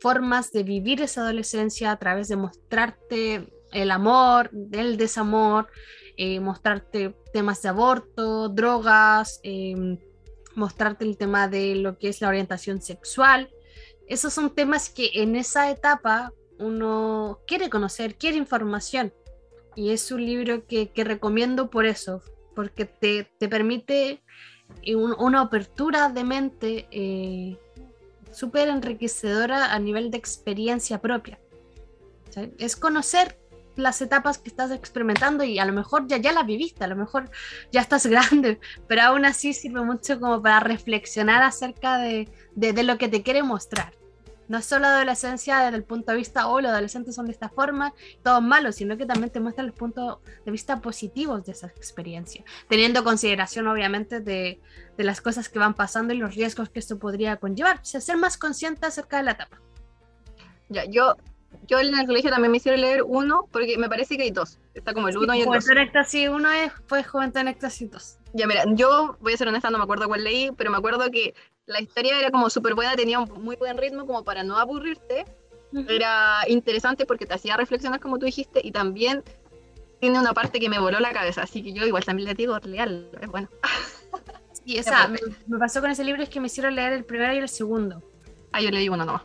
formas 0.00 0.50
de 0.50 0.64
vivir 0.64 1.02
esa 1.02 1.20
adolescencia 1.20 1.92
a 1.92 1.98
través 2.00 2.26
de 2.26 2.34
mostrarte 2.34 3.48
el 3.72 3.92
amor, 3.92 4.50
el 4.72 4.96
desamor, 4.96 5.68
eh, 6.18 6.40
mostrarte 6.40 7.14
temas 7.32 7.62
de 7.62 7.68
aborto, 7.70 8.48
drogas, 8.50 9.40
em, 9.42 9.98
mostrarte 10.54 11.04
el 11.04 11.16
tema 11.16 11.48
de 11.48 11.76
lo 11.76 11.96
que 11.96 12.08
es 12.08 12.20
la 12.20 12.28
orientación 12.28 12.82
sexual. 12.82 13.48
Esos 14.08 14.34
son 14.34 14.54
temas 14.54 14.90
que 14.90 15.10
en 15.14 15.36
esa 15.36 15.70
etapa 15.70 16.32
uno 16.58 17.38
quiere 17.46 17.70
conocer, 17.70 18.16
quiere 18.16 18.36
información. 18.36 19.14
Y 19.76 19.90
es 19.90 20.10
un 20.10 20.24
libro 20.26 20.66
que, 20.66 20.90
que 20.90 21.04
recomiendo 21.04 21.70
por 21.70 21.86
eso, 21.86 22.20
porque 22.56 22.84
te, 22.84 23.24
te 23.38 23.48
permite 23.48 24.22
eh, 24.82 24.96
un- 24.96 25.14
una 25.20 25.42
apertura 25.42 26.08
de 26.08 26.24
mente 26.24 26.88
eh, 26.90 27.56
súper 28.32 28.68
enriquecedora 28.68 29.72
a 29.72 29.78
nivel 29.78 30.10
de 30.10 30.18
experiencia 30.18 31.00
propia. 31.00 31.38
¿sí? 32.30 32.52
Es 32.58 32.74
conocer 32.74 33.37
las 33.78 34.02
etapas 34.02 34.38
que 34.38 34.48
estás 34.48 34.70
experimentando 34.70 35.44
y 35.44 35.58
a 35.58 35.64
lo 35.64 35.72
mejor 35.72 36.06
ya, 36.06 36.16
ya 36.16 36.32
las 36.32 36.46
viviste, 36.46 36.84
a 36.84 36.88
lo 36.88 36.96
mejor 36.96 37.30
ya 37.72 37.80
estás 37.80 38.06
grande, 38.06 38.60
pero 38.86 39.02
aún 39.02 39.24
así 39.24 39.54
sirve 39.54 39.82
mucho 39.82 40.20
como 40.20 40.42
para 40.42 40.60
reflexionar 40.60 41.42
acerca 41.42 41.98
de, 41.98 42.28
de, 42.54 42.82
lo 42.82 42.98
que 42.98 43.08
te 43.08 43.22
quiere 43.22 43.42
mostrar. 43.42 43.94
No 44.48 44.62
solo 44.62 44.86
adolescencia 44.86 45.60
desde 45.60 45.76
el 45.76 45.84
punto 45.84 46.12
de 46.12 46.16
vista, 46.16 46.48
oh, 46.48 46.62
los 46.62 46.70
adolescentes 46.70 47.14
son 47.14 47.26
de 47.26 47.32
esta 47.32 47.50
forma, 47.50 47.92
todos 48.24 48.42
malos, 48.42 48.76
sino 48.76 48.96
que 48.96 49.04
también 49.04 49.30
te 49.30 49.40
muestra 49.40 49.62
los 49.62 49.74
puntos 49.74 50.20
de 50.44 50.50
vista 50.50 50.80
positivos 50.80 51.44
de 51.44 51.52
esa 51.52 51.66
experiencia, 51.66 52.44
teniendo 52.66 53.04
consideración 53.04 53.68
obviamente 53.68 54.20
de, 54.20 54.62
de 54.96 55.04
las 55.04 55.20
cosas 55.20 55.50
que 55.50 55.58
van 55.58 55.74
pasando 55.74 56.14
y 56.14 56.16
los 56.16 56.34
riesgos 56.34 56.70
que 56.70 56.78
esto 56.78 56.98
podría 56.98 57.36
conllevar, 57.36 57.80
o 57.80 57.84
sea, 57.84 58.00
ser 58.00 58.16
más 58.16 58.38
consciente 58.38 58.86
acerca 58.86 59.18
de 59.18 59.24
la 59.24 59.32
etapa. 59.32 59.60
Ya, 60.70 60.84
yo, 60.86 61.14
yo 61.68 61.78
en 61.78 61.96
el 61.96 62.06
colegio 62.06 62.30
también 62.30 62.50
me 62.50 62.56
hicieron 62.56 62.80
leer 62.80 63.02
uno, 63.06 63.46
porque 63.52 63.76
me 63.76 63.88
parece 63.88 64.16
que 64.16 64.22
hay 64.22 64.30
dos. 64.30 64.58
Está 64.74 64.94
como 64.94 65.08
el 65.08 65.18
uno 65.18 65.34
y 65.34 65.40
el 65.40 65.44
dos. 65.44 65.56
Juventud 65.56 65.72
en 65.72 65.78
Éxtasis 65.78 66.28
1 66.28 66.52
es, 66.52 66.72
fue 66.86 67.04
Juventud 67.04 67.40
en 67.40 67.48
Éxtasis 67.48 67.90
2. 67.90 68.18
Ya, 68.32 68.46
mira, 68.46 68.64
yo 68.68 69.16
voy 69.20 69.34
a 69.34 69.36
ser 69.36 69.48
honesta, 69.48 69.70
no 69.70 69.76
me 69.78 69.84
acuerdo 69.84 70.08
cuál 70.08 70.24
leí, 70.24 70.50
pero 70.56 70.70
me 70.70 70.78
acuerdo 70.78 71.10
que 71.10 71.34
la 71.66 71.80
historia 71.80 72.18
era 72.18 72.30
como 72.30 72.48
súper 72.48 72.74
buena, 72.74 72.96
tenía 72.96 73.20
un 73.20 73.44
muy 73.44 73.56
buen 73.56 73.76
ritmo 73.76 74.06
como 74.06 74.24
para 74.24 74.42
no 74.42 74.56
aburrirte. 74.56 75.26
Era 75.86 76.38
interesante 76.48 77.04
porque 77.04 77.26
te 77.26 77.34
hacía 77.34 77.54
reflexionar 77.58 78.00
como 78.00 78.18
tú 78.18 78.24
dijiste 78.24 78.62
y 78.64 78.72
también 78.72 79.22
tiene 80.00 80.18
una 80.18 80.32
parte 80.32 80.60
que 80.60 80.70
me 80.70 80.78
voló 80.78 80.98
la 81.00 81.12
cabeza, 81.12 81.42
así 81.42 81.62
que 81.62 81.74
yo 81.74 81.84
igual 81.84 82.04
también 82.04 82.28
le 82.28 82.34
digo, 82.34 82.58
leal, 82.60 83.10
es 83.20 83.28
bueno. 83.28 83.50
Y 84.64 84.78
o 84.78 84.82
sea, 84.82 85.08
me, 85.08 85.18
me 85.46 85.58
pasó 85.58 85.82
con 85.82 85.90
ese 85.90 86.04
libro 86.04 86.22
es 86.22 86.30
que 86.30 86.40
me 86.40 86.46
hicieron 86.46 86.74
leer 86.74 86.94
el 86.94 87.04
primero 87.04 87.34
y 87.34 87.38
el 87.38 87.48
segundo. 87.50 88.02
Ah, 88.52 88.62
yo 88.62 88.70
leí 88.70 88.88
uno 88.88 89.04
nomás. 89.04 89.22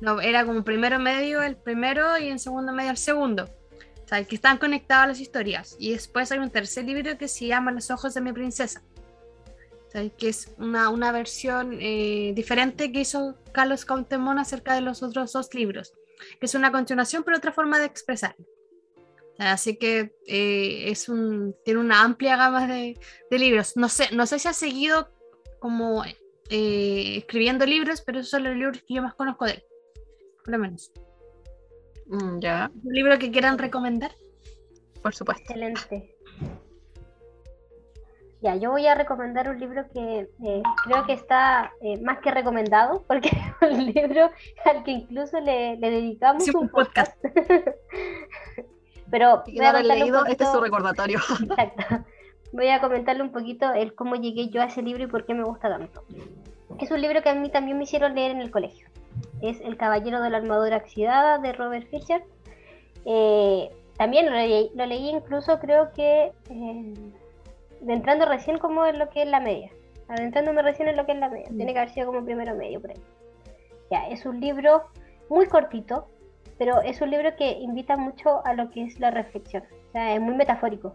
No, 0.00 0.20
era 0.20 0.44
como 0.44 0.62
primero 0.64 0.98
medio 0.98 1.42
el 1.42 1.56
primero 1.56 2.18
y 2.18 2.28
en 2.28 2.38
segundo 2.38 2.72
medio 2.72 2.90
el 2.90 2.96
segundo. 2.96 3.44
O 4.04 4.08
sea, 4.08 4.24
que 4.24 4.36
están 4.36 4.58
conectadas 4.58 5.08
las 5.08 5.20
historias. 5.20 5.76
Y 5.78 5.92
después 5.92 6.32
hay 6.32 6.38
un 6.38 6.50
tercer 6.50 6.84
libro 6.84 7.18
que 7.18 7.28
se 7.28 7.46
llama 7.46 7.72
Los 7.72 7.90
ojos 7.90 8.14
de 8.14 8.20
mi 8.20 8.32
princesa. 8.32 8.82
O 9.86 9.90
sea, 9.90 10.08
que 10.08 10.28
es 10.28 10.54
una, 10.58 10.88
una 10.88 11.12
versión 11.12 11.78
eh, 11.80 12.32
diferente 12.34 12.92
que 12.92 13.00
hizo 13.00 13.36
Carlos 13.52 13.84
Cautemón 13.84 14.38
acerca 14.38 14.74
de 14.74 14.80
los 14.80 15.02
otros 15.02 15.32
dos 15.32 15.52
libros. 15.52 15.92
Que 16.40 16.46
es 16.46 16.54
una 16.54 16.72
continuación, 16.72 17.22
pero 17.22 17.36
otra 17.36 17.52
forma 17.52 17.78
de 17.78 17.86
expresarlo. 17.86 18.44
Así 19.38 19.76
que 19.76 20.16
eh, 20.26 20.90
es 20.90 21.08
un, 21.08 21.54
tiene 21.64 21.80
una 21.80 22.02
amplia 22.02 22.36
gama 22.36 22.66
de, 22.66 22.98
de 23.30 23.38
libros. 23.38 23.76
No 23.76 23.88
sé, 23.88 24.08
no 24.12 24.26
sé 24.26 24.38
si 24.38 24.48
ha 24.48 24.52
seguido 24.52 25.12
como 25.60 26.04
eh, 26.50 27.16
escribiendo 27.18 27.66
libros, 27.66 28.00
pero 28.00 28.20
esos 28.20 28.30
son 28.30 28.44
los 28.44 28.56
libros 28.56 28.82
que 28.86 28.94
yo 28.94 29.02
más 29.02 29.14
conozco 29.14 29.44
de 29.44 29.52
él. 29.52 29.64
Por 30.48 30.56
lo 30.56 30.62
menos. 30.62 30.90
Mm, 32.06 32.38
ya, 32.38 32.70
¿Un 32.82 32.94
libro 32.94 33.18
que 33.18 33.30
quieran 33.30 33.58
recomendar? 33.58 34.12
por 35.02 35.14
supuesto. 35.14 35.42
Excelente. 35.42 36.16
Ya, 38.40 38.56
yo 38.56 38.70
voy 38.70 38.86
a 38.86 38.94
recomendar 38.94 39.50
un 39.50 39.60
libro 39.60 39.84
que 39.92 40.30
eh, 40.42 40.62
creo 40.84 41.04
que 41.04 41.12
está 41.12 41.74
eh, 41.82 42.00
más 42.00 42.20
que 42.20 42.30
recomendado, 42.30 43.04
porque 43.06 43.28
es 43.60 43.70
un 43.70 43.92
libro 43.92 44.30
al 44.64 44.84
que 44.84 44.92
incluso 44.92 45.38
le, 45.38 45.76
le 45.76 45.90
dedicamos 45.90 46.44
Sí, 46.44 46.52
un 46.56 46.70
podcast. 46.70 47.14
Pero 49.10 49.42
voy 49.44 49.66
a 49.66 49.76
un 49.76 49.86
leído, 49.86 50.24
este 50.24 50.44
es 50.44 50.50
su 50.50 50.60
recordatorio. 50.62 51.18
Exacto. 51.42 52.06
Voy 52.54 52.68
a 52.68 52.80
comentarle 52.80 53.22
un 53.22 53.32
poquito 53.32 53.70
el 53.74 53.94
cómo 53.94 54.14
llegué 54.14 54.48
yo 54.48 54.62
a 54.62 54.64
ese 54.64 54.80
libro 54.80 55.04
y 55.04 55.08
por 55.08 55.26
qué 55.26 55.34
me 55.34 55.44
gusta 55.44 55.68
tanto. 55.68 56.04
Es 56.80 56.90
un 56.90 57.02
libro 57.02 57.20
que 57.20 57.28
a 57.28 57.34
mí 57.34 57.50
también 57.50 57.76
me 57.76 57.84
hicieron 57.84 58.14
leer 58.14 58.30
en 58.30 58.40
el 58.40 58.50
colegio. 58.50 58.87
Es 59.40 59.60
El 59.60 59.76
Caballero 59.76 60.20
de 60.20 60.30
la 60.30 60.38
Armadura 60.38 60.78
Oxidada 60.78 61.38
de 61.38 61.52
Robert 61.52 61.88
Fisher. 61.88 62.24
Eh, 63.04 63.70
también 63.96 64.26
lo 64.26 64.86
leí, 64.86 65.08
incluso 65.08 65.58
creo 65.58 65.92
que 65.92 66.32
eh, 66.50 66.94
entrando 67.86 68.26
recién 68.26 68.58
como 68.58 68.86
en 68.86 68.98
lo 68.98 69.08
que 69.10 69.22
es 69.22 69.28
la 69.28 69.40
media. 69.40 69.70
Adentrándome 70.08 70.62
recién 70.62 70.88
en 70.88 70.96
lo 70.96 71.06
que 71.06 71.12
es 71.12 71.18
la 71.18 71.28
media. 71.28 71.48
Tiene 71.48 71.72
que 71.72 71.78
haber 71.78 71.92
sido 71.92 72.06
como 72.06 72.24
primero 72.24 72.54
medio 72.54 72.80
por 72.80 72.90
ahí. 72.90 73.00
Ya, 73.90 74.08
es 74.08 74.26
un 74.26 74.40
libro 74.40 74.84
muy 75.28 75.46
cortito, 75.46 76.08
pero 76.58 76.80
es 76.80 77.00
un 77.00 77.10
libro 77.10 77.36
que 77.36 77.50
invita 77.52 77.96
mucho 77.96 78.44
a 78.46 78.54
lo 78.54 78.70
que 78.70 78.84
es 78.84 78.98
la 79.00 79.10
reflexión. 79.10 79.64
O 79.94 79.98
es 79.98 80.20
muy 80.20 80.34
metafórico. 80.34 80.92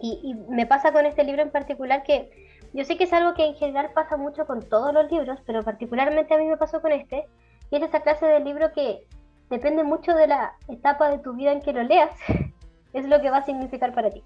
Y 0.00 0.34
me 0.50 0.66
pasa 0.66 0.92
con 0.92 1.06
este 1.06 1.24
libro 1.24 1.40
en 1.40 1.50
particular 1.50 2.02
que 2.02 2.30
yo 2.74 2.84
sé 2.84 2.96
que 2.96 3.04
es 3.04 3.12
algo 3.12 3.34
que 3.34 3.46
en 3.46 3.54
general 3.54 3.92
pasa 3.94 4.16
mucho 4.16 4.46
con 4.46 4.60
todos 4.68 4.92
los 4.92 5.10
libros, 5.10 5.38
pero 5.46 5.62
particularmente 5.62 6.34
a 6.34 6.38
mí 6.38 6.46
me 6.46 6.56
pasó 6.56 6.82
con 6.82 6.90
este. 6.90 7.24
Y 7.70 7.76
es 7.76 7.82
esa 7.82 8.00
clase 8.00 8.26
de 8.26 8.40
libro 8.40 8.72
que 8.72 9.06
depende 9.50 9.84
mucho 9.84 10.14
de 10.14 10.26
la 10.26 10.54
etapa 10.68 11.10
de 11.10 11.18
tu 11.18 11.34
vida 11.34 11.52
en 11.52 11.60
que 11.60 11.72
lo 11.72 11.82
leas, 11.82 12.10
es 12.92 13.06
lo 13.06 13.20
que 13.20 13.30
va 13.30 13.38
a 13.38 13.44
significar 13.44 13.94
para 13.94 14.10
ti. 14.10 14.22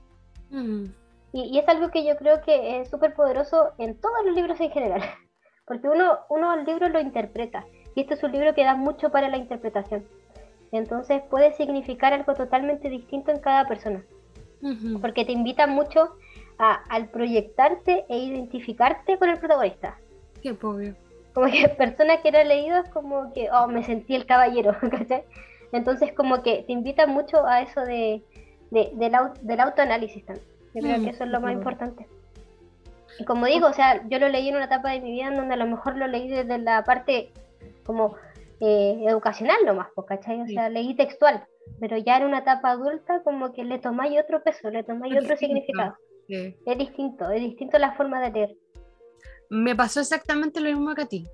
Mm. 0.50 0.84
Y, 1.32 1.42
y 1.44 1.58
es 1.58 1.68
algo 1.68 1.90
que 1.90 2.04
yo 2.04 2.16
creo 2.16 2.40
que 2.40 2.80
es 2.80 2.88
súper 2.88 3.14
poderoso 3.14 3.72
en 3.78 3.98
todos 4.00 4.24
los 4.24 4.34
libros 4.34 4.60
en 4.60 4.70
general, 4.70 5.02
porque 5.66 5.88
uno, 5.88 6.18
uno 6.28 6.54
el 6.54 6.64
libro 6.64 6.88
lo 6.88 7.00
interpreta, 7.00 7.64
y 7.94 8.02
este 8.02 8.14
es 8.14 8.22
un 8.22 8.32
libro 8.32 8.54
que 8.54 8.64
da 8.64 8.74
mucho 8.74 9.10
para 9.10 9.28
la 9.28 9.36
interpretación. 9.36 10.06
Entonces 10.70 11.22
puede 11.30 11.54
significar 11.54 12.12
algo 12.12 12.34
totalmente 12.34 12.90
distinto 12.90 13.30
en 13.30 13.40
cada 13.40 13.66
persona, 13.66 14.02
porque 15.00 15.24
te 15.24 15.32
invita 15.32 15.66
mucho 15.66 16.16
a, 16.58 16.74
al 16.90 17.08
proyectarte 17.08 18.04
e 18.08 18.18
identificarte 18.18 19.18
con 19.18 19.30
el 19.30 19.38
protagonista. 19.38 19.98
Qué 20.42 20.50
obvio. 20.50 20.94
Como 21.34 21.46
que 21.46 21.68
persona 21.78 22.20
que 22.22 22.30
leído 22.32 22.78
es 22.78 22.88
como 22.90 23.32
que, 23.32 23.48
oh, 23.50 23.66
me 23.68 23.82
sentí 23.84 24.14
el 24.14 24.26
caballero, 24.26 24.76
¿cachai? 24.90 25.24
Entonces 25.72 26.12
como 26.14 26.42
que 26.42 26.62
te 26.66 26.72
invita 26.72 27.06
mucho 27.06 27.46
a 27.46 27.60
eso 27.62 27.82
de, 27.82 28.22
de- 28.70 28.90
del, 28.94 29.12
del 29.42 29.60
autoanálisis 29.60 30.24
también. 30.24 30.46
Yo 30.74 30.82
creo 30.82 30.98
Mm, 30.98 31.04
que 31.04 31.10
eso 31.10 31.24
es 31.24 31.30
lo 31.30 31.40
más 31.40 31.52
importante. 31.52 32.06
Y 33.18 33.24
como 33.24 33.46
digo, 33.46 33.66
o 33.66 33.72
sea, 33.72 34.06
yo 34.08 34.18
lo 34.18 34.28
leí 34.28 34.48
en 34.48 34.56
una 34.56 34.66
etapa 34.66 34.90
de 34.90 35.00
mi 35.00 35.10
vida 35.12 35.26
en 35.28 35.36
donde 35.36 35.54
a 35.54 35.56
lo 35.56 35.66
mejor 35.66 35.96
lo 35.96 36.06
leí 36.06 36.28
desde 36.28 36.58
la 36.58 36.84
parte 36.84 37.32
como 37.84 38.14
eh, 38.60 39.04
educacional 39.06 39.56
nomás, 39.66 39.88
pues, 39.94 40.06
¿cachai? 40.06 40.40
O 40.40 40.46
Sí. 40.46 40.54
sea, 40.54 40.68
leí 40.68 40.94
textual, 40.94 41.44
pero 41.80 41.96
ya 41.96 42.16
en 42.18 42.24
una 42.24 42.38
etapa 42.38 42.70
adulta 42.70 43.22
como 43.24 43.52
que 43.52 43.64
le 43.64 43.78
tomáis 43.78 44.20
otro 44.20 44.42
peso, 44.42 44.70
le 44.70 44.84
tomáis 44.84 45.16
otro 45.20 45.36
significado. 45.36 45.96
Sí. 46.28 46.54
Es 46.66 46.78
distinto, 46.78 47.30
es 47.30 47.40
distinto 47.40 47.78
la 47.78 47.92
forma 47.92 48.20
de 48.20 48.30
leer. 48.30 48.56
Me 49.50 49.74
pasó 49.74 50.00
exactamente 50.00 50.60
lo 50.60 50.68
mismo 50.68 50.94
que 50.94 51.02
a 51.02 51.06
ti. 51.06 51.26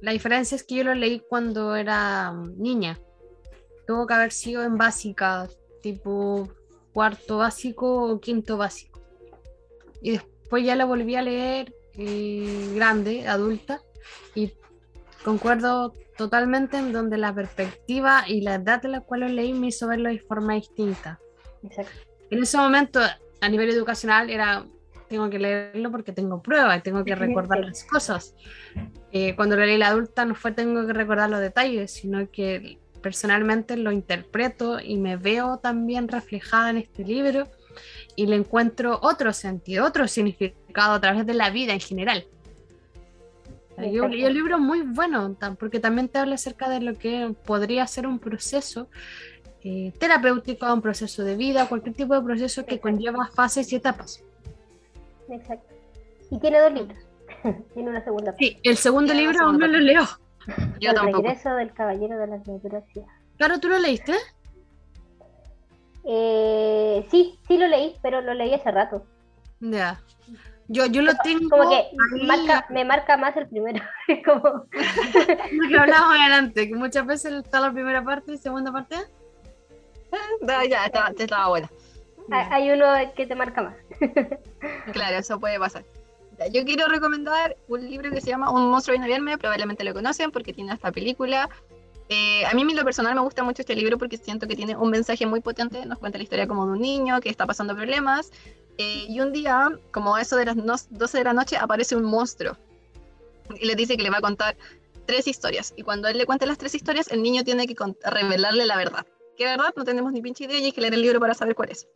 La 0.00 0.12
diferencia 0.12 0.56
es 0.56 0.62
que 0.62 0.76
yo 0.76 0.84
lo 0.84 0.94
leí 0.94 1.20
cuando 1.28 1.74
era 1.74 2.32
mm, 2.32 2.60
niña. 2.60 2.98
Tuvo 3.86 4.06
que 4.06 4.14
haber 4.14 4.32
sido 4.32 4.62
en 4.62 4.76
básica, 4.76 5.48
tipo 5.82 6.48
cuarto 6.92 7.38
básico 7.38 8.10
o 8.10 8.20
quinto 8.20 8.56
básico. 8.56 9.00
Y 10.02 10.12
después 10.12 10.64
ya 10.64 10.76
la 10.76 10.84
volví 10.84 11.14
a 11.16 11.22
leer 11.22 11.74
eh, 11.94 12.72
grande, 12.74 13.26
adulta, 13.26 13.82
y 14.34 14.52
concuerdo 15.24 15.92
totalmente 16.16 16.76
en 16.78 16.92
donde 16.92 17.18
la 17.18 17.34
perspectiva 17.34 18.24
y 18.26 18.40
la 18.40 18.56
edad 18.56 18.82
de 18.82 18.88
la 18.88 19.00
cual 19.00 19.20
lo 19.20 19.28
leí 19.28 19.52
me 19.52 19.68
hizo 19.68 19.88
verlo 19.88 20.08
de 20.08 20.18
forma 20.20 20.54
distinta. 20.54 21.20
Exacto. 21.62 21.92
En 22.30 22.42
ese 22.42 22.56
momento, 22.56 23.00
a 23.40 23.48
nivel 23.48 23.70
educacional, 23.70 24.30
era 24.30 24.66
tengo 25.08 25.30
que 25.30 25.38
leerlo 25.38 25.90
porque 25.90 26.12
tengo 26.12 26.42
pruebas, 26.42 26.82
tengo 26.82 27.04
que 27.04 27.14
recordar 27.14 27.60
las 27.60 27.84
cosas. 27.84 28.34
Eh, 29.12 29.34
cuando 29.36 29.56
lo 29.56 29.64
leí 29.64 29.78
la 29.78 29.88
adulta 29.88 30.24
no 30.24 30.34
fue 30.34 30.52
tengo 30.52 30.86
que 30.86 30.92
recordar 30.92 31.30
los 31.30 31.40
detalles, 31.40 31.92
sino 31.92 32.30
que 32.30 32.78
personalmente 33.02 33.76
lo 33.76 33.92
interpreto 33.92 34.80
y 34.80 34.96
me 34.96 35.16
veo 35.16 35.58
también 35.58 36.08
reflejada 36.08 36.70
en 36.70 36.78
este 36.78 37.04
libro 37.04 37.48
y 38.16 38.26
le 38.26 38.36
encuentro 38.36 38.98
otro 39.02 39.32
sentido, 39.32 39.86
otro 39.86 40.08
significado 40.08 40.94
a 40.94 41.00
través 41.00 41.24
de 41.26 41.34
la 41.34 41.50
vida 41.50 41.72
en 41.72 41.80
general. 41.80 42.26
Y 43.80 44.00
un, 44.00 44.10
libro 44.10 44.58
muy 44.58 44.82
bueno, 44.82 45.36
porque 45.58 45.78
también 45.78 46.08
te 46.08 46.18
habla 46.18 46.34
acerca 46.34 46.68
de 46.68 46.80
lo 46.80 46.94
que 46.94 47.32
podría 47.44 47.86
ser 47.86 48.08
un 48.08 48.18
proceso 48.18 48.88
eh, 49.62 49.92
terapéutico, 49.98 50.72
un 50.72 50.82
proceso 50.82 51.22
de 51.22 51.36
vida, 51.36 51.68
cualquier 51.68 51.94
tipo 51.94 52.14
de 52.14 52.22
proceso 52.22 52.66
que 52.66 52.80
conlleva 52.80 53.28
fases 53.32 53.72
y 53.72 53.76
etapas. 53.76 54.24
Exacto. 55.30 55.74
Y 56.30 56.38
tiene 56.38 56.60
dos 56.60 56.72
libros. 56.72 56.98
tiene 57.74 57.90
una 57.90 58.02
segunda 58.04 58.32
parte. 58.32 58.44
Sí, 58.44 58.58
el 58.62 58.76
segundo 58.76 59.14
libro 59.14 59.44
aún 59.44 59.58
no 59.58 59.66
lo 59.66 59.78
leo. 59.78 60.04
Yo 60.80 60.90
el 60.90 60.96
tampoco. 60.96 61.22
regreso 61.22 61.54
del 61.54 61.72
caballero 61.72 62.18
de 62.18 62.26
la 62.26 62.42
criaturas 62.42 62.84
Claro, 63.36 63.60
¿tú 63.60 63.68
lo 63.68 63.78
leíste? 63.78 64.14
Eh, 66.04 67.06
sí, 67.10 67.38
sí 67.46 67.58
lo 67.58 67.68
leí, 67.68 67.94
pero 68.02 68.22
lo 68.22 68.34
leí 68.34 68.54
hace 68.54 68.70
rato. 68.70 69.04
Ya. 69.60 70.00
Yo, 70.68 70.86
yo 70.86 71.00
lo 71.00 71.12
tengo 71.22 71.48
Como 71.48 71.70
que 71.70 71.86
marca, 72.26 72.66
me 72.70 72.84
marca 72.84 73.16
más 73.16 73.36
el 73.36 73.48
primero. 73.48 73.82
como, 74.24 74.40
lo 74.40 75.68
que 75.68 75.78
hablábamos 75.78 76.18
adelante, 76.18 76.68
que 76.68 76.74
muchas 76.74 77.06
veces 77.06 77.32
está 77.32 77.60
la 77.60 77.72
primera 77.72 78.02
parte 78.02 78.32
y 78.32 78.38
segunda 78.38 78.72
parte. 78.72 78.96
No, 80.40 80.64
ya, 80.64 80.86
estaba, 80.86 81.10
estaba 81.16 81.48
buena. 81.48 81.70
hay 82.30 82.46
hay 82.50 82.70
uno 82.70 82.86
que 83.14 83.26
te 83.26 83.34
marca 83.34 83.62
más. 83.62 83.76
Claro, 84.92 85.18
eso 85.18 85.38
puede 85.40 85.58
pasar. 85.58 85.84
Yo 86.52 86.64
quiero 86.64 86.86
recomendar 86.86 87.56
un 87.68 87.88
libro 87.90 88.10
que 88.10 88.20
se 88.20 88.28
llama 88.30 88.50
Un 88.50 88.70
monstruo 88.70 88.92
viene 88.92 89.06
a 89.06 89.08
verme, 89.16 89.38
probablemente 89.38 89.82
lo 89.82 89.92
conocen 89.92 90.30
porque 90.30 90.52
tiene 90.52 90.72
esta 90.72 90.92
película. 90.92 91.48
Eh, 92.08 92.46
a 92.46 92.54
mí 92.54 92.62
en 92.62 92.76
lo 92.76 92.84
personal 92.84 93.14
me 93.14 93.20
gusta 93.20 93.42
mucho 93.42 93.62
este 93.62 93.74
libro 93.74 93.98
porque 93.98 94.16
siento 94.16 94.46
que 94.46 94.56
tiene 94.56 94.76
un 94.76 94.88
mensaje 94.90 95.26
muy 95.26 95.40
potente, 95.40 95.84
nos 95.84 95.98
cuenta 95.98 96.16
la 96.16 96.24
historia 96.24 96.46
como 96.46 96.64
de 96.66 96.72
un 96.72 96.80
niño 96.80 97.20
que 97.20 97.28
está 97.28 97.44
pasando 97.44 97.74
problemas 97.76 98.30
eh, 98.78 99.04
y 99.08 99.20
un 99.20 99.32
día, 99.32 99.68
como 99.90 100.16
eso 100.16 100.36
de 100.36 100.46
las 100.46 100.56
no- 100.56 100.76
12 100.90 101.18
de 101.18 101.24
la 101.24 101.32
noche, 101.34 101.56
aparece 101.58 101.96
un 101.96 102.04
monstruo 102.04 102.56
y 103.60 103.66
le 103.66 103.74
dice 103.74 103.96
que 103.96 104.02
le 104.04 104.10
va 104.10 104.18
a 104.18 104.22
contar 104.22 104.56
tres 105.06 105.26
historias 105.26 105.74
y 105.76 105.82
cuando 105.82 106.08
él 106.08 106.16
le 106.16 106.24
cuente 106.24 106.46
las 106.46 106.56
tres 106.56 106.74
historias, 106.74 107.08
el 107.10 107.22
niño 107.22 107.42
tiene 107.44 107.66
que 107.66 107.74
revelarle 108.04 108.64
la 108.64 108.76
verdad. 108.76 109.04
¿Qué 109.36 109.44
verdad? 109.44 109.74
No 109.76 109.84
tenemos 109.84 110.12
ni 110.12 110.22
pinche 110.22 110.44
idea 110.44 110.58
y 110.60 110.64
hay 110.66 110.72
que 110.72 110.80
leer 110.80 110.94
el 110.94 111.02
libro 111.02 111.18
para 111.20 111.34
saber 111.34 111.54
cuál 111.54 111.70
es. 111.70 111.86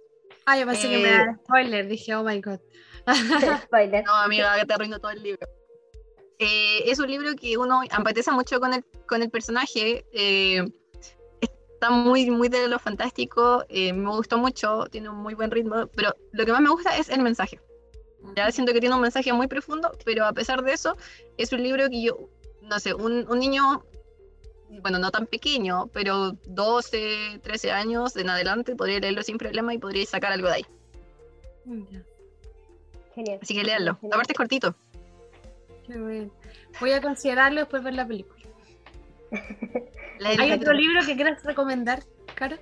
Ah, 0.46 0.58
yo 0.58 0.66
pensé 0.66 0.88
que 0.88 0.98
me 0.98 1.08
Eh, 1.08 1.12
da 1.26 1.36
spoiler, 1.44 1.86
dije, 1.88 2.14
oh 2.14 2.24
my 2.24 2.40
god. 2.40 2.60
Spoiler. 3.64 4.04
No, 4.06 4.14
amiga, 4.14 4.54
que 4.58 4.66
te 4.66 4.74
arruino 4.74 4.98
todo 4.98 5.10
el 5.12 5.22
libro. 5.22 5.46
Eh, 6.38 6.90
es 6.90 6.98
un 6.98 7.08
libro 7.08 7.34
que 7.36 7.56
uno 7.56 7.82
empatiza 7.96 8.32
mucho 8.32 8.58
con 8.60 8.74
el, 8.74 8.84
con 9.06 9.22
el 9.22 9.30
personaje. 9.30 10.04
eh, 10.12 10.64
está 11.40 11.90
muy, 11.90 12.30
muy 12.30 12.48
de 12.48 12.68
lo 12.68 12.78
fantástico. 12.78 13.64
eh, 13.68 13.92
me 13.92 14.10
gustó 14.10 14.38
mucho, 14.38 14.86
tiene 14.90 15.08
un 15.08 15.16
muy 15.16 15.34
buen 15.34 15.50
ritmo. 15.50 15.86
Pero 15.96 16.14
lo 16.32 16.44
que 16.44 16.52
más 16.52 16.60
me 16.60 16.70
gusta 16.70 16.96
es 16.96 17.08
el 17.08 17.22
mensaje. 17.22 17.60
Ya 18.36 18.50
siento 18.52 18.72
que 18.72 18.80
tiene 18.80 18.94
un 18.94 19.00
mensaje 19.02 19.32
muy 19.32 19.48
profundo, 19.48 19.90
pero 20.04 20.24
a 20.24 20.32
pesar 20.32 20.62
de 20.62 20.72
eso, 20.72 20.96
es 21.38 21.52
un 21.52 21.62
libro 21.62 21.88
que 21.90 22.02
yo, 22.02 22.28
no 22.62 22.78
sé, 22.78 22.94
un, 22.94 23.26
un 23.28 23.38
niño, 23.40 23.84
bueno, 24.80 24.98
no 24.98 25.10
tan 25.10 25.26
pequeño, 25.26 25.88
pero 25.92 26.32
12, 26.46 27.40
13 27.42 27.70
años 27.72 28.16
en 28.16 28.30
adelante, 28.30 28.74
podría 28.74 29.00
leerlo 29.00 29.22
sin 29.22 29.38
problema 29.38 29.74
y 29.74 29.78
podría 29.78 30.06
sacar 30.06 30.32
algo 30.32 30.48
de 30.48 30.54
ahí. 30.54 30.66
Ya, 31.64 32.02
Genial. 33.14 33.38
Así 33.42 33.54
que 33.54 33.64
léanlo. 33.64 33.96
Genial. 33.96 34.14
Aparte 34.14 34.32
es 34.32 34.36
cortito. 34.36 34.74
qué 35.86 35.98
bien. 35.98 36.32
Voy 36.80 36.92
a 36.92 37.02
considerarlo 37.02 37.60
después 37.60 37.82
ver 37.82 37.94
la 37.94 38.06
película. 38.06 38.42
¿Hay 40.24 40.52
otro 40.52 40.72
libro 40.72 41.00
que 41.06 41.14
quieras 41.16 41.42
recomendar, 41.44 42.02
Cara? 42.34 42.58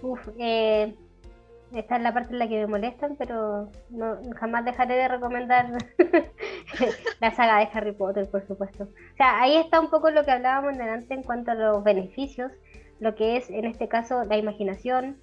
Uf, 0.00 0.20
eh, 0.38 0.94
esta 1.74 1.96
es 1.96 2.02
la 2.02 2.12
parte 2.14 2.32
en 2.32 2.38
la 2.38 2.48
que 2.48 2.60
me 2.60 2.66
molestan, 2.66 3.16
pero 3.16 3.68
no, 3.90 4.18
jamás 4.38 4.64
dejaré 4.64 4.94
de 4.96 5.08
recomendar 5.08 5.66
la 7.20 7.30
saga 7.34 7.58
de 7.58 7.68
Harry 7.72 7.92
Potter, 7.92 8.28
por 8.30 8.46
supuesto. 8.46 8.84
O 8.84 9.16
sea, 9.16 9.40
ahí 9.40 9.56
está 9.56 9.80
un 9.80 9.90
poco 9.90 10.10
lo 10.10 10.24
que 10.24 10.30
hablábamos 10.30 10.76
delante 10.76 11.14
en 11.14 11.22
cuanto 11.22 11.50
a 11.52 11.54
los 11.54 11.84
beneficios, 11.84 12.52
lo 13.00 13.14
que 13.14 13.36
es 13.36 13.50
en 13.50 13.64
este 13.64 13.88
caso 13.88 14.24
la 14.24 14.36
imaginación, 14.36 15.16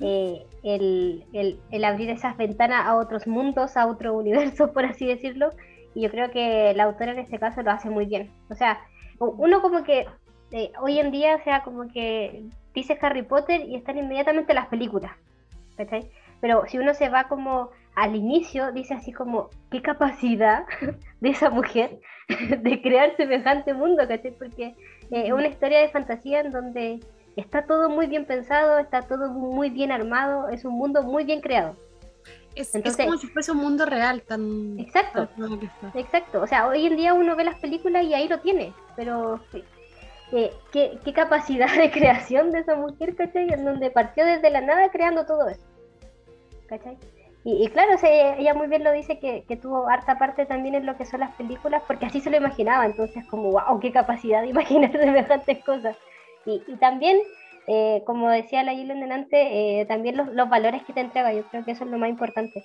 eh, 0.00 0.46
el, 0.62 1.24
el- 1.32 1.60
el 1.70 1.84
abrir 1.84 2.10
esas 2.10 2.36
ventanas 2.36 2.86
a 2.86 2.96
otros 2.96 3.26
mundos, 3.26 3.76
a 3.76 3.86
otro 3.86 4.14
universo, 4.14 4.72
por 4.72 4.84
así 4.84 5.06
decirlo. 5.06 5.50
Y 5.94 6.02
yo 6.02 6.10
creo 6.10 6.30
que 6.30 6.72
la 6.74 6.84
autora 6.84 7.12
en 7.12 7.18
este 7.18 7.38
caso 7.38 7.62
lo 7.62 7.70
hace 7.72 7.90
muy 7.90 8.06
bien. 8.06 8.30
O 8.48 8.54
sea, 8.54 8.80
uno 9.18 9.60
como 9.62 9.82
que 9.84 10.06
eh, 10.52 10.72
hoy 10.80 10.98
en 10.98 11.10
día, 11.10 11.36
o 11.36 11.44
sea, 11.44 11.62
como 11.62 11.88
que 11.88 12.44
dice 12.74 12.98
Harry 13.02 13.22
Potter 13.22 13.62
y 13.62 13.76
están 13.76 13.98
inmediatamente 13.98 14.54
las 14.54 14.66
películas. 14.68 15.12
¿Cachai? 15.84 16.10
Pero 16.40 16.64
si 16.68 16.78
uno 16.78 16.94
se 16.94 17.08
va 17.08 17.24
como 17.28 17.70
al 17.94 18.14
inicio, 18.14 18.72
dice 18.72 18.94
así 18.94 19.12
como, 19.12 19.50
qué 19.70 19.82
capacidad 19.82 20.64
de 21.20 21.28
esa 21.30 21.50
mujer 21.50 22.00
de 22.60 22.82
crear 22.82 23.16
semejante 23.16 23.74
mundo, 23.74 24.06
¿cachai? 24.06 24.32
Porque 24.32 24.74
eh, 25.10 25.26
es 25.26 25.32
una 25.32 25.48
historia 25.48 25.80
de 25.80 25.88
fantasía 25.88 26.40
en 26.40 26.52
donde 26.52 27.00
está 27.36 27.64
todo 27.64 27.88
muy 27.88 28.06
bien 28.06 28.26
pensado, 28.26 28.78
está 28.78 29.02
todo 29.02 29.30
muy 29.30 29.70
bien 29.70 29.92
armado, 29.92 30.48
es 30.48 30.64
un 30.64 30.74
mundo 30.74 31.02
muy 31.02 31.24
bien 31.24 31.40
creado. 31.40 31.76
Es, 32.54 32.68
es 32.68 32.74
Entonces- 32.74 33.06
como 33.06 33.18
si 33.18 33.26
fuese 33.28 33.52
un 33.52 33.58
mundo 33.58 33.86
real, 33.86 34.22
tan... 34.22 34.78
Exacto. 34.78 35.28
tan. 35.28 35.60
Exacto, 35.94 36.42
o 36.42 36.46
sea, 36.46 36.66
hoy 36.66 36.86
en 36.86 36.96
día 36.96 37.14
uno 37.14 37.36
ve 37.36 37.44
las 37.44 37.58
películas 37.60 38.04
y 38.04 38.12
ahí 38.14 38.28
lo 38.28 38.40
tiene, 38.40 38.72
pero 38.96 39.40
eh, 40.32 40.52
¿qué, 40.72 40.98
qué 41.04 41.12
capacidad 41.12 41.68
de 41.76 41.90
creación 41.90 42.50
de 42.52 42.60
esa 42.60 42.76
mujer, 42.76 43.14
¿cachai? 43.16 43.52
En 43.52 43.64
donde 43.64 43.90
partió 43.90 44.24
desde 44.24 44.50
la 44.50 44.60
nada 44.60 44.90
creando 44.90 45.26
todo 45.26 45.48
eso, 45.48 45.64
¿cachai? 46.70 46.96
Y, 47.42 47.68
claro, 47.68 47.92
ella 48.02 48.54
muy 48.54 48.66
bien 48.66 48.84
lo 48.84 48.92
dice 48.92 49.18
que, 49.18 49.44
tuvo 49.56 49.88
harta 49.88 50.18
parte 50.18 50.44
también 50.44 50.74
en 50.74 50.86
lo 50.86 50.96
que 50.96 51.06
son 51.06 51.20
las 51.20 51.34
películas, 51.36 51.82
porque 51.86 52.06
así 52.06 52.20
se 52.20 52.30
lo 52.30 52.36
imaginaba, 52.36 52.84
entonces 52.84 53.26
como, 53.28 53.50
wow, 53.52 53.80
qué 53.80 53.92
capacidad 53.92 54.42
de 54.42 54.48
imaginar 54.48 54.92
semejantes 54.92 55.64
cosas. 55.64 55.96
Y, 56.46 56.62
y 56.66 56.76
también, 56.76 57.18
eh, 57.66 58.02
como 58.06 58.30
decía 58.30 58.62
la 58.62 58.74
Yelen 58.74 59.00
delante, 59.00 59.80
eh, 59.80 59.86
también 59.86 60.16
los, 60.16 60.28
los 60.28 60.48
valores 60.48 60.82
que 60.84 60.92
te 60.92 61.00
entrega, 61.00 61.32
yo 61.32 61.42
creo 61.44 61.64
que 61.64 61.72
eso 61.72 61.84
es 61.84 61.90
lo 61.90 61.98
más 61.98 62.10
importante 62.10 62.64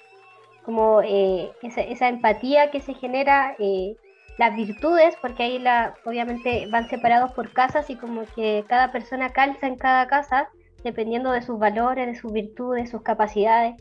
como 0.66 1.02
eh, 1.04 1.52
esa, 1.62 1.82
esa 1.82 2.10
empatía 2.10 2.72
que 2.72 2.82
se 2.82 2.96
genera, 2.96 3.56
eh, 3.60 3.96
las 4.38 4.56
virtudes, 4.56 5.16
porque 5.22 5.44
ahí 5.44 5.60
la, 5.60 5.94
obviamente 6.04 6.68
van 6.70 6.90
separados 6.90 7.32
por 7.32 7.54
casas 7.54 7.90
y 7.90 7.96
como 7.96 8.24
que 8.36 8.66
cada 8.68 8.92
persona 8.92 9.30
calza 9.30 9.68
en 9.68 9.78
cada 9.78 10.08
casa 10.08 10.50
dependiendo 10.84 11.32
de 11.32 11.42
sus 11.42 11.58
valores, 11.58 12.06
de 12.06 12.16
sus 12.16 12.34
virtudes, 12.34 12.90
sus 12.90 13.02
capacidades. 13.02 13.76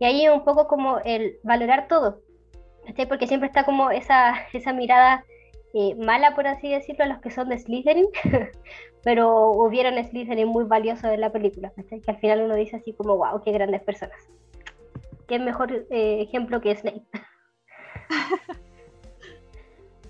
Y 0.00 0.04
ahí 0.04 0.24
es 0.24 0.32
un 0.32 0.44
poco 0.44 0.66
como 0.66 0.98
el 1.04 1.38
valorar 1.44 1.86
todo, 1.86 2.20
porque 3.08 3.28
siempre 3.28 3.46
está 3.46 3.64
como 3.64 3.92
esa, 3.92 4.34
esa 4.52 4.72
mirada 4.72 5.24
eh, 5.72 5.94
mala, 5.94 6.34
por 6.34 6.48
así 6.48 6.68
decirlo, 6.68 7.04
a 7.04 7.08
los 7.08 7.20
que 7.20 7.30
son 7.30 7.48
de 7.48 7.58
Slytherin, 7.58 8.08
pero 9.04 9.52
hubieron 9.52 10.02
Slytherin 10.04 10.48
muy 10.48 10.64
valiosos 10.64 11.04
en 11.04 11.20
la 11.20 11.30
película, 11.30 11.70
¿cachai? 11.76 12.00
que 12.00 12.10
al 12.10 12.18
final 12.18 12.42
uno 12.42 12.56
dice 12.56 12.76
así 12.76 12.92
como, 12.92 13.16
wow, 13.16 13.40
qué 13.44 13.52
grandes 13.52 13.82
personas 13.82 14.18
qué 15.30 15.38
mejor 15.38 15.86
eh, 15.90 16.22
ejemplo 16.22 16.60
que 16.60 16.76
Snape. 16.76 17.02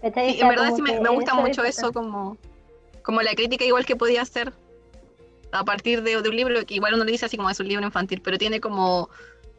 Sí, 0.03 0.41
en 0.41 0.49
verdad 0.49 0.72
sí 0.74 0.80
me, 0.80 0.99
gusta 1.11 1.32
eso 1.32 1.41
mucho 1.43 1.62
es- 1.62 1.76
eso, 1.76 1.93
como, 1.93 2.38
como 3.03 3.20
la 3.20 3.34
crítica 3.34 3.66
igual 3.66 3.84
que 3.84 3.97
podía 3.97 4.22
hacer 4.22 4.51
a 5.53 5.62
partir 5.62 6.03
de, 6.03 6.22
de 6.22 6.28
un 6.30 6.36
libro, 6.36 6.64
que 6.64 6.76
igual 6.76 6.95
uno 6.95 7.05
le 7.05 7.12
dice 7.12 7.26
así 7.26 7.36
como 7.36 7.51
es 7.51 7.61
un 7.61 7.68
libro 7.68 7.84
infantil, 7.84 8.22
pero 8.24 8.38
tiene 8.38 8.62
como 8.62 9.11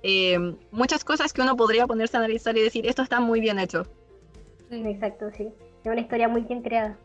eh, 0.03 0.37
muchas 0.71 1.03
cosas 1.03 1.33
que 1.33 1.41
uno 1.41 1.55
podría 1.55 1.87
ponerse 1.87 2.17
a 2.17 2.19
analizar 2.19 2.57
y 2.57 2.61
decir, 2.61 2.87
esto 2.87 3.01
está 3.01 3.19
muy 3.19 3.39
bien 3.39 3.59
hecho. 3.59 3.85
Exacto, 4.69 5.29
sí. 5.31 5.49
Es 5.83 5.91
una 5.91 6.01
historia 6.01 6.27
muy 6.27 6.41
bien 6.41 6.61
creada. 6.61 6.97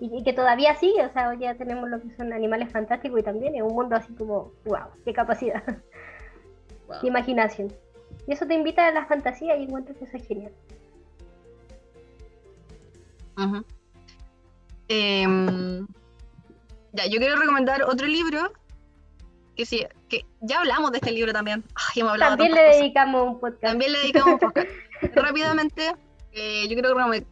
Y, 0.00 0.18
y 0.18 0.22
que 0.22 0.32
todavía 0.32 0.74
sigue, 0.76 1.04
o 1.04 1.12
sea, 1.12 1.30
hoy 1.30 1.38
ya 1.38 1.54
tenemos 1.54 1.88
lo 1.88 2.00
que 2.00 2.14
son 2.16 2.32
animales 2.32 2.70
fantásticos 2.70 3.20
y 3.20 3.22
también 3.22 3.54
es 3.54 3.62
un 3.62 3.74
mundo 3.74 3.96
así 3.96 4.12
como, 4.14 4.52
wow, 4.64 4.88
qué 5.04 5.12
capacidad, 5.12 5.62
Wow. 6.88 6.98
qué 7.00 7.08
imaginación. 7.08 7.72
Y 8.28 8.32
eso 8.32 8.46
te 8.46 8.54
invita 8.54 8.86
a 8.86 8.92
la 8.92 9.06
fantasía 9.06 9.56
y 9.56 9.64
encuentro 9.64 9.94
que 9.96 10.04
eso 10.04 10.16
es 10.16 10.26
genial. 10.26 10.52
Em, 14.88 15.86
ya, 16.92 17.06
yo 17.06 17.18
quiero 17.18 17.36
recomendar 17.36 17.82
otro 17.82 18.06
libro 18.06 18.52
que 19.56 19.66
sí, 19.66 19.84
que 20.08 20.24
ya 20.40 20.60
hablamos 20.60 20.92
de 20.92 20.98
este 20.98 21.10
libro 21.12 21.32
también. 21.32 21.64
Ay, 21.74 22.00
hemos 22.00 22.12
hablado 22.12 22.36
de 22.36 22.36
También 22.44 22.52
le 22.54 22.56
tantas 22.56 22.70
cosas. 22.72 22.82
dedicamos 22.82 23.26
un 23.28 23.40
podcast. 23.40 23.62
También 23.62 23.92
le 23.92 23.98
dedicamos 23.98 24.32
un 24.34 24.38
podcast. 24.38 24.68
Rápidamente, 25.14 25.94
eh, 26.32 26.62
yo 26.68 26.74
quiero 26.74 26.94
recom- 26.94 27.26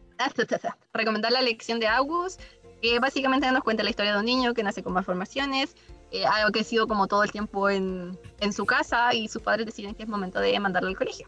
recomendar 0.93 1.31
la 1.31 1.41
lección 1.41 1.79
de 1.79 1.87
August, 1.87 2.41
que 2.81 2.99
básicamente 2.99 3.49
nos 3.51 3.63
cuenta 3.63 3.83
la 3.83 3.89
historia 3.89 4.13
de 4.13 4.19
un 4.19 4.25
niño 4.25 4.53
que 4.53 4.63
nace 4.63 4.83
con 4.83 4.93
malformaciones, 4.93 5.75
eh, 6.11 6.25
ha 6.25 6.49
crecido 6.51 6.87
como 6.87 7.07
todo 7.07 7.23
el 7.23 7.31
tiempo 7.31 7.69
en, 7.69 8.17
en 8.39 8.53
su 8.53 8.65
casa 8.65 9.13
y 9.13 9.27
sus 9.27 9.41
padres 9.41 9.65
deciden 9.65 9.95
que 9.95 10.03
es 10.03 10.09
momento 10.09 10.39
de 10.39 10.57
mandarlo 10.59 10.89
al 10.89 10.95
colegio. 10.97 11.27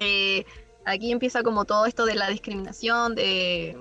Eh, 0.00 0.44
aquí 0.84 1.12
empieza 1.12 1.42
como 1.42 1.64
todo 1.64 1.86
esto 1.86 2.04
de 2.04 2.14
la 2.14 2.28
discriminación, 2.28 3.14
de 3.14 3.76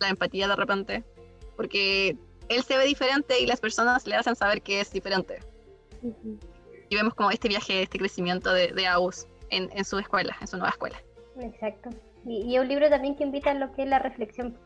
la 0.00 0.08
empatía 0.08 0.48
de 0.48 0.56
repente, 0.56 1.04
porque 1.56 2.16
él 2.48 2.62
se 2.62 2.76
ve 2.76 2.84
diferente 2.84 3.40
y 3.40 3.46
las 3.46 3.60
personas 3.60 4.06
le 4.06 4.14
hacen 4.14 4.36
saber 4.36 4.62
que 4.62 4.80
es 4.80 4.92
diferente. 4.92 5.40
Y 6.88 6.96
vemos 6.96 7.14
como 7.14 7.30
este 7.30 7.48
viaje, 7.48 7.82
este 7.82 7.98
crecimiento 7.98 8.52
de, 8.52 8.72
de 8.72 8.86
en, 9.50 9.70
en 9.72 9.84
su 9.84 9.98
escuela, 9.98 10.36
en 10.40 10.46
su 10.46 10.56
nueva 10.56 10.70
escuela. 10.70 11.02
Exacto. 11.40 11.90
Y, 12.24 12.54
y 12.54 12.58
un 12.58 12.68
libro 12.68 12.88
también 12.88 13.16
que 13.16 13.24
invita 13.24 13.50
a 13.50 13.54
lo 13.54 13.72
que 13.72 13.82
es 13.82 13.88
la 13.88 13.98
reflexión. 13.98 14.56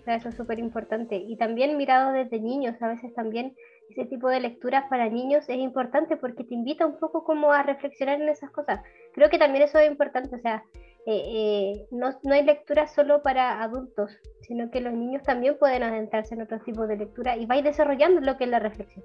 O 0.00 0.04
sea, 0.04 0.16
eso 0.16 0.28
es 0.30 0.36
súper 0.36 0.58
importante. 0.58 1.16
Y 1.16 1.36
también 1.36 1.76
mirado 1.76 2.12
desde 2.12 2.40
niños, 2.40 2.80
a 2.80 2.88
veces 2.88 3.14
también 3.14 3.54
ese 3.90 4.04
tipo 4.04 4.28
de 4.28 4.40
lecturas 4.40 4.84
para 4.90 5.08
niños 5.08 5.48
es 5.48 5.56
importante 5.56 6.16
porque 6.16 6.44
te 6.44 6.54
invita 6.54 6.86
un 6.86 6.98
poco 6.98 7.24
como 7.24 7.52
a 7.52 7.62
reflexionar 7.62 8.20
en 8.20 8.28
esas 8.28 8.50
cosas. 8.50 8.80
Creo 9.14 9.30
que 9.30 9.38
también 9.38 9.64
eso 9.64 9.78
es 9.78 9.90
importante, 9.90 10.34
o 10.36 10.38
sea, 10.40 10.62
eh, 11.10 11.22
eh, 11.24 11.86
no, 11.90 12.10
no 12.22 12.34
hay 12.34 12.44
lecturas 12.44 12.94
solo 12.94 13.22
para 13.22 13.62
adultos, 13.62 14.10
sino 14.42 14.70
que 14.70 14.82
los 14.82 14.92
niños 14.92 15.22
también 15.22 15.56
pueden 15.56 15.82
adentrarse 15.82 16.34
en 16.34 16.42
otros 16.42 16.62
tipos 16.64 16.86
de 16.86 16.98
lectura 16.98 17.34
y 17.34 17.46
vais 17.46 17.64
desarrollando 17.64 18.20
lo 18.20 18.36
que 18.36 18.44
es 18.44 18.50
la 18.50 18.58
reflexión. 18.58 19.02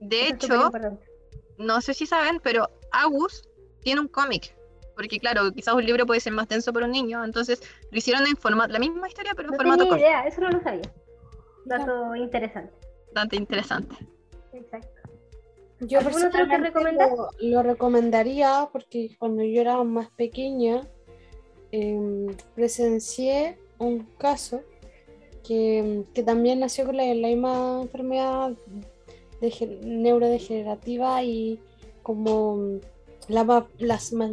De 0.00 0.26
Eso 0.26 0.34
hecho, 0.34 0.70
no 1.56 1.80
sé 1.80 1.94
si 1.94 2.04
saben, 2.04 2.40
pero 2.42 2.68
August 2.90 3.46
tiene 3.82 4.00
un 4.00 4.08
cómic. 4.08 4.56
Porque 4.96 5.20
claro, 5.20 5.52
quizás 5.52 5.72
un 5.74 5.84
libro 5.84 6.04
puede 6.04 6.18
ser 6.18 6.32
más 6.32 6.48
denso 6.48 6.72
para 6.72 6.86
un 6.86 6.92
niño, 6.92 7.24
entonces 7.24 7.62
lo 7.92 7.98
hicieron 7.98 8.26
en 8.26 8.36
formato, 8.36 8.72
la 8.72 8.80
misma 8.80 9.06
historia, 9.06 9.34
pero 9.36 9.46
en 9.48 9.52
no 9.52 9.56
formato 9.58 9.84
tenía 9.84 9.90
corto. 9.90 10.04
idea, 10.04 10.26
eso 10.26 10.40
no 10.40 10.50
lo 10.50 10.60
sabía. 10.62 10.92
Dato 11.66 12.16
interesante. 12.16 12.74
Bastante 13.14 13.36
interesante. 13.36 13.96
Exacto. 14.52 14.95
Yo 15.80 15.98
¿Algún 15.98 16.24
otro 16.24 16.46
que 16.48 16.92
lo, 16.92 17.28
lo 17.40 17.62
recomendaría 17.62 18.68
porque 18.72 19.14
cuando 19.18 19.42
yo 19.44 19.60
era 19.60 19.82
más 19.84 20.08
pequeña 20.10 20.82
em, 21.70 22.28
presencié 22.54 23.58
un 23.78 24.04
caso 24.18 24.62
que, 25.46 26.02
que 26.14 26.22
también 26.22 26.60
nació 26.60 26.86
con 26.86 26.96
la, 26.96 27.04
la 27.04 27.28
misma 27.28 27.80
enfermedad 27.82 28.52
dege- 29.42 29.78
neurodegenerativa 29.82 31.22
y 31.22 31.60
como 32.02 32.80
la, 33.28 33.66
las 33.78 34.12
más, 34.14 34.32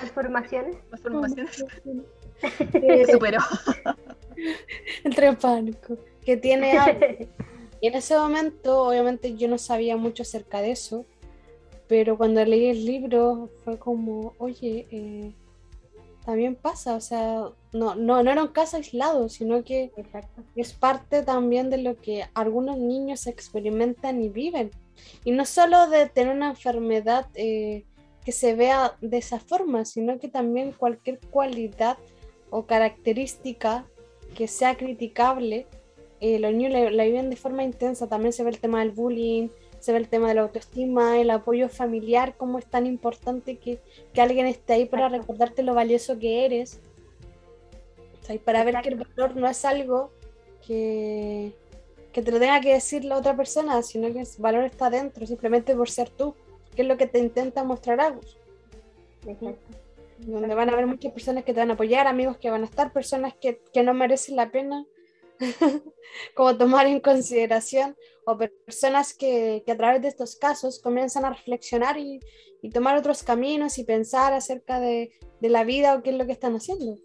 Transformaciones. 0.00 0.76
Más 0.90 1.00
formaciones. 1.00 1.64
Eh, 2.72 3.04
Se 3.06 3.12
superó. 3.12 3.38
pánico 5.38 5.96
que 6.24 6.36
tiene 6.36 6.76
algo. 6.76 7.00
Y 7.80 7.88
en 7.88 7.94
ese 7.94 8.16
momento, 8.16 8.88
obviamente, 8.88 9.36
yo 9.36 9.48
no 9.48 9.58
sabía 9.58 9.96
mucho 9.96 10.22
acerca 10.22 10.60
de 10.60 10.70
eso, 10.72 11.04
pero 11.88 12.16
cuando 12.16 12.44
leí 12.44 12.66
el 12.66 12.84
libro 12.84 13.50
fue 13.64 13.78
como, 13.78 14.34
oye, 14.38 14.86
eh, 14.90 15.32
también 16.24 16.56
pasa, 16.56 16.96
o 16.96 17.00
sea, 17.00 17.50
no, 17.72 17.94
no, 17.94 18.22
no 18.22 18.30
era 18.32 18.42
un 18.42 18.48
caso 18.48 18.76
aislado, 18.76 19.28
sino 19.28 19.62
que 19.62 19.92
Exacto. 19.96 20.42
es 20.56 20.72
parte 20.72 21.22
también 21.22 21.70
de 21.70 21.78
lo 21.78 21.96
que 21.96 22.24
algunos 22.34 22.78
niños 22.78 23.28
experimentan 23.28 24.20
y 24.20 24.28
viven. 24.28 24.72
Y 25.24 25.30
no 25.30 25.44
solo 25.44 25.88
de 25.88 26.08
tener 26.08 26.34
una 26.34 26.50
enfermedad 26.50 27.28
eh, 27.34 27.84
que 28.24 28.32
se 28.32 28.54
vea 28.56 28.96
de 29.00 29.18
esa 29.18 29.38
forma, 29.38 29.84
sino 29.84 30.18
que 30.18 30.28
también 30.28 30.72
cualquier 30.72 31.20
cualidad 31.30 31.96
o 32.50 32.66
característica 32.66 33.86
que 34.34 34.48
sea 34.48 34.76
criticable, 34.76 35.68
eh, 36.20 36.38
los 36.38 36.52
niños 36.52 36.72
la, 36.72 36.90
la 36.90 37.04
viven 37.04 37.30
de 37.30 37.36
forma 37.36 37.64
intensa. 37.64 38.08
También 38.08 38.32
se 38.32 38.42
ve 38.44 38.50
el 38.50 38.58
tema 38.58 38.80
del 38.80 38.90
bullying, 38.90 39.48
se 39.78 39.92
ve 39.92 39.98
el 39.98 40.08
tema 40.08 40.28
de 40.28 40.34
la 40.34 40.42
autoestima, 40.42 41.18
el 41.18 41.30
apoyo 41.30 41.68
familiar, 41.68 42.36
cómo 42.36 42.58
es 42.58 42.66
tan 42.66 42.86
importante 42.86 43.58
que, 43.58 43.78
que 44.12 44.20
alguien 44.20 44.46
esté 44.46 44.74
ahí 44.74 44.84
para 44.86 45.06
Exacto. 45.06 45.22
recordarte 45.22 45.62
lo 45.62 45.74
valioso 45.74 46.18
que 46.18 46.44
eres. 46.44 46.80
O 48.20 48.24
sea, 48.26 48.34
y 48.34 48.38
para 48.38 48.64
ver 48.64 48.80
que 48.82 48.88
el 48.88 48.94
Exacto. 48.94 49.22
valor 49.22 49.36
no 49.36 49.48
es 49.48 49.64
algo 49.64 50.10
que, 50.66 51.52
que 52.12 52.22
te 52.22 52.32
lo 52.32 52.40
tenga 52.40 52.60
que 52.60 52.72
decir 52.72 53.04
la 53.04 53.16
otra 53.16 53.36
persona, 53.36 53.82
sino 53.82 54.12
que 54.12 54.20
el 54.20 54.26
valor 54.38 54.64
está 54.64 54.90
dentro, 54.90 55.26
simplemente 55.26 55.76
por 55.76 55.88
ser 55.88 56.10
tú, 56.10 56.34
que 56.74 56.82
es 56.82 56.88
lo 56.88 56.96
que 56.96 57.06
te 57.06 57.18
intenta 57.18 57.62
mostrar 57.62 58.00
Agus. 58.00 58.36
Exacto. 59.26 59.78
Donde 60.18 60.54
van 60.54 60.70
a 60.70 60.72
haber 60.72 60.86
muchas 60.86 61.12
personas 61.12 61.44
que 61.44 61.52
te 61.52 61.60
van 61.60 61.70
a 61.70 61.74
apoyar, 61.74 62.06
amigos 62.06 62.38
que 62.38 62.50
van 62.50 62.62
a 62.62 62.64
estar, 62.64 62.92
personas 62.92 63.34
que, 63.34 63.60
que 63.72 63.82
no 63.82 63.92
merecen 63.92 64.34
la 64.36 64.50
pena 64.50 64.86
como 66.34 66.56
tomar 66.56 66.86
en 66.86 67.00
consideración, 67.00 67.96
o 68.26 68.36
personas 68.38 69.16
que, 69.16 69.62
que 69.64 69.72
a 69.72 69.76
través 69.76 70.02
de 70.02 70.08
estos 70.08 70.36
casos 70.36 70.80
comienzan 70.80 71.24
a 71.24 71.30
reflexionar 71.30 71.96
y, 71.98 72.20
y 72.62 72.70
tomar 72.70 72.96
otros 72.96 73.22
caminos 73.22 73.78
y 73.78 73.84
pensar 73.84 74.32
acerca 74.32 74.80
de, 74.80 75.12
de 75.40 75.48
la 75.48 75.64
vida 75.64 75.94
o 75.94 76.02
qué 76.02 76.10
es 76.10 76.16
lo 76.16 76.26
que 76.26 76.32
están 76.32 76.54
haciendo. 76.56 76.96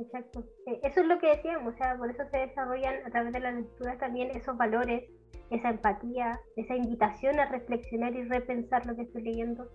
Exacto. 0.00 0.44
Eh, 0.66 0.80
Eso 0.84 1.00
es 1.00 1.06
lo 1.06 1.18
que 1.18 1.28
decíamos, 1.28 1.74
o 1.74 1.76
sea, 1.78 1.96
por 1.96 2.10
eso 2.10 2.22
se 2.30 2.36
desarrollan 2.38 3.06
a 3.06 3.10
través 3.10 3.32
de 3.32 3.40
las 3.40 3.54
lecturas 3.54 3.98
también 3.98 4.30
esos 4.36 4.56
valores, 4.56 5.10
esa 5.50 5.70
empatía, 5.70 6.38
esa 6.56 6.76
invitación 6.76 7.40
a 7.40 7.46
reflexionar 7.46 8.14
y 8.14 8.22
repensar 8.24 8.84
lo 8.86 8.94
que 8.94 9.02
estoy 9.02 9.22
leyendo 9.22 9.66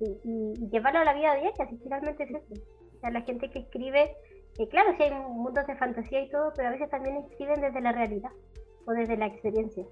y, 0.00 0.06
y- 0.24 0.54
y 0.64 0.70
llevarlo 0.70 1.00
a 1.00 1.04
la 1.04 1.12
vida 1.14 1.34
diaria, 1.34 1.68
si 1.68 1.76
finalmente 1.76 2.24
es 2.24 2.30
eso. 2.30 2.54
O 2.96 3.00
sea, 3.00 3.10
la 3.10 3.20
gente 3.22 3.50
que 3.50 3.60
escribe, 3.60 4.16
que 4.56 4.68
claro, 4.68 4.94
sí 4.96 5.02
hay 5.04 5.10
mundos 5.12 5.66
de 5.66 5.76
fantasía 5.76 6.20
y 6.22 6.30
todo, 6.30 6.52
pero 6.56 6.68
a 6.68 6.72
veces 6.72 6.90
también 6.90 7.16
escriben 7.16 7.60
desde 7.60 7.80
la 7.80 7.92
realidad 7.92 8.30
o 8.86 8.92
desde 8.92 9.16
la 9.16 9.26
experiencia. 9.26 9.84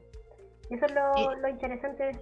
Eso 0.71 0.85
es 0.87 0.93
lo, 0.95 1.17
Y- 1.37 1.41
lo 1.41 1.49
interesante. 1.49 2.21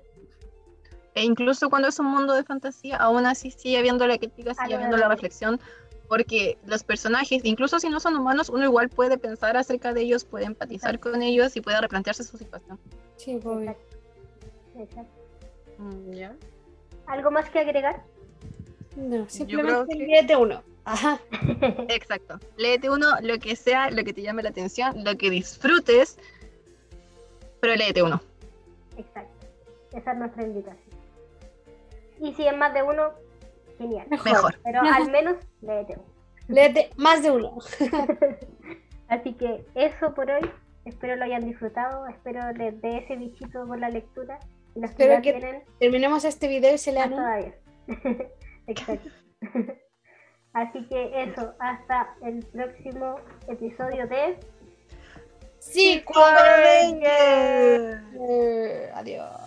E 1.15 1.25
incluso 1.25 1.71
cuando 1.71 1.89
es 1.89 1.99
un 1.99 2.07
mundo 2.07 2.35
de 2.35 2.45
fantasía, 2.45 2.97
aún 2.99 3.25
así 3.27 3.51
sigue 3.51 3.79
habiendo 3.79 4.07
la 4.07 4.19
crítica, 4.19 4.55
sigue 4.55 4.75
Ah, 4.75 4.77
habiendo 4.77 4.97
la 4.99 5.09
reflexión, 5.09 5.59
porque 6.09 6.59
los 6.67 6.85
personajes, 6.85 7.43
incluso 7.45 7.81
si 7.81 7.89
no 7.89 8.01
son 8.01 8.17
humanos, 8.17 8.51
uno 8.51 8.65
igual 8.65 8.91
puede 8.91 9.17
pensar 9.19 9.57
acerca 9.57 9.95
de 9.95 10.03
ellos, 10.03 10.25
puede 10.25 10.45
empatizar 10.45 11.01
con 11.01 11.23
ellos 11.23 11.57
y 11.57 11.63
puede 11.63 11.81
replantearse 11.81 12.23
su 12.23 12.37
situación. 12.37 12.79
Sí, 13.17 13.41
pues, 13.43 13.61
Exacto. 13.71 13.97
Exacto. 14.79 15.13
Mm, 15.79 16.13
¿Ya? 16.13 16.37
¿Algo 17.07 17.31
más 17.31 17.49
que 17.51 17.61
agregar? 17.61 18.03
No, 18.95 19.27
simplemente 19.29 20.27
que- 20.27 20.37
uno. 20.37 20.63
Ajá. 20.87 21.21
Exacto. 21.89 22.39
Léete 22.57 22.89
uno, 22.89 23.09
lo 23.21 23.39
que 23.39 23.57
sea, 23.57 23.91
lo 23.91 24.05
que 24.05 24.13
te 24.13 24.23
llame 24.23 24.43
la 24.45 24.51
atención, 24.51 25.03
lo 25.05 25.17
que 25.19 25.31
disfrutes, 25.31 26.17
pero 27.61 27.75
léete 27.75 28.03
uno. 28.05 28.21
Exacto. 28.97 29.47
Esa 29.93 30.13
es 30.13 30.19
nuestra 30.19 30.45
invitación. 30.45 30.97
Y 32.21 32.33
si 32.35 32.47
es 32.47 32.57
más 32.57 32.73
de 32.73 32.83
uno, 32.85 33.11
genial. 33.79 34.07
Mejor. 34.09 34.59
Pero 34.63 34.81
al 34.81 35.11
menos 35.11 35.37
léete 35.61 35.95
uno. 35.97 36.05
Léete 36.49 36.91
más 36.97 37.23
de 37.23 37.31
uno. 37.33 37.59
Así 39.09 39.35
que 39.35 39.67
eso 39.75 40.15
por 40.15 40.31
hoy. 40.31 40.49
Espero 40.85 41.17
lo 41.17 41.25
hayan 41.25 41.45
disfrutado. 41.45 42.07
Espero 42.07 42.53
les 42.53 42.81
dé 42.81 42.99
ese 42.99 43.17
bichito 43.17 43.67
por 43.67 43.81
la 43.81 43.89
lectura. 43.89 44.39
Los 44.77 44.91
Espero 44.91 45.21
que- 45.21 45.33
tienen, 45.33 45.65
Terminemos 45.81 46.25
este 46.25 46.47
video 46.47 46.75
y 46.75 46.79
se 46.79 46.93
lean 46.93 47.11
todavía. 47.11 47.55
Exacto. 48.69 49.11
Así 50.57 50.83
que 50.87 51.23
eso. 51.23 51.53
Hasta 51.59 52.15
el 52.23 52.43
próximo 52.47 53.17
episodio 53.47 54.07
de... 54.07 54.41
Sí, 55.59 56.03
Eh, 58.19 58.91
adiós. 58.95 59.46